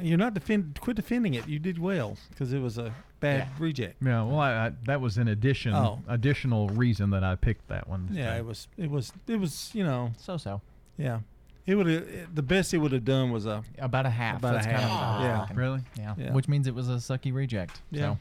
[0.01, 0.79] You're not defend.
[0.81, 1.47] Quit defending it.
[1.47, 3.97] You did well because it was a bad reject.
[4.03, 6.01] Yeah, well, I, I, that was an addition, Oh.
[6.09, 8.09] additional reason that I picked that one.
[8.11, 8.69] Yeah, it was.
[8.79, 9.13] It was.
[9.29, 9.71] It was.
[9.75, 10.13] You know.
[10.17, 10.63] So so.
[10.97, 11.21] Yeah.
[11.67, 12.35] It would have.
[12.35, 14.39] The best it would have done was a About a half.
[14.39, 14.91] About That's a kind half.
[14.91, 15.39] of what yeah.
[15.41, 15.57] thinking.
[15.57, 15.81] Really?
[15.99, 16.15] Yeah.
[16.17, 16.33] Yeah.
[16.33, 17.83] Which means it was a sucky reject.
[17.91, 18.01] Yeah.
[18.15, 18.19] So.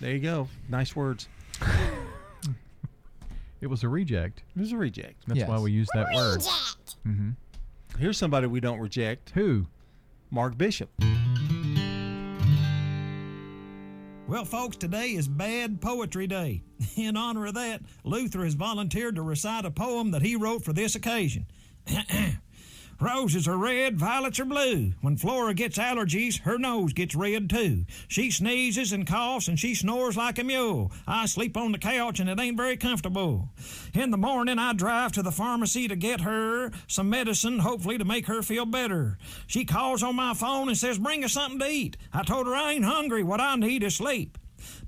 [0.00, 0.48] There you go.
[0.68, 1.28] Nice words.
[3.60, 4.42] It was a reject.
[4.56, 5.24] It was a reject.
[5.26, 6.40] That's why we use that word.
[7.06, 7.30] Mm-hmm.
[7.98, 9.30] Here's somebody we don't reject.
[9.30, 9.66] Who?
[10.30, 10.90] Mark Bishop.
[14.28, 16.62] Well, folks, today is Bad Poetry Day.
[16.96, 20.72] In honor of that, Luther has volunteered to recite a poem that he wrote for
[20.72, 21.46] this occasion.
[23.00, 24.92] Roses are red, violets are blue.
[25.02, 27.84] When Flora gets allergies, her nose gets red too.
[28.08, 30.90] She sneezes and coughs and she snores like a mule.
[31.06, 33.50] I sleep on the couch and it ain't very comfortable.
[33.94, 38.04] In the morning, I drive to the pharmacy to get her some medicine, hopefully to
[38.04, 39.16] make her feel better.
[39.46, 41.96] She calls on my phone and says, Bring us something to eat.
[42.12, 43.22] I told her I ain't hungry.
[43.22, 44.38] What I need is sleep.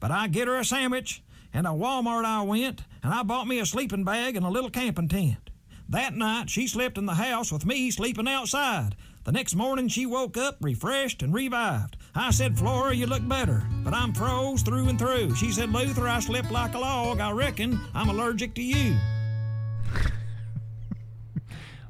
[0.01, 1.23] But I get her a sandwich,
[1.53, 4.71] and a Walmart I went, and I bought me a sleeping bag and a little
[4.71, 5.50] camping tent.
[5.91, 8.95] That night, she slept in the house with me sleeping outside.
[9.25, 11.97] The next morning, she woke up refreshed and revived.
[12.15, 15.35] I said, Flora, you look better, but I'm froze through and through.
[15.35, 17.19] She said, Luther, I slept like a log.
[17.19, 18.97] I reckon I'm allergic to you.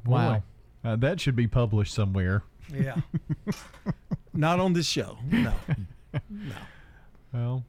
[0.06, 0.42] Wow.
[0.82, 2.42] Uh, that should be published somewhere.
[2.74, 2.96] Yeah.
[4.32, 5.18] Not on this show.
[5.30, 5.52] No.
[6.28, 6.54] no.
[7.32, 7.64] Well,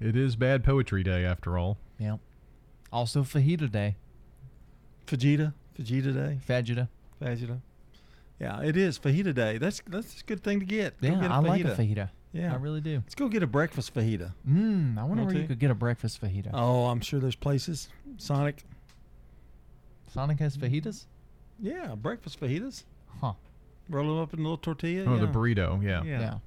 [0.00, 1.78] it is Bad Poetry Day after all.
[1.98, 2.16] Yeah.
[2.92, 3.96] Also fajita day.
[5.06, 5.54] Fajita.
[5.78, 6.38] Fajita day.
[6.48, 6.88] Fajita.
[7.20, 7.60] Fajita.
[8.40, 9.58] Yeah, it is fajita day.
[9.58, 11.00] That's that's a good thing to get.
[11.00, 12.10] Go Yeah, get a I like a fajita.
[12.32, 12.96] Yeah, I really do.
[12.96, 14.32] Let's go get a breakfast fajita.
[14.46, 15.48] Mmm, I wonder Want where you to?
[15.48, 16.50] could get a breakfast fajita.
[16.52, 17.88] Oh, I'm sure there's places.
[18.18, 18.62] Sonic.
[20.12, 21.06] Sonic has fajitas?
[21.60, 22.84] Yeah, breakfast fajitas.
[23.20, 23.32] Huh.
[23.88, 25.04] Roll them up in a little tortilla.
[25.08, 26.02] Oh, the burrito, yeah.
[26.04, 26.20] Yeah.
[26.20, 26.38] Yeah.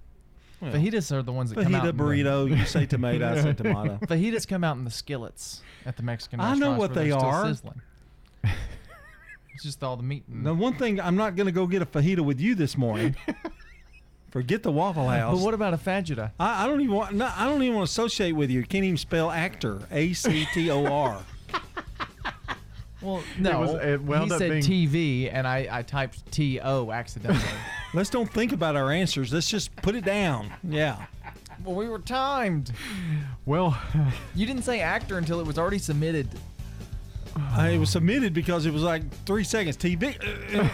[0.61, 1.83] Well, fajitas are the ones that come out.
[1.83, 2.49] Fajita in the- burrito.
[2.59, 3.97] You say tomato, I say tomato.
[4.05, 6.61] Fajitas come out in the skillets at the Mexican restaurant.
[6.61, 7.73] I know what where they they're still
[8.43, 8.51] are.
[9.59, 9.69] Sizzling.
[9.69, 10.23] it's just all the meat.
[10.31, 12.77] And The one thing I'm not going to go get a fajita with you this
[12.77, 13.15] morning.
[14.31, 15.37] Forget the Waffle House.
[15.37, 16.31] But what about a fajita?
[16.39, 17.15] I, I don't even want.
[17.15, 18.61] No, I don't even want to associate with you.
[18.63, 19.81] Can't even spell actor.
[19.91, 21.21] A C T O R.
[23.01, 23.59] Well, no.
[23.61, 27.39] was- it wound he up said being- TV, and I, I typed T O accidentally.
[27.93, 29.31] Let's don't think about our answers.
[29.31, 30.51] Let's just put it down.
[30.63, 31.05] Yeah.
[31.63, 32.73] well, we were timed.
[33.45, 33.77] Well,
[34.35, 36.27] You didn't say actor until it was already submitted.
[37.35, 39.77] I, it was submitted because it was like three seconds.
[39.77, 40.15] TV.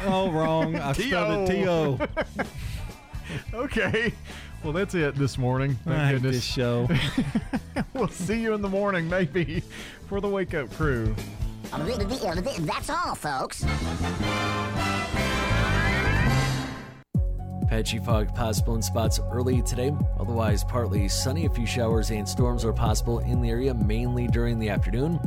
[0.06, 0.76] oh, uh, uh, wrong.
[0.76, 2.00] I spelled it T O.
[3.54, 4.14] okay.
[4.64, 5.78] Well, that's it this morning.
[5.84, 6.36] Thank I hate goodness.
[6.38, 6.90] this show.
[7.94, 9.62] we'll see you in the morning, maybe,
[10.08, 11.16] for the Wake Up Crew.
[11.72, 13.64] That's all, folks.
[17.68, 19.92] Patchy fog possible in spots early today.
[20.20, 21.46] Otherwise, partly sunny.
[21.46, 25.20] A few showers and storms are possible in the area, mainly during the afternoon.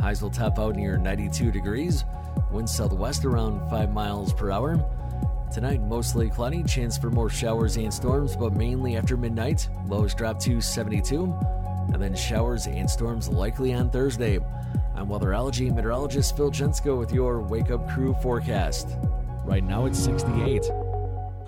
[0.00, 2.04] Highs will top out near 92 degrees.
[2.50, 4.78] wind southwest around 5 miles per hour.
[5.52, 6.62] Tonight, mostly cloudy.
[6.62, 9.68] Chance for more showers and storms, but mainly after midnight.
[9.86, 11.24] Lows drop to 72.
[11.92, 14.38] And then showers and storms likely on Thursday.
[14.94, 18.96] I'm weatherology meteorologist Phil Jensko with your Wake Up Crew forecast.
[19.44, 20.70] Right now, it's 68.